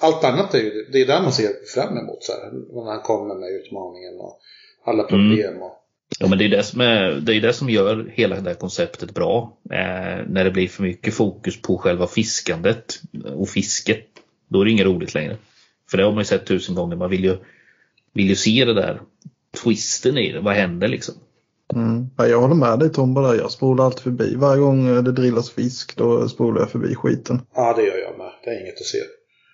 [0.00, 2.52] Allt annat är ju, det är där man ser fram emot så här.
[2.52, 4.40] När han kommer med utmaningen och
[4.84, 5.62] alla problem.
[5.62, 5.78] Och,
[6.18, 8.56] Ja men det är det som, är, det, är det som gör hela det här
[8.56, 9.56] konceptet bra.
[9.70, 13.00] Eh, när det blir för mycket fokus på själva fiskandet
[13.34, 14.06] och fisket.
[14.48, 15.36] Då är det inget roligt längre.
[15.92, 16.96] För det har man ju sett tusen gånger.
[16.96, 17.36] Man vill ju,
[18.14, 19.00] vill ju se det där
[19.64, 20.40] twisten i det.
[20.40, 21.14] Vad händer liksom?
[21.74, 22.06] Mm.
[22.16, 23.34] Ja, jag håller med dig Tomba där.
[23.34, 24.34] Jag spolar alltid förbi.
[24.34, 27.40] Varje gång det drillas fisk då spolar jag förbi skiten.
[27.54, 28.30] ja, det gör jag med.
[28.44, 28.98] Det är inget att se.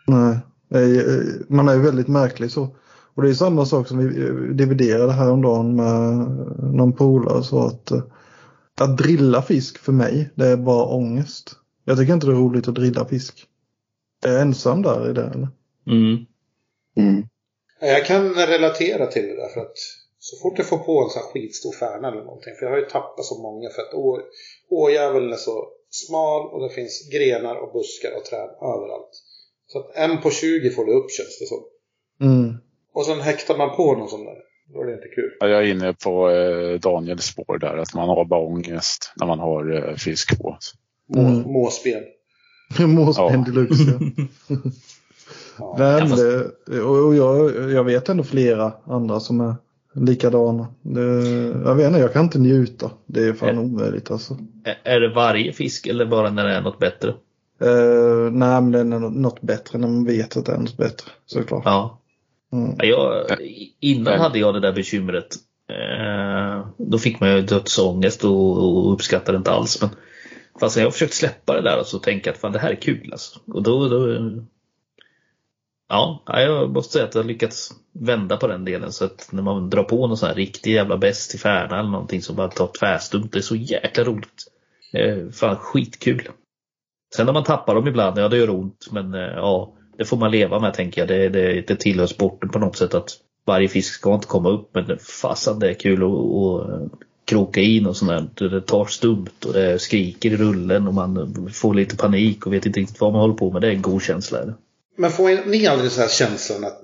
[0.07, 0.39] Nej,
[0.71, 2.77] är- man är ju väldigt märklig så.
[3.15, 6.29] Och det är samma sak som vi eh, dividerade häromdagen med
[6.75, 8.03] någon polare så att eh,
[8.81, 11.53] att drilla fisk för mig, det är bara ångest.
[11.85, 13.47] Jag tycker inte det är roligt att drilla fisk.
[14.27, 15.49] Är jag ensam där i det eller?
[15.89, 16.27] Mm.
[16.97, 17.29] Mm.
[17.81, 19.77] Jag kan relatera till det där för att
[20.19, 22.55] så fort jag får på en sån här skitstor färna eller någonting.
[22.59, 24.21] För jag har ju tappat så många för att å,
[24.71, 29.15] åjäveln är så smal och det finns grenar och buskar och träd överallt.
[29.67, 31.63] Så att en på 20 får du upp känns det som.
[32.21, 32.55] Mm.
[32.93, 34.39] Och sen häktar man på någon sån där.
[34.73, 35.31] Då är det inte kul.
[35.41, 39.27] Ja, Jag är inne på eh, Daniels spår där, att man har bara ångest när
[39.27, 40.59] man har eh, fisk på.
[41.15, 41.53] Må, Mm.
[41.53, 42.03] Måsben.
[42.89, 43.53] Måsben Ja.
[43.53, 43.83] deluxe.
[44.49, 44.57] Ja.
[45.79, 46.13] Men
[46.85, 49.55] och och jag, jag vet ändå flera andra som är
[49.95, 50.67] likadana.
[50.83, 51.01] Det,
[51.65, 52.91] jag vet inte, jag kan inte njuta.
[53.07, 53.61] Det är fan Ja.
[53.61, 54.37] omöjligt alltså.
[54.65, 57.09] Är- Är det varje fisk eller bara när det är något bättre?
[57.63, 60.77] Uh, nej, men det är nå- något bättre när man vet att det är något
[60.77, 61.11] bättre.
[61.27, 61.63] Såklart.
[61.65, 62.01] Ja.
[62.53, 62.75] Mm.
[62.79, 62.85] Ja,
[63.29, 63.39] Jag,
[63.81, 65.27] innan hade jag det där bekymret.
[65.71, 69.81] Eh, då fick man ju dödsångest och, och uppskattade inte alls.
[69.81, 69.91] Men
[70.61, 72.75] fast jag har försökt släppa det där och så tänka att fan det här är
[72.75, 73.41] kul alltså.
[73.47, 74.07] Och då, då
[75.89, 79.43] Ja, jag måste säga att jag har lyckats vända på den delen så att när
[79.43, 82.49] man drar på någon sån här riktig jävla bäst i färna eller någonting som bara
[82.49, 83.33] tar tvärstumt.
[83.33, 84.45] Det är så jäkla roligt.
[84.93, 86.29] Eh, fan skitkul.
[87.17, 90.17] Sen när man tappar dem ibland, ja det gör ont men eh, ja, det får
[90.17, 91.09] man leva med tänker jag.
[91.09, 93.11] Det, det, det tillhör sporten på något sätt att
[93.47, 97.61] varje fisk ska inte komma upp men fasen det är kul att, att eh, kroka
[97.61, 98.49] in och sånt där.
[98.49, 102.67] Det tar stumt och det skriker i rullen och man får lite panik och vet
[102.67, 103.63] inte riktigt vad man håller på med.
[103.63, 104.39] Det är en god känsla.
[104.39, 104.55] är det.
[104.99, 106.81] Men får ni aldrig så här känslan att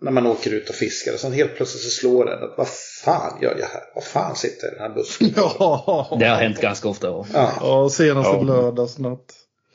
[0.00, 2.68] när man åker ut och fiskar och sen helt plötsligt så slår det att vad
[3.04, 3.82] fan gör jag här?
[3.94, 5.30] Vad fan sitter i den här busken?
[5.36, 7.06] Ja, Det har hänt ganska ofta.
[7.06, 7.26] Ja.
[7.60, 7.88] Ja.
[7.88, 8.42] senaste Ja.
[8.42, 9.32] lördagsnatt.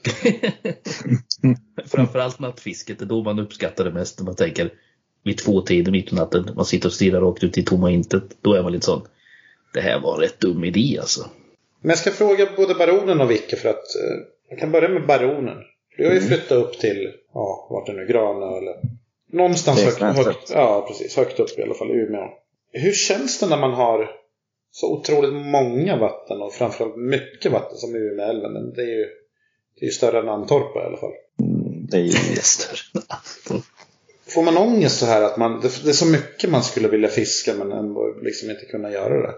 [1.85, 4.19] Framförallt nattfisket, det är då man uppskattar det mest.
[4.19, 4.73] När man tänker
[5.23, 8.23] vid två tider mitt i natten, man sitter och stirrar rakt ut i tomma intet.
[8.41, 9.01] Då är man lite sån,
[9.73, 11.29] det här var en rätt dum idé alltså.
[11.81, 14.17] Men jag ska fråga både baronen och Vicke för att eh,
[14.49, 15.57] jag kan börja med baronen.
[15.97, 18.75] Du har ju flyttat upp till, ja, vart är det nu, Granö eller
[19.31, 22.29] någonstans högt, högt, ja, precis, högt upp i alla fall, Umeå.
[22.71, 24.11] Hur känns det när man har
[24.71, 28.73] så otroligt många vatten och framförallt mycket vatten som Umeälven?
[28.75, 29.05] Det är ju
[29.79, 31.13] det är ju större än Antorpa i alla fall.
[31.89, 32.11] Det är ju
[32.41, 33.01] större.
[34.27, 37.09] Får man ångest så här att man, det, det är så mycket man skulle vilja
[37.09, 39.33] fiska men ändå liksom inte kunna göra det?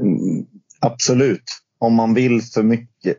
[0.00, 0.46] Mm,
[0.80, 1.42] Absolut.
[1.78, 3.18] Om man vill för mycket,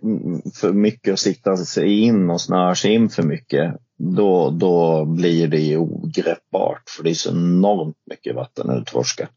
[0.55, 5.47] för mycket och sikta sig in och snöar sig in för mycket, då, då blir
[5.47, 6.89] det ju ogreppbart.
[6.89, 9.29] För det är så enormt mycket vatten att utforska.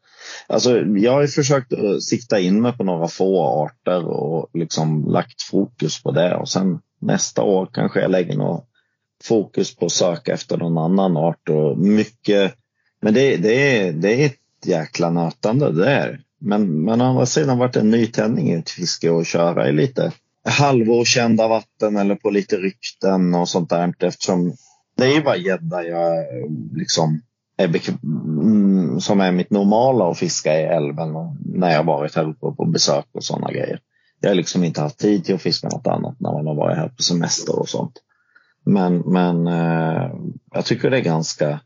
[0.47, 5.09] Alltså, jag har ju försökt att sikta in mig på några få arter och liksom
[5.09, 6.37] lagt fokus på det.
[6.37, 8.69] Och sen nästa år kanske jag lägger något
[9.25, 11.49] fokus på att söka efter någon annan art.
[11.49, 12.55] Och mycket,
[13.01, 16.21] men det, det, det är ett jäkla nötande det är.
[16.45, 20.13] Men, men å andra sidan varit en nytändning i ett fiske och köra i lite
[20.45, 24.53] halvårkända vatten eller på lite rykten och sånt där eftersom
[24.97, 26.27] det är ju bara gädda jag
[26.75, 27.21] liksom
[27.57, 32.29] är mm, som är mitt normala att fiska i älven och när jag varit här
[32.29, 33.81] uppe på besök och sådana grejer.
[34.21, 36.77] Jag har liksom inte haft tid till att fiska något annat när man har varit
[36.77, 37.93] här på semester och sånt.
[38.65, 40.11] Men, men eh,
[40.55, 41.61] jag tycker det är ganska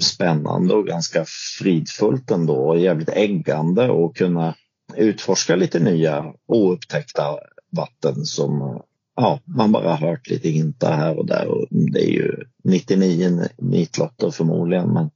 [0.00, 1.24] spännande och ganska
[1.58, 4.54] fridfullt ändå och jävligt äggande och kunna
[4.96, 7.38] utforska lite nya oupptäckta
[7.70, 8.82] vatten som
[9.16, 13.48] ja, man bara har hört lite hintar här och där och det är ju 99
[13.58, 15.10] nitlotter förmodligen men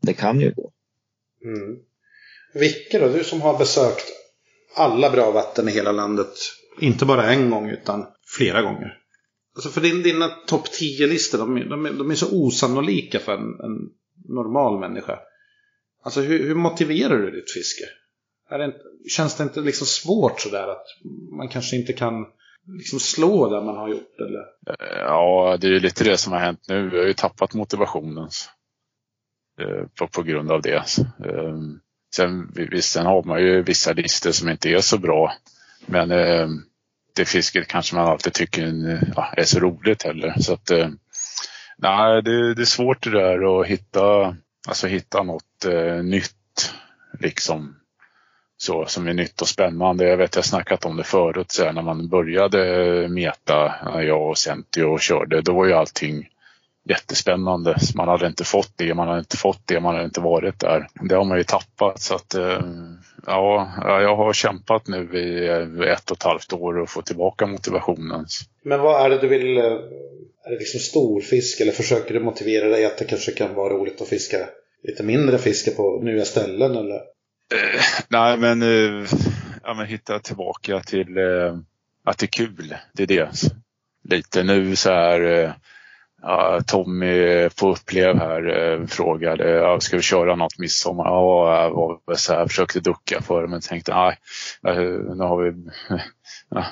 [0.00, 0.72] det kan ju gå.
[1.44, 1.78] Mm.
[2.54, 4.04] Vicke då, du som har besökt
[4.74, 6.32] alla bra vatten i hela landet.
[6.80, 9.01] Inte bara en gång utan flera gånger.
[9.54, 13.40] Alltså för din, dina topp 10-listor, de, är- de, de är så osannolika för en,
[13.60, 13.88] en
[14.28, 15.18] normal människa.
[16.04, 17.84] Alltså hur, hur motiverar du ditt fiske?
[18.50, 18.78] Är det inte,
[19.10, 20.84] känns det inte liksom svårt sådär att
[21.38, 22.12] man kanske inte kan
[22.78, 24.42] liksom slå där man har gjort eller?
[24.98, 26.90] Ja, det är ju lite det som har hänt nu.
[26.90, 28.28] Vi har ju tappat motivationen
[29.60, 30.82] eh, på, på grund av det.
[31.24, 31.78] Ehm,
[32.14, 35.32] sen, visst, sen har man ju vissa listor som inte är så bra.
[35.86, 36.48] Men eh,
[37.14, 38.62] det fisket kanske man alltid tycker
[38.92, 40.34] eh, ja, är så roligt heller.
[40.40, 40.88] Så att, eh,
[41.78, 44.36] nej, det, det, är svårt det där att hitta,
[44.68, 46.74] alltså hitta något eh, nytt.
[47.20, 47.76] Liksom
[48.56, 50.04] så som är nytt och spännande.
[50.04, 54.28] Jag vet jag snackat om det förut så här, när man började meta, eh, jag
[54.30, 56.28] och Centio körde, då var ju allting
[56.84, 57.76] jättespännande.
[57.94, 60.86] Man hade inte fått det, man hade inte fått det, man hade inte varit där.
[61.08, 62.60] Det har man ju tappat så att eh,
[63.26, 65.48] ja, jag har kämpat nu i
[65.88, 68.26] ett och ett halvt år och få tillbaka motivationen.
[68.64, 69.58] Men vad är det du vill?
[69.58, 69.64] Eh,
[70.44, 74.00] är det liksom storfisk eller försöker du motivera dig att det kanske kan vara roligt
[74.00, 74.48] att fiska
[74.82, 76.96] lite mindre fiske på nya ställen eller?
[76.96, 79.08] Eh, nej men, eh,
[79.62, 81.56] ja, men hitta tillbaka till eh,
[82.04, 82.74] att det är kul.
[82.92, 83.30] Det är det.
[84.08, 85.50] Lite nu så här eh,
[86.22, 91.04] Ja, Tommy på upplev här eh, frågade, ska vi köra något midsommar?
[91.04, 94.16] Ja, jag var så här, försökte ducka för det men tänkte nej,
[95.16, 95.52] nu har vi...
[96.50, 96.64] Ja,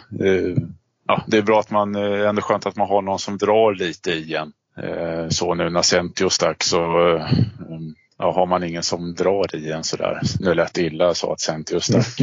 [1.06, 3.74] ja, det är bra att man, eh, ändå skönt att man har någon som drar
[3.74, 4.52] lite igen.
[4.82, 6.76] Eh, så nu när Centio stack så
[8.18, 10.20] ja, har man ingen som drar i en sådär.
[10.40, 12.16] Nu lät det illa så att Centio stack.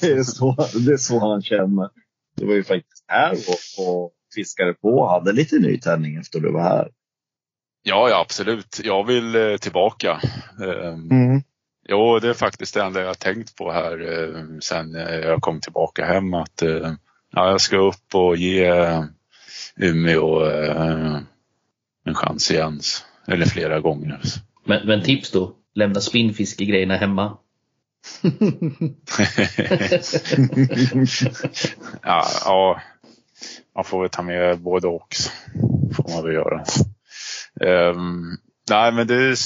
[0.00, 1.88] det, är så, det är så han känner.
[2.34, 6.52] Det var ju faktiskt här och, och fiskade på och hade lite nytändning efter du
[6.52, 6.88] var här.
[7.82, 8.80] Ja, ja absolut.
[8.84, 10.20] Jag vill eh, tillbaka.
[10.62, 11.42] Ehm, mm.
[11.88, 14.92] Jo, det är faktiskt det enda jag har tänkt på här eh, sen
[15.22, 16.34] jag kom tillbaka hem.
[16.34, 16.92] Att eh,
[17.32, 18.72] ja, jag ska upp och ge
[19.76, 20.44] Umeå
[22.04, 22.80] en chans igen.
[23.26, 24.20] Eller flera gånger.
[24.64, 25.56] Men, men tips då?
[25.74, 27.36] Lämna spinnfiskegrejerna hemma.
[32.02, 32.80] ja, ja,
[33.74, 35.08] man får väl ta med både och.
[35.96, 36.64] Får man väl göra.
[37.60, 38.36] Um,
[38.70, 39.36] nej, men det är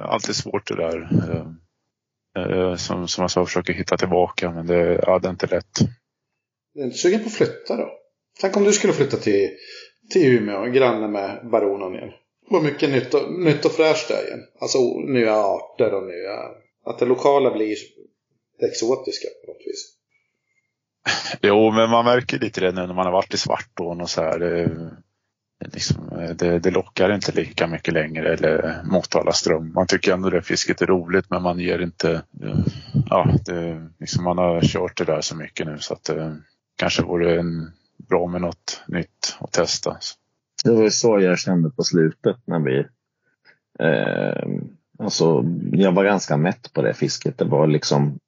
[0.00, 1.08] alltid svårt det där.
[2.38, 5.78] Uh, som, som jag sa, försöker hitta tillbaka, men det, ja, det är inte lätt.
[6.74, 7.90] Du är inte sugen på att flytta då?
[8.40, 9.50] Tänk om du skulle flytta till,
[10.10, 12.12] till Umeå, granne med Baronen igen.
[12.50, 14.40] Vad mycket nytt och, nytt och fräscht där igen.
[14.60, 16.34] Alltså nya arter och nya...
[16.88, 17.76] Att det lokala blir
[18.58, 19.94] det exotiska på något vis.
[21.42, 24.22] Jo, men man märker lite det nu när man har varit i Svartån och så
[24.22, 24.38] här.
[24.38, 29.72] Det, liksom, det, det, lockar inte lika mycket längre eller Motala ström.
[29.72, 32.22] Man tycker ändå det fisket är roligt men man ger inte,
[33.10, 36.36] ja, det, liksom man har kört det där så mycket nu så att det
[36.76, 37.72] kanske vore en,
[38.08, 39.96] bra med något nytt att testa.
[40.64, 42.78] Det var så jag kände på slutet när vi
[43.84, 44.48] eh,
[44.98, 47.38] Alltså, jag var ganska mätt på det fisket.
[47.38, 48.18] Det var liksom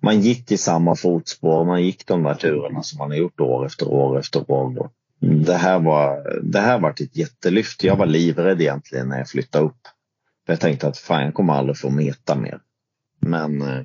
[0.00, 3.66] man gick i samma fotspår, man gick de där turerna som man har gjort år
[3.66, 4.90] efter år efter år.
[5.20, 7.84] Det här var, det här var ett jättelyft.
[7.84, 9.88] Jag var livrädd egentligen när jag flyttade upp.
[10.46, 12.60] jag tänkte att fan, jag kommer aldrig få meta mer.
[13.20, 13.82] Men eh,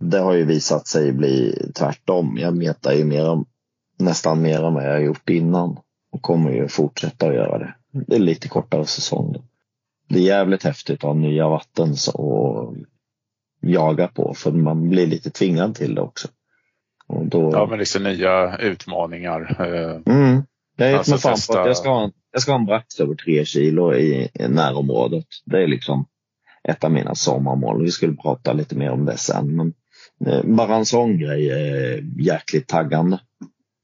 [0.00, 2.38] det har ju visat sig bli tvärtom.
[2.38, 3.44] Jag metar ju mer,
[3.98, 5.78] nästan mer än vad jag har gjort innan
[6.12, 7.74] och kommer ju fortsätta att göra det.
[7.92, 9.49] Det är lite kortare säsong.
[10.10, 12.74] Det är jävligt häftigt att ha nya vatten och
[13.60, 16.28] jaga på för man blir lite tvingad till det också.
[17.06, 17.50] Och då...
[17.52, 19.56] Ja, men liksom nya utmaningar.
[19.60, 20.42] Eh, mm.
[20.76, 23.00] Jag gett mig fan på att jag ska, ha en, jag ska ha en brax
[23.00, 25.24] över tre kilo i, i närområdet.
[25.44, 26.06] Det är liksom
[26.68, 27.82] ett av mina sommarmål.
[27.82, 29.56] Vi skulle prata lite mer om det sen.
[29.56, 29.72] Men
[30.26, 33.20] eh, bara en sån grej är jäkligt taggande,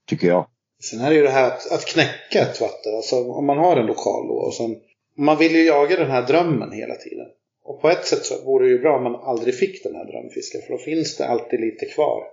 [0.09, 0.47] tycker jag.
[0.83, 2.97] Sen är det ju det här att, att knäcka ett vatten.
[2.97, 4.35] Alltså, om man har en lokal då.
[4.35, 4.77] Och sen,
[5.17, 7.27] man vill ju jaga den här drömmen hela tiden.
[7.63, 10.05] Och på ett sätt så vore det ju bra om man aldrig fick den här
[10.05, 10.61] drömfisken.
[10.67, 12.25] För då finns det alltid lite kvar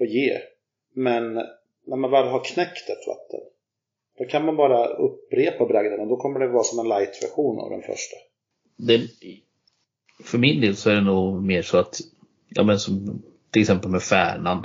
[0.00, 0.38] att ge.
[0.94, 1.34] Men
[1.86, 3.40] när man väl har knäckt ett vatten.
[4.18, 7.70] Då kan man bara upprepa bragden och då kommer det vara som en light-version av
[7.70, 8.16] den första.
[8.76, 9.00] Det,
[10.24, 12.00] för min del så är det nog mer så att,
[12.48, 14.64] ja men som till exempel med Färnan.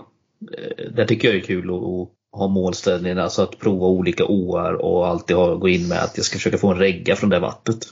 [0.57, 5.07] Eh, där tycker jag är kul att ha målställningen, alltså att prova olika åar och
[5.07, 7.85] alltid ha, gå in med att jag ska försöka få en regga från det vattnet.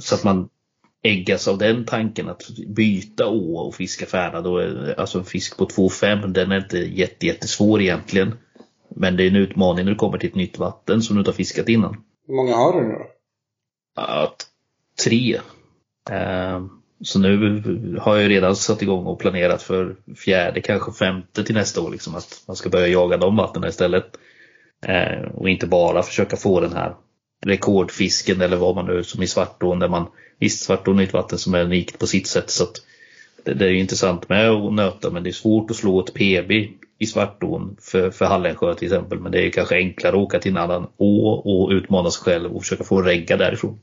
[0.00, 0.48] Så att man
[1.02, 4.60] äggas av den tanken att byta å och fiska färna då,
[4.96, 8.38] alltså en fisk på 2,5 den är inte jätte, jättesvår egentligen.
[8.88, 11.30] Men det är en utmaning när du kommer till ett nytt vatten som du inte
[11.30, 12.04] har fiskat innan.
[12.26, 13.06] Hur många har du nu då?
[13.96, 14.34] Ja,
[15.04, 15.40] tre.
[16.10, 16.70] Ehm,
[17.02, 17.62] så nu
[18.00, 21.90] har jag redan satt igång och planerat för fjärde, kanske femte till nästa år.
[21.90, 24.04] Liksom, att man ska börja jaga de vattnen istället.
[24.86, 26.94] Ehm, och inte bara försöka få den här
[27.46, 30.06] rekordfisken eller vad man nu som i Svartån där man
[30.40, 32.72] Visst, Svartån är ett vatten som är unikt på sitt sätt så att
[33.44, 36.14] det, det är ju intressant med att nöta men det är svårt att slå ett
[36.14, 36.50] PB
[36.98, 39.18] i Svartån för, för Hallensjö till exempel.
[39.20, 42.56] Men det är kanske enklare att åka till en annan å och utmana sig själv
[42.56, 43.80] och försöka få regga därifrån.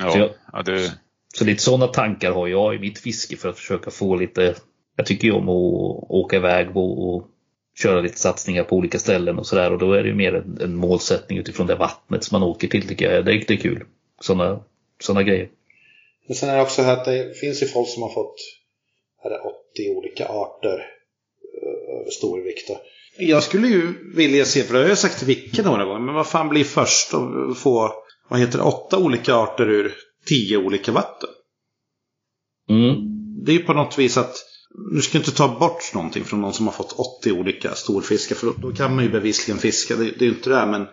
[0.00, 0.92] Ja, jag- ja, det,
[1.34, 4.54] Så lite sådana tankar har jag i mitt fiske för att försöka få lite
[4.96, 7.26] Jag tycker ju om att åka iväg och, och
[7.78, 10.58] köra lite satsningar på olika ställen och sådär och då är det ju mer en,
[10.60, 13.24] en målsättning utifrån det vattnet som man åker till tycker jag.
[13.24, 13.84] Det, är- det är kul.
[14.20, 14.60] Sådana
[15.00, 15.48] såna grejer.
[16.28, 18.34] Men sen är det också här att det finns ju folk som har fått
[19.24, 22.68] är det 80 olika arter eh, över storvikt.
[22.68, 22.80] då.
[23.18, 26.14] Jag skulle ju vilja se, för det har jag sagt till Vicke några gånger, men
[26.14, 27.92] vad fan blir först att få,
[28.28, 29.92] vad heter det, åtta olika arter ur
[30.24, 31.30] tio olika vatten?
[32.68, 32.94] Mm.
[33.44, 34.36] Det är ju på något vis att
[34.92, 38.36] nu ska inte ta bort någonting från någon som har fått 80 olika storfiskar.
[38.36, 39.96] För då, kan man ju bevisligen fiska.
[39.96, 40.56] Det, det är ju inte det.
[40.56, 40.86] här, Men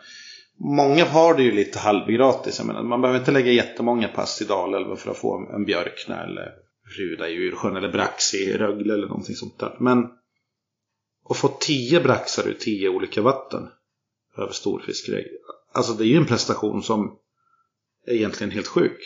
[0.59, 2.57] många har det ju lite halvgratis.
[2.57, 6.23] Jag menar, man behöver inte lägga jättemånga pass i Dalälven för att få en björkna
[6.23, 6.51] eller
[6.97, 9.77] ruda i Ursjön eller brax i Rögle eller någonting sånt där.
[9.79, 10.07] Men
[11.29, 13.67] att få 10 braxar ur 10 olika vatten
[14.37, 15.27] över storfiskeri.
[15.73, 17.17] Alltså det är ju en prestation som
[18.07, 18.97] är egentligen helt sjuk.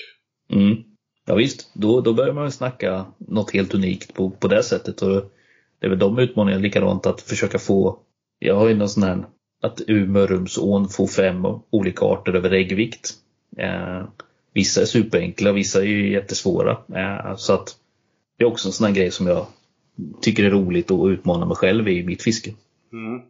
[0.50, 0.84] Mm.
[1.26, 5.02] Ja visst, då, då börjar man snacka något helt unikt på, på det sättet.
[5.02, 5.32] Och
[5.80, 8.00] det är väl de utmaningarna likadant att försöka få,
[8.40, 9.26] jag har ju någon sån här,
[9.62, 13.14] att ur Mörrumsån få fem olika arter över äggvikt.
[13.58, 14.04] Eh,
[14.54, 16.72] vissa är superenkla, vissa är ju jättesvåra.
[16.72, 17.76] Eh, så att
[18.38, 19.46] det är också en sån här grej som jag
[20.22, 22.54] tycker är roligt att utmana mig själv i mitt fiske.
[22.94, 23.22] Mm.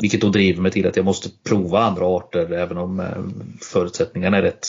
[0.00, 3.24] Vilket då driver mig till att jag måste prova andra arter även om eh,
[3.60, 4.68] förutsättningarna är rätt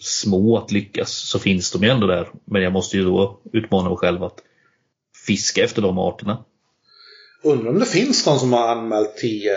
[0.00, 2.28] små att lyckas så finns de ju ändå där.
[2.44, 4.42] Men jag måste ju då utmana mig själv att
[5.26, 6.44] fiska efter de arterna.
[7.42, 9.50] Undrar om det finns någon som har anmält 10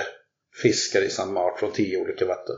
[0.61, 2.55] fiskar i samma art från 10 olika vatten.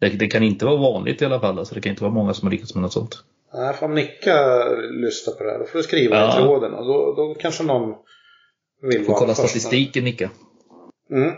[0.00, 1.58] Det, det kan inte vara vanligt i alla fall.
[1.58, 3.14] Alltså det kan inte vara många som har lyckats med något sånt.
[3.54, 4.64] Nej, får Nicka
[5.04, 5.58] lyssna på det här.
[5.58, 6.30] Då får du skriva Ja.
[6.38, 7.94] i tråden och då, då kanske någon
[8.82, 9.48] vill Får vara kolla först.
[9.50, 10.30] statistiken Nicka.
[11.10, 11.32] Mm.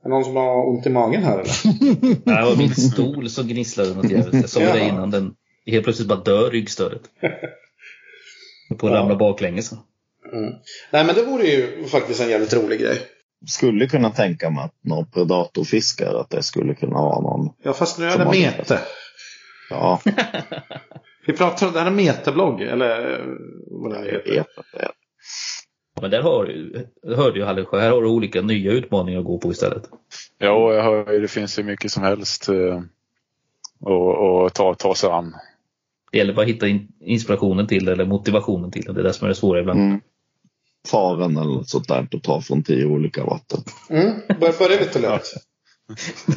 [0.11, 1.51] någon som har ont i magen här eller?
[2.25, 4.33] Nej, var min stol som gnisslade något jävligt.
[4.41, 4.77] Jag sa det Ja.
[4.77, 5.11] innan.
[5.11, 5.33] Den
[5.65, 7.01] helt plötsligt bara dör ryggstödet.
[8.79, 8.99] På att Ja.
[8.99, 9.71] ramla baklänges.
[9.71, 10.53] Mm.
[10.91, 12.97] Nej men det vore ju faktiskt en jävligt rolig grej.
[13.47, 17.49] Skulle kunna tänka mig att några predatorfiskare, att det skulle kunna vara någon.
[17.63, 18.79] Ja fast nu är det mete.
[19.69, 20.01] Ja,
[21.27, 23.25] Vi pratar om det här är meteblogg eller eh,
[23.71, 24.31] vad det här jag heter.
[24.31, 24.91] vet att det är.
[26.01, 29.37] Men där har du, hörde ju Hallensjö, här har du olika nya utmaningar att gå
[29.37, 29.83] på istället.
[30.37, 32.81] ja, jag hör, ju, det finns ju mycket som helst eh,
[34.45, 35.35] att ta, ta sig an.
[36.11, 38.93] Det gäller bara att hitta in, inspirationen till det eller motivationen till det.
[38.93, 39.79] Det är det som är det svåra ibland.
[39.79, 40.01] Mm.
[40.87, 43.59] Faren eller något sånt där att ta från tio olika vatten.
[43.89, 44.11] Mm.
[44.27, 45.27] Bör, börja lite lätt.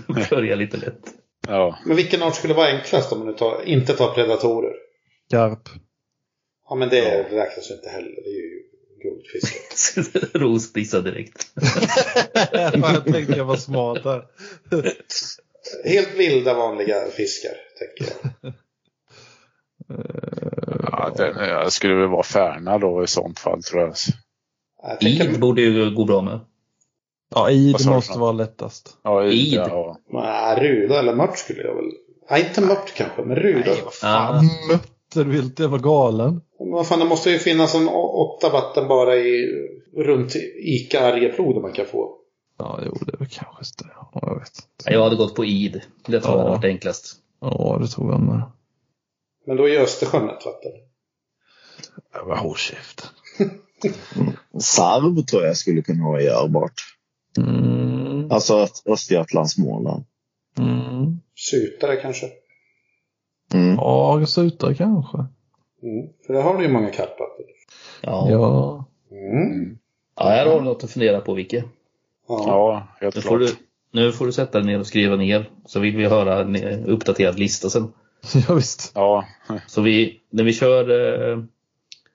[0.30, 1.00] Börja lite lätt.
[1.48, 4.72] Ja, Men vilken art skulle vara enklast om man tar, inte tar predatorer?
[5.30, 5.68] Karp.
[6.68, 8.14] Ja men det räknas ju inte heller.
[8.24, 8.62] Det är ju
[9.04, 9.54] guldfisk.
[10.34, 11.46] Ros direkt.
[12.52, 14.24] jag tänkte jag var smart här.
[15.84, 18.52] Helt vilda vanliga fiskar, tänker jag.
[20.82, 23.94] ja den, jag skulle väl vara Färna då i sånt fall tror jag.
[25.00, 26.40] Id borde ju gå bra med.
[27.34, 28.96] Ja, id måste vara lättast.
[29.02, 29.54] Ja, Id.
[29.54, 31.92] Ja, Nej, ruda eller mört skulle jag väl...
[32.30, 33.70] Nej, inte mört kanske, men ruda.
[33.70, 34.44] Nej, vad fan.
[34.68, 36.40] Mötte du inte vara galen?
[36.58, 39.46] Men vad fan, det måste ju finnas en åtta vatten bara i,
[39.96, 42.16] runt Ica Arjeplog där man kan få.
[42.58, 43.90] Ja, jo, det är väl kanske det.
[43.94, 44.92] Ja, jag vet inte.
[44.92, 45.80] Jag hade gått på id.
[46.06, 46.48] Det tror jag Ja.
[46.48, 47.16] hade varit enklast.
[47.40, 48.42] Ja, det tror jag med.
[49.46, 50.72] Men då är Östersjön ett vatten.
[52.12, 53.06] Jag var håll käften.
[54.60, 56.74] Sarv tror jag skulle kunna vara görbart.
[57.38, 58.30] Mm.
[58.30, 60.04] Alltså Öst- Östergötland, Småland.
[60.58, 61.20] Mm.
[61.36, 62.26] Sutare kanske.
[63.74, 63.84] Mm.
[63.84, 65.16] Ja, Sutare kanske.
[65.82, 66.08] Mm.
[66.26, 67.44] För där har du ju många karpvatten.
[68.00, 68.26] Ja.
[68.30, 68.84] ja.
[69.10, 69.16] Ja.
[69.16, 69.78] Mm.
[70.16, 71.64] här har du något att fundera på Vicke.
[72.28, 72.44] Ja.
[72.46, 73.32] ja helt Nu klart.
[73.32, 73.48] får, du,
[73.92, 75.50] nu får du sätta dig ner och skriva ner.
[75.66, 77.92] Så vill vi höra en eh, uppdaterad lista sen.
[78.48, 78.92] ja, visst.
[78.94, 79.24] Ja,
[79.66, 80.90] Så vi, när vi kör
[81.32, 81.38] eh,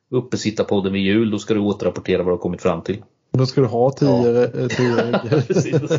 [0.10, 3.03] uppesittarpodden vid jul, då ska du återrapportera vad du har kommit fram till.
[3.31, 4.69] Då ska du ha tio, ja.
[4.69, 5.30] tio ägg.
[5.47, 5.88] Precis, ska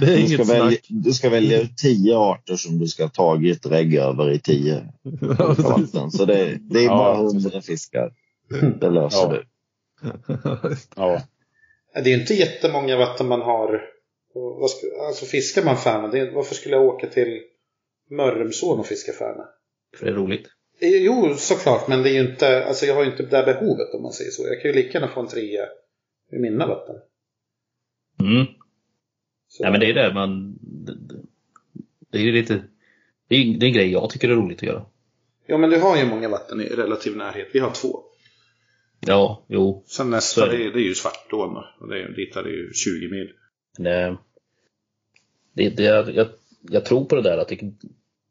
[0.00, 3.10] Det är Du, ska välja, du ska välja ut tio arter som du ska ha
[3.10, 4.92] tagit regg över i tio
[5.38, 6.10] Ja, vatten.
[6.10, 8.12] Så det, det är Ja, bara hundra fiskar.
[8.80, 9.32] Det löser Ja.
[9.32, 9.44] du.
[10.96, 11.22] ja.
[12.04, 13.82] Det är inte jättemånga vatten man har.
[15.08, 17.40] Alltså fiskar man färna, varför skulle jag åka till
[18.10, 19.44] Mörrumsån och fiska färna?
[19.98, 20.46] För det är roligt.
[20.80, 23.94] Jo, såklart, men det är ju inte, alltså jag har ju inte det där behovet
[23.94, 24.46] om man säger så.
[24.46, 25.66] Jag kan ju lika gärna få en trea
[26.32, 26.96] i mina vatten.
[28.20, 28.46] Mm.
[29.48, 30.58] Så- Nej men det är det man...
[32.10, 32.62] Det är lite...
[33.28, 34.86] Det är, det är en grej jag tycker är roligt att göra.
[35.46, 37.48] Ja, men du har ju många vatten i relativ närhet.
[37.52, 38.02] Vi har två.
[39.06, 39.84] Ja, jo.
[39.86, 40.56] Sen Så nästa, är det.
[40.56, 41.56] det är, det är ju Svartån.
[41.80, 43.32] Och det är, dit är det ju 20 mil.
[43.88, 44.18] Eh,
[45.52, 46.28] det, det, jag,
[46.60, 47.60] jag tror på det där att det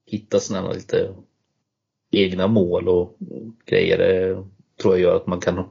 [0.06, 1.16] hitta sådana lite
[2.16, 3.18] egna mål och
[3.66, 3.98] grejer.
[3.98, 4.44] Det
[4.82, 5.66] tror jag gör att man kan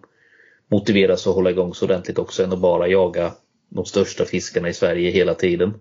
[0.70, 3.32] motiveras att hålla igång så ordentligt också än att bara jaga
[3.68, 5.74] de största fiskarna i Sverige hela tiden.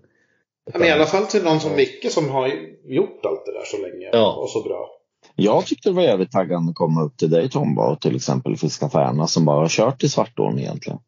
[0.72, 2.48] Ja, men I alla fall till någon som Micke som har
[2.84, 4.32] gjort allt det där så länge Ja.
[4.32, 4.90] och så bra.
[5.36, 8.56] Jag tyckte det var jävligt taggande att komma upp till dig Tomba och till exempel
[8.56, 10.98] fiska Färna som bara har kört i Svartån egentligen.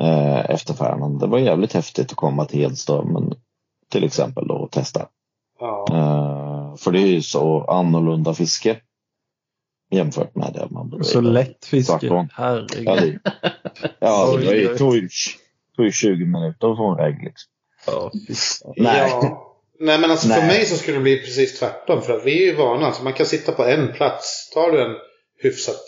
[0.00, 1.18] Eh, efter Färnan.
[1.18, 3.34] Det var jävligt häftigt att komma till Hedströmmen
[3.92, 5.06] till exempel då och testa.
[5.60, 5.86] Ja.
[5.90, 8.76] Eh, för det är ju så annorlunda fiske
[9.90, 11.04] jämfört med det man bedriver.
[11.04, 12.28] Så lätt fiske.
[12.32, 13.20] Herregud.
[13.22, 15.08] det, ja, det var ju, tog ju
[15.76, 17.50] tog ju 20 minuter att få en regg liksom.
[17.86, 18.10] Ja.
[18.76, 19.08] Nej.
[19.10, 19.44] Ja.
[19.80, 20.46] Nej men alltså för Nej.
[20.46, 22.02] mig så skulle det bli precis tvärtom.
[22.02, 22.86] För att vi är ju vana.
[22.86, 24.50] Alltså man kan sitta på en plats.
[24.54, 24.96] Tar du en
[25.42, 25.80] hyfsat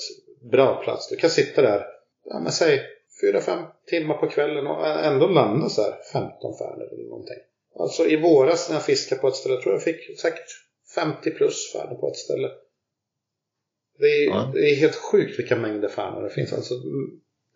[0.50, 1.08] bra plats.
[1.08, 1.84] Du kan sitta där.
[2.24, 2.80] Ja men säg
[3.22, 7.38] 4-5 timmar på kvällen och ändå landa så här 15 färnor eller någonting.
[7.78, 9.54] Alltså i våras när jag fiskade på ett ställe.
[9.54, 10.48] Jag tror jag fick säkert
[10.94, 12.48] 50 plus färnor på ett ställe.
[14.00, 14.50] Det är, Ja.
[14.54, 16.52] det är helt sjukt vilka mängder färnor det finns.
[16.52, 16.74] Alltså,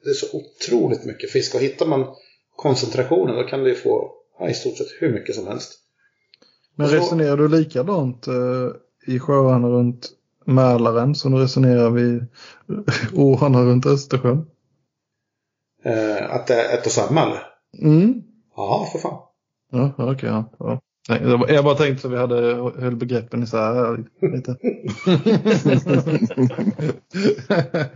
[0.04, 1.54] det är så otroligt mycket fisk.
[1.54, 2.06] Och hittar man
[2.56, 5.72] koncentrationen då kan du ju få ja, i stort sett hur mycket som helst.
[6.76, 8.34] Men så- resonerar du likadant eh,
[9.14, 10.10] i sjöarna runt
[10.46, 12.26] Mälaren som du resonerar vid
[13.14, 14.46] åarna runt Östersjön?
[15.84, 17.42] Eh, att det är ett och samma eller?
[17.82, 18.22] Mm.
[18.56, 19.18] Ja, för fan.
[19.70, 20.28] Ja, okej.
[20.28, 20.80] ja, ja.
[21.08, 22.36] Jag bara- Jag bara tänkte att vi hade
[22.80, 24.56] höll begreppen isär här lite.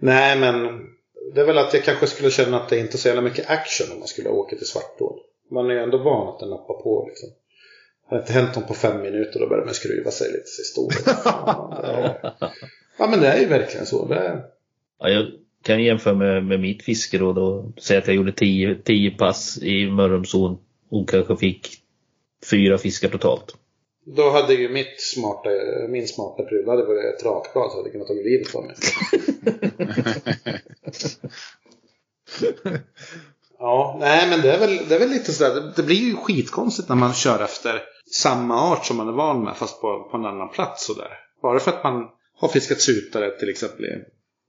[0.00, 0.80] Nej, men
[1.34, 3.50] det är väl att jag kanske skulle känna att det inte är så jävla mycket
[3.50, 5.18] action om man skulle åka till Svartån.
[5.50, 7.28] Man är ju ändå van att den nappar på liksom.
[8.08, 10.64] Har det inte hänt någon på fem minuter då börjar man skruva sig lite i
[10.64, 10.98] stolen.
[11.24, 12.32] Ja, det är-
[12.98, 14.06] ja, men det är ju verkligen så.
[14.08, 14.42] Det är...
[14.98, 15.26] Ja, jag
[15.62, 17.32] kan jämföra med, med mitt fiske då.
[17.32, 17.72] då.
[17.78, 20.58] Säg att jag gjorde 10 10 pass i Mörrumsån
[20.90, 21.68] och kanske fick
[22.50, 23.56] fyra fiskar totalt.
[24.04, 25.50] Då hade ju mitt smarta,
[25.88, 28.76] min smarta pryl, hade varit ett rakblad så hade jag kunnat ta livet av mig.
[33.58, 35.54] Ja, nej men det är väl, det är väl lite sådär.
[35.54, 37.82] Det, det blir ju skitkonstigt när man kör efter
[38.12, 41.10] samma art som man är van med fast på, på en annan plats sådär.
[41.42, 43.88] Bara för att man har fiskat sutare till exempel i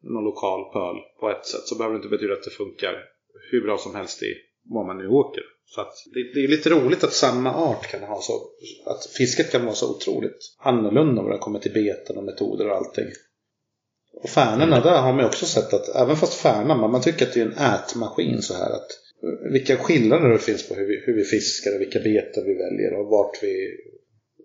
[0.03, 3.03] någon lokal pöl på ett sätt så behöver det inte betyda att det funkar
[3.51, 4.34] hur bra som helst i
[4.64, 5.43] var man nu åker.
[5.69, 8.49] Så att det, det är lite roligt att samma art kan ha så,
[8.85, 12.76] att fisket kan vara så otroligt annorlunda när det kommer till beten och metoder och
[12.76, 13.07] allting.
[14.14, 17.26] Och färnorna, där har man ju också sett att även fast färnan, man, man tycker
[17.26, 18.91] att det är en ätmaskin så här att
[19.23, 22.53] eh, vilka skillnader det finns på hur vi, hur vi fiskar och vilka beten vi
[22.53, 23.77] väljer och vart vi,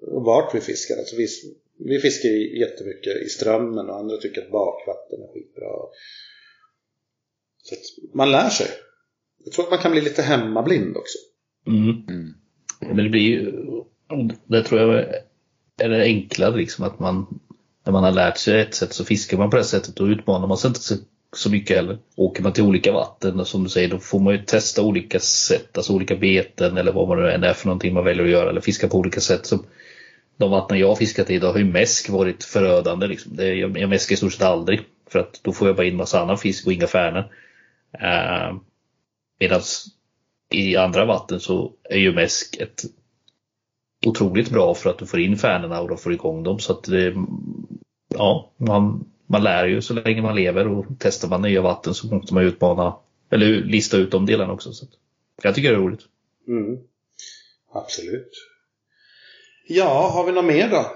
[0.00, 0.96] och vart vi fiskar.
[0.96, 1.26] Alltså vi,
[1.78, 2.28] vi fiskar
[2.60, 5.72] jättemycket i strömmen och andra tycker att bakvatten är skitbra.
[7.62, 8.68] Så att man lär sig.
[9.44, 11.18] Jag tror att man kan bli lite hemmablind också.
[11.66, 12.06] Mm.
[12.08, 12.34] Mm.
[12.80, 13.52] Men det blir ju,
[14.46, 15.04] det tror jag
[15.80, 17.40] är det enklare liksom att man,
[17.84, 20.46] när man har lärt sig ett sätt så fiskar man på det sättet och utmanar
[20.46, 20.94] man sig inte så,
[21.36, 21.98] så mycket heller.
[22.16, 25.20] Åker man till olika vatten och som du säger då får man ju testa olika
[25.20, 28.30] sätt, alltså olika beten eller vad man nu än är för någonting man väljer att
[28.30, 29.46] göra eller fiska på olika sätt.
[29.46, 29.64] Som
[30.36, 33.06] de vatten jag har fiskat i idag har ju mäsk varit förödande.
[33.06, 33.36] Liksom.
[33.36, 35.96] Det, jag, jag mäskar i stort sett aldrig för att då får jag bara in
[35.96, 37.24] massa annan fisk och inga färnor.
[38.02, 38.60] Uh,
[39.42, 39.62] Medan
[40.50, 42.82] i andra vatten så är ju mäsk ett
[44.06, 46.58] otroligt bra för att du får in färnorna och då får igång dem.
[46.58, 47.14] Så att det,
[48.08, 52.06] ja, man, man lär ju så länge man lever och testar man nya vatten så
[52.06, 52.96] måste man utmana
[53.30, 54.72] eller lista ut de delarna också.
[54.72, 54.90] Så att,
[55.42, 56.02] jag tycker det är roligt.
[56.48, 56.78] Mm.
[57.72, 58.32] Absolut.
[59.68, 60.86] Ja, har vi något mer då?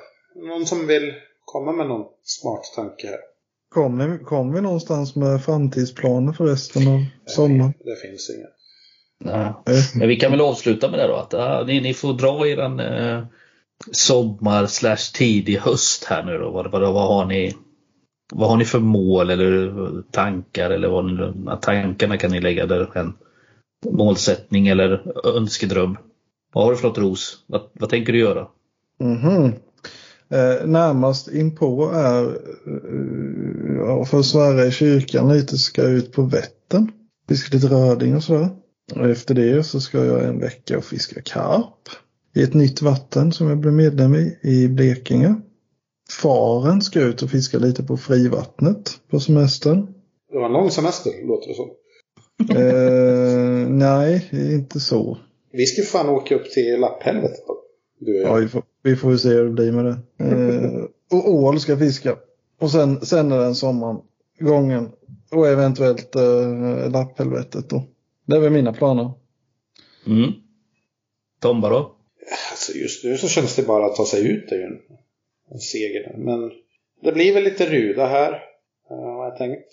[0.48, 1.14] Någon som vill
[1.44, 3.35] komma med någon smart tanke här?
[3.68, 7.72] Kommer kom vi någonstans med framtidsplaner för resten av sommaren?
[7.84, 8.56] Det finns inget.
[9.24, 9.52] Nej.
[9.94, 12.80] Men vi kan väl avsluta med det då att ja, ni, ni får dra eran
[12.80, 13.24] eh,
[13.92, 16.50] sommar slash tidig höst här nu då.
[16.50, 17.54] Vad, vad, vad, har ni,
[18.34, 19.72] vad har ni för mål eller
[20.10, 23.12] tankar eller vad ni, tankarna kan ni lägga där en
[23.90, 25.96] målsättning eller önskedröm.
[26.52, 27.44] Vad har du för något Ros?
[27.46, 28.48] Vad, vad tänker du göra?
[29.00, 29.52] Mhm.
[30.30, 36.12] Eh, närmast inpå är, eh, ja, för att svära i kyrkan lite, ska jag ut
[36.12, 36.90] på Vättern.
[37.28, 38.48] Fiska lite röding och sådär.
[38.94, 41.88] Och efter det så ska jag en vecka och fiska karp.
[42.34, 45.34] I ett nytt vatten som jag blev medlem i, i Blekinge.
[46.22, 49.86] Faren ska ut och fiska lite på frivattnet på semestern.
[50.32, 51.70] Det var en lång semester, låter det som.
[52.56, 55.18] Eh, nej, inte så.
[55.52, 57.56] Vi ska fan åka upp till lapphelvetet då.
[58.00, 58.40] Du och Ja, jag.
[58.40, 59.96] vi får, vi får ju se hur det blir med det.
[60.24, 62.16] Eh, och ål ska fiska.
[62.60, 64.00] Och sen, sen är den sommaren
[64.38, 64.92] gången.
[65.30, 67.84] Och eventuellt eh, lapphelvetet då.
[68.26, 69.10] Det är väl mina planer.
[70.06, 70.32] Mm.
[71.40, 71.96] Tomba då?
[72.50, 74.48] Alltså just nu så känns det bara att ta sig ut.
[74.48, 74.80] Det är ju en,
[75.50, 76.14] en seger.
[76.18, 76.50] Men
[77.02, 78.32] det blir väl lite ruda här.
[78.90, 79.68] eh, Har jag tänkt.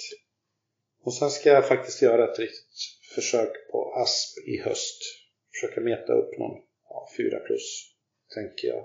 [1.04, 2.78] Och sen ska jag faktiskt göra ett riktigt
[3.16, 4.98] försök på asp i höst.
[5.54, 6.58] Försöka meta upp någon
[6.90, 7.90] ja, 4 plus.
[8.36, 8.84] Tänker jag.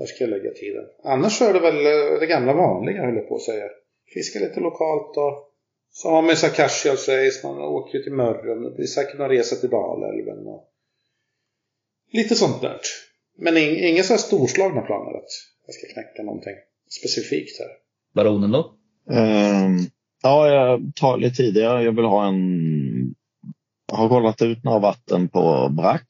[0.00, 0.84] Där ska jag lägga tiden.
[1.04, 3.64] Annars så är det väl eh, det gamla vanliga höll jag på att säga.
[4.14, 5.34] Fiska lite lokalt och
[5.90, 7.46] så har man så här casual race.
[7.46, 8.62] Man åker ju till Mörrum.
[8.62, 10.46] Det blir säkert någon resa till Dalälven.
[10.46, 10.68] Och
[12.12, 12.80] lite sånt där.
[13.38, 15.32] Men ing, inga så här storslagna planer att
[15.66, 16.54] jag ska knäcka någonting
[17.00, 17.70] specifikt här.
[18.14, 18.74] Baronen då?
[19.10, 19.78] Ehm,
[20.22, 21.82] ja, jag tar lite tidigare.
[21.82, 23.14] Jag vill ha en...
[23.86, 26.06] Jag har kollat ut några vatten på Brax.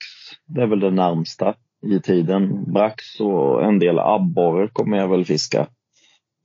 [0.47, 2.73] Det är väl det närmsta i tiden.
[2.73, 5.67] Brax och en del abborre kommer jag väl fiska.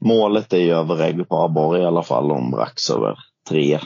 [0.02, 3.18] Målet är ju över regg på abborre i alla fall om Brax över
[3.50, 3.80] tre.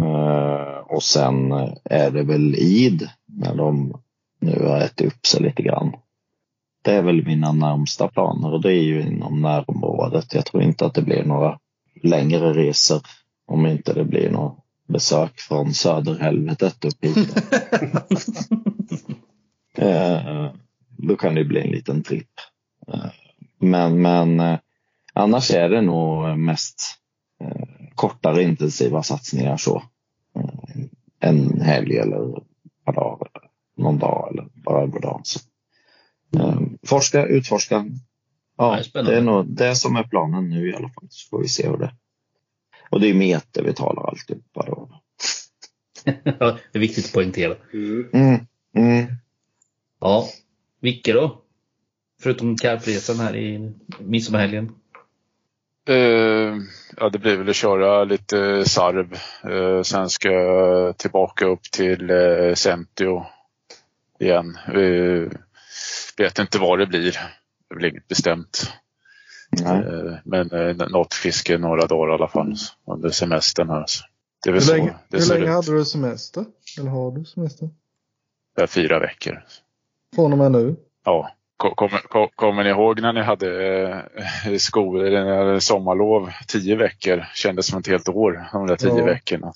[0.00, 1.52] Ehm, och sen
[1.84, 4.00] är det väl id när de
[4.40, 5.92] nu har ätit upp sig lite grann.
[6.84, 10.34] Det är väl mina närmsta planer och det är ju inom närområdet.
[10.34, 11.58] Jag tror inte att det blir några
[12.02, 13.00] längre resor
[13.46, 14.58] om inte det blir något
[14.88, 17.36] besök från söderhelvetet upp hit.
[19.78, 20.46] eh,
[20.98, 22.30] då kan det bli en liten tripp.
[22.92, 23.10] Eh,
[23.58, 24.58] men men eh,
[25.12, 26.80] annars är det nog mest
[27.40, 29.82] eh, kortare intensiva satsningar så.
[31.20, 35.20] En helg eller ett par dagar, eller någon dag eller bara över dagen.
[35.24, 35.40] Så.
[36.86, 37.86] Forska, utforska.
[38.56, 39.12] Ja, spännande.
[39.12, 41.06] det är nog det som är planen nu i alla fall.
[41.10, 41.94] Så får vi se hur det
[42.90, 44.90] Och det är meter vi talar alltihopa då.
[46.24, 47.56] Ja, det är viktigt att poängtera.
[47.72, 48.08] Mm.
[48.12, 48.46] Mm,
[48.76, 49.06] mm.
[50.00, 50.28] Ja.
[50.86, 51.42] Vilka då?
[52.22, 54.72] Förutom karpresan här i midsommarhelgen.
[55.88, 56.54] Eh,
[56.96, 59.12] ja, det blir väl att köra lite sarv.
[59.52, 63.26] Eh, sen ska jag tillbaka upp till eh, Centio
[64.20, 64.58] igen.
[64.68, 65.30] Eh,
[66.16, 67.12] vet inte vad det blir.
[67.68, 68.72] Det väl inget bestämt.
[69.64, 72.54] Eh, men eh, något fiske några dagar i alla fall
[72.86, 73.84] under semestern här.
[73.86, 74.04] Så
[74.44, 75.50] det är väl Hur så länge, det hur länge ut.
[75.50, 76.44] hade du semester?
[76.78, 77.70] Eller har du semester?
[78.56, 79.42] Det är fyra veckor.
[80.14, 80.76] Från och med nu?
[81.04, 81.30] Ja.
[81.56, 83.48] Ko- Kommer, ko- kommer ni ihåg när ni hade
[84.46, 86.30] eh, skol, eller när ni hade sommarlov?
[86.48, 89.04] Tio veckor kändes som ett helt år, de där tio Ja.
[89.04, 89.52] veckorna.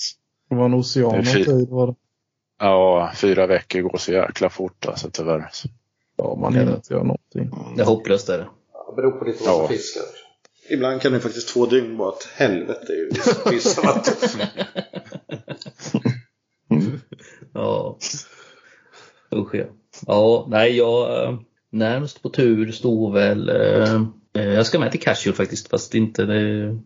[0.51, 1.95] Det var en ocean av tid var det.
[2.59, 5.51] Ja, fyra veckor går så jäkla fort alltså tyvärr.
[6.17, 7.51] Ja, man hinner inte göra någonting.
[7.77, 8.47] Det är hopplöst är det.
[8.91, 9.69] Det beror på lite vad Ja.
[9.69, 10.03] fiskar.
[10.71, 13.11] Ibland kan det faktiskt två dygn vara ett helvete i
[13.51, 14.41] vissa vatten.
[17.55, 17.97] Ja.
[19.35, 19.65] Usch ja.
[20.07, 21.39] Ja, nej jag eh,
[21.73, 24.03] närmst på tur står väl eh,
[24.35, 26.79] eh, Jag ska med till Casual faktiskt fast inte det,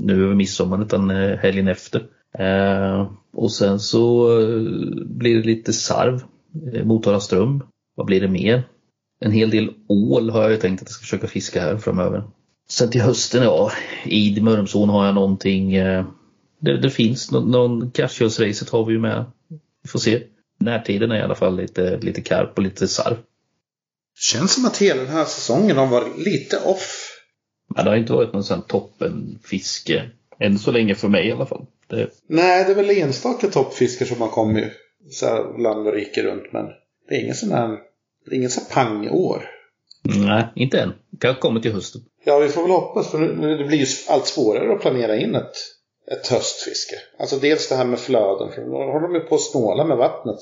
[0.00, 2.06] nu över midsommar utan eh, helgen efter.
[2.38, 4.60] Eh, och sen så eh,
[5.06, 6.22] blir det lite sarv,
[6.74, 7.62] eh, Motala ström.
[7.94, 8.62] Vad blir det mer?
[9.20, 12.22] En hel del ål har jag ju tänkt att jag ska försöka fiska här framöver.
[12.68, 13.72] Sen till hösten, ja,
[14.04, 16.04] i Mörrumsån har jag någonting eh,
[16.62, 19.24] det, det finns någon, någon Casuals-racet har vi ju med.
[19.82, 20.22] Vi får se.
[20.64, 23.16] Närtiden är i alla fall lite, lite karp och lite sarv.
[24.18, 27.08] Känns som att hela den här säsongen har varit lite off.
[27.74, 30.10] Men det har inte varit någon sån toppenfiske.
[30.40, 31.66] Än så länge för mig i alla fall.
[31.86, 34.64] Det, Nej, det är väl enstaka toppfiskar som har kommit
[35.10, 36.52] så här land och rike runt.
[36.52, 36.66] Men
[37.08, 37.68] det är ingen sån här,
[38.26, 39.42] det är ingen sån pangår.
[40.02, 40.92] nej, inte än.
[41.20, 42.00] Kanske kommer till hösten.
[42.24, 45.34] Ja, vi får väl hoppas för nu- det blir ju allt svårare att planera in
[45.34, 45.52] ett,
[46.12, 46.96] ett höstfiske.
[47.18, 49.96] Alltså dels det här med flöden, för då håller de ju på att snåla med
[49.96, 50.40] vattnet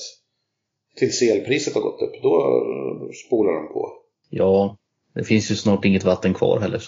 [0.97, 2.23] tills elpriset har gått upp.
[2.23, 2.61] Då
[3.27, 3.93] spolar de på.
[4.31, 4.77] Ja,
[5.15, 6.83] det finns ju snart inget vatten kvar heller.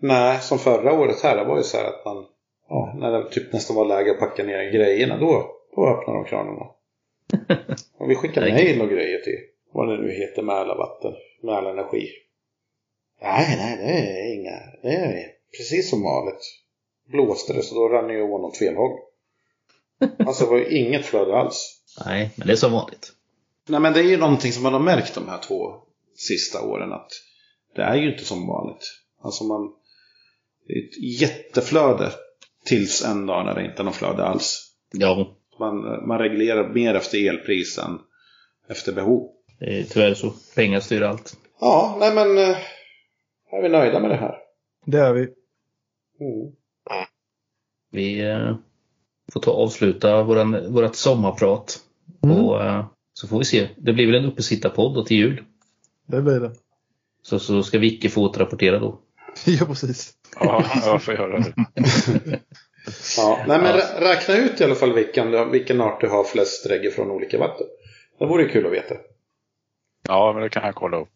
[0.00, 2.26] Nej, som förra året här, det var ju så här att man,
[2.68, 6.24] ja, när det typ nästan var läge att packa ner grejerna, då, då öppnade de
[6.24, 6.66] kranarna.
[7.98, 8.64] Och vi skickade Nej.
[8.64, 9.38] mejl och grejer till,
[9.72, 12.08] vad det nu heter, Mälarvatten, Mälarenergi.
[13.22, 15.26] Nej, nej, det är inga, det är
[15.58, 16.63] precis som vanligt.
[17.06, 18.98] Blåste det så då rann ju ån åt fel håll.
[20.26, 21.80] Alltså det var ju inget flöde alls.
[22.06, 23.12] Nej, men det är som vanligt.
[23.68, 25.74] Nej men det är ju någonting som man har märkt de här två
[26.16, 27.10] sista åren att
[27.76, 29.00] det är ju inte som vanligt.
[29.22, 29.72] Alltså man,
[30.66, 32.12] det är ett jätteflöde
[32.64, 34.74] tills en dag när det inte är något flöde alls.
[34.92, 37.98] Ja, Man, man reglerar mer efter elpris än
[38.68, 39.30] efter behov.
[39.60, 40.32] det är tyvärr så.
[40.54, 41.36] Pengar styr allt.
[41.60, 42.56] Ja, nej men eh,
[43.50, 44.34] är vi nöjda med det här?
[44.86, 45.20] Det är vi.
[45.20, 46.54] Mm.
[47.94, 48.56] Vi eh,
[49.32, 51.78] får ta avsluta våran, vårat sommarprat.
[52.24, 52.36] Mm.
[52.36, 53.68] Och eh, Så får vi se.
[53.76, 55.42] Det blir väl en uppesittarpodd då till jul.
[56.06, 56.50] Det blir det.
[57.22, 58.98] Så, så ska Vicke få återrapportera då.
[59.46, 60.12] Ja, precis.
[60.40, 61.54] Ja, jag får göra det.
[63.16, 66.66] Ja, nej, men rä- räkna ut i alla fall vilken, vilken art du har flest
[66.70, 67.66] regger från olika vatten.
[68.18, 68.94] Det vore kul att veta.
[70.08, 71.12] Ja, men det kan jag kolla upp.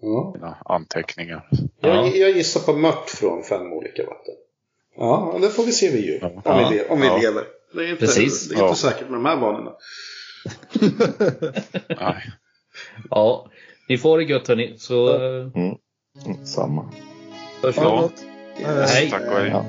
[0.00, 0.30] Ja.
[0.34, 1.48] Mina anteckningar.
[1.80, 2.06] Jag, Ja.
[2.06, 4.34] jag gissar på mört från fem olika vatten.
[4.96, 6.18] Ja, det får vi se vid jul.
[6.22, 6.28] Ja.
[6.28, 6.68] Om, Ja.
[6.70, 7.16] vi, le- om vi Ja.
[7.18, 7.44] lever.
[7.74, 8.48] Det är inte, Precis.
[8.48, 8.74] det är inte Ja.
[8.74, 9.70] säkert med de här vanorna.
[12.00, 12.32] Nej.
[13.10, 13.50] Ja,
[13.88, 14.74] ni får det gött hörni.
[14.78, 15.76] Så eh, Mm,
[16.46, 16.82] samma.
[17.62, 17.82] hörs vi.
[17.82, 18.10] Ja.
[18.56, 18.86] Hej.
[18.86, 19.10] Hej.
[19.10, 19.50] Tack och hej.
[19.50, 19.64] Ja.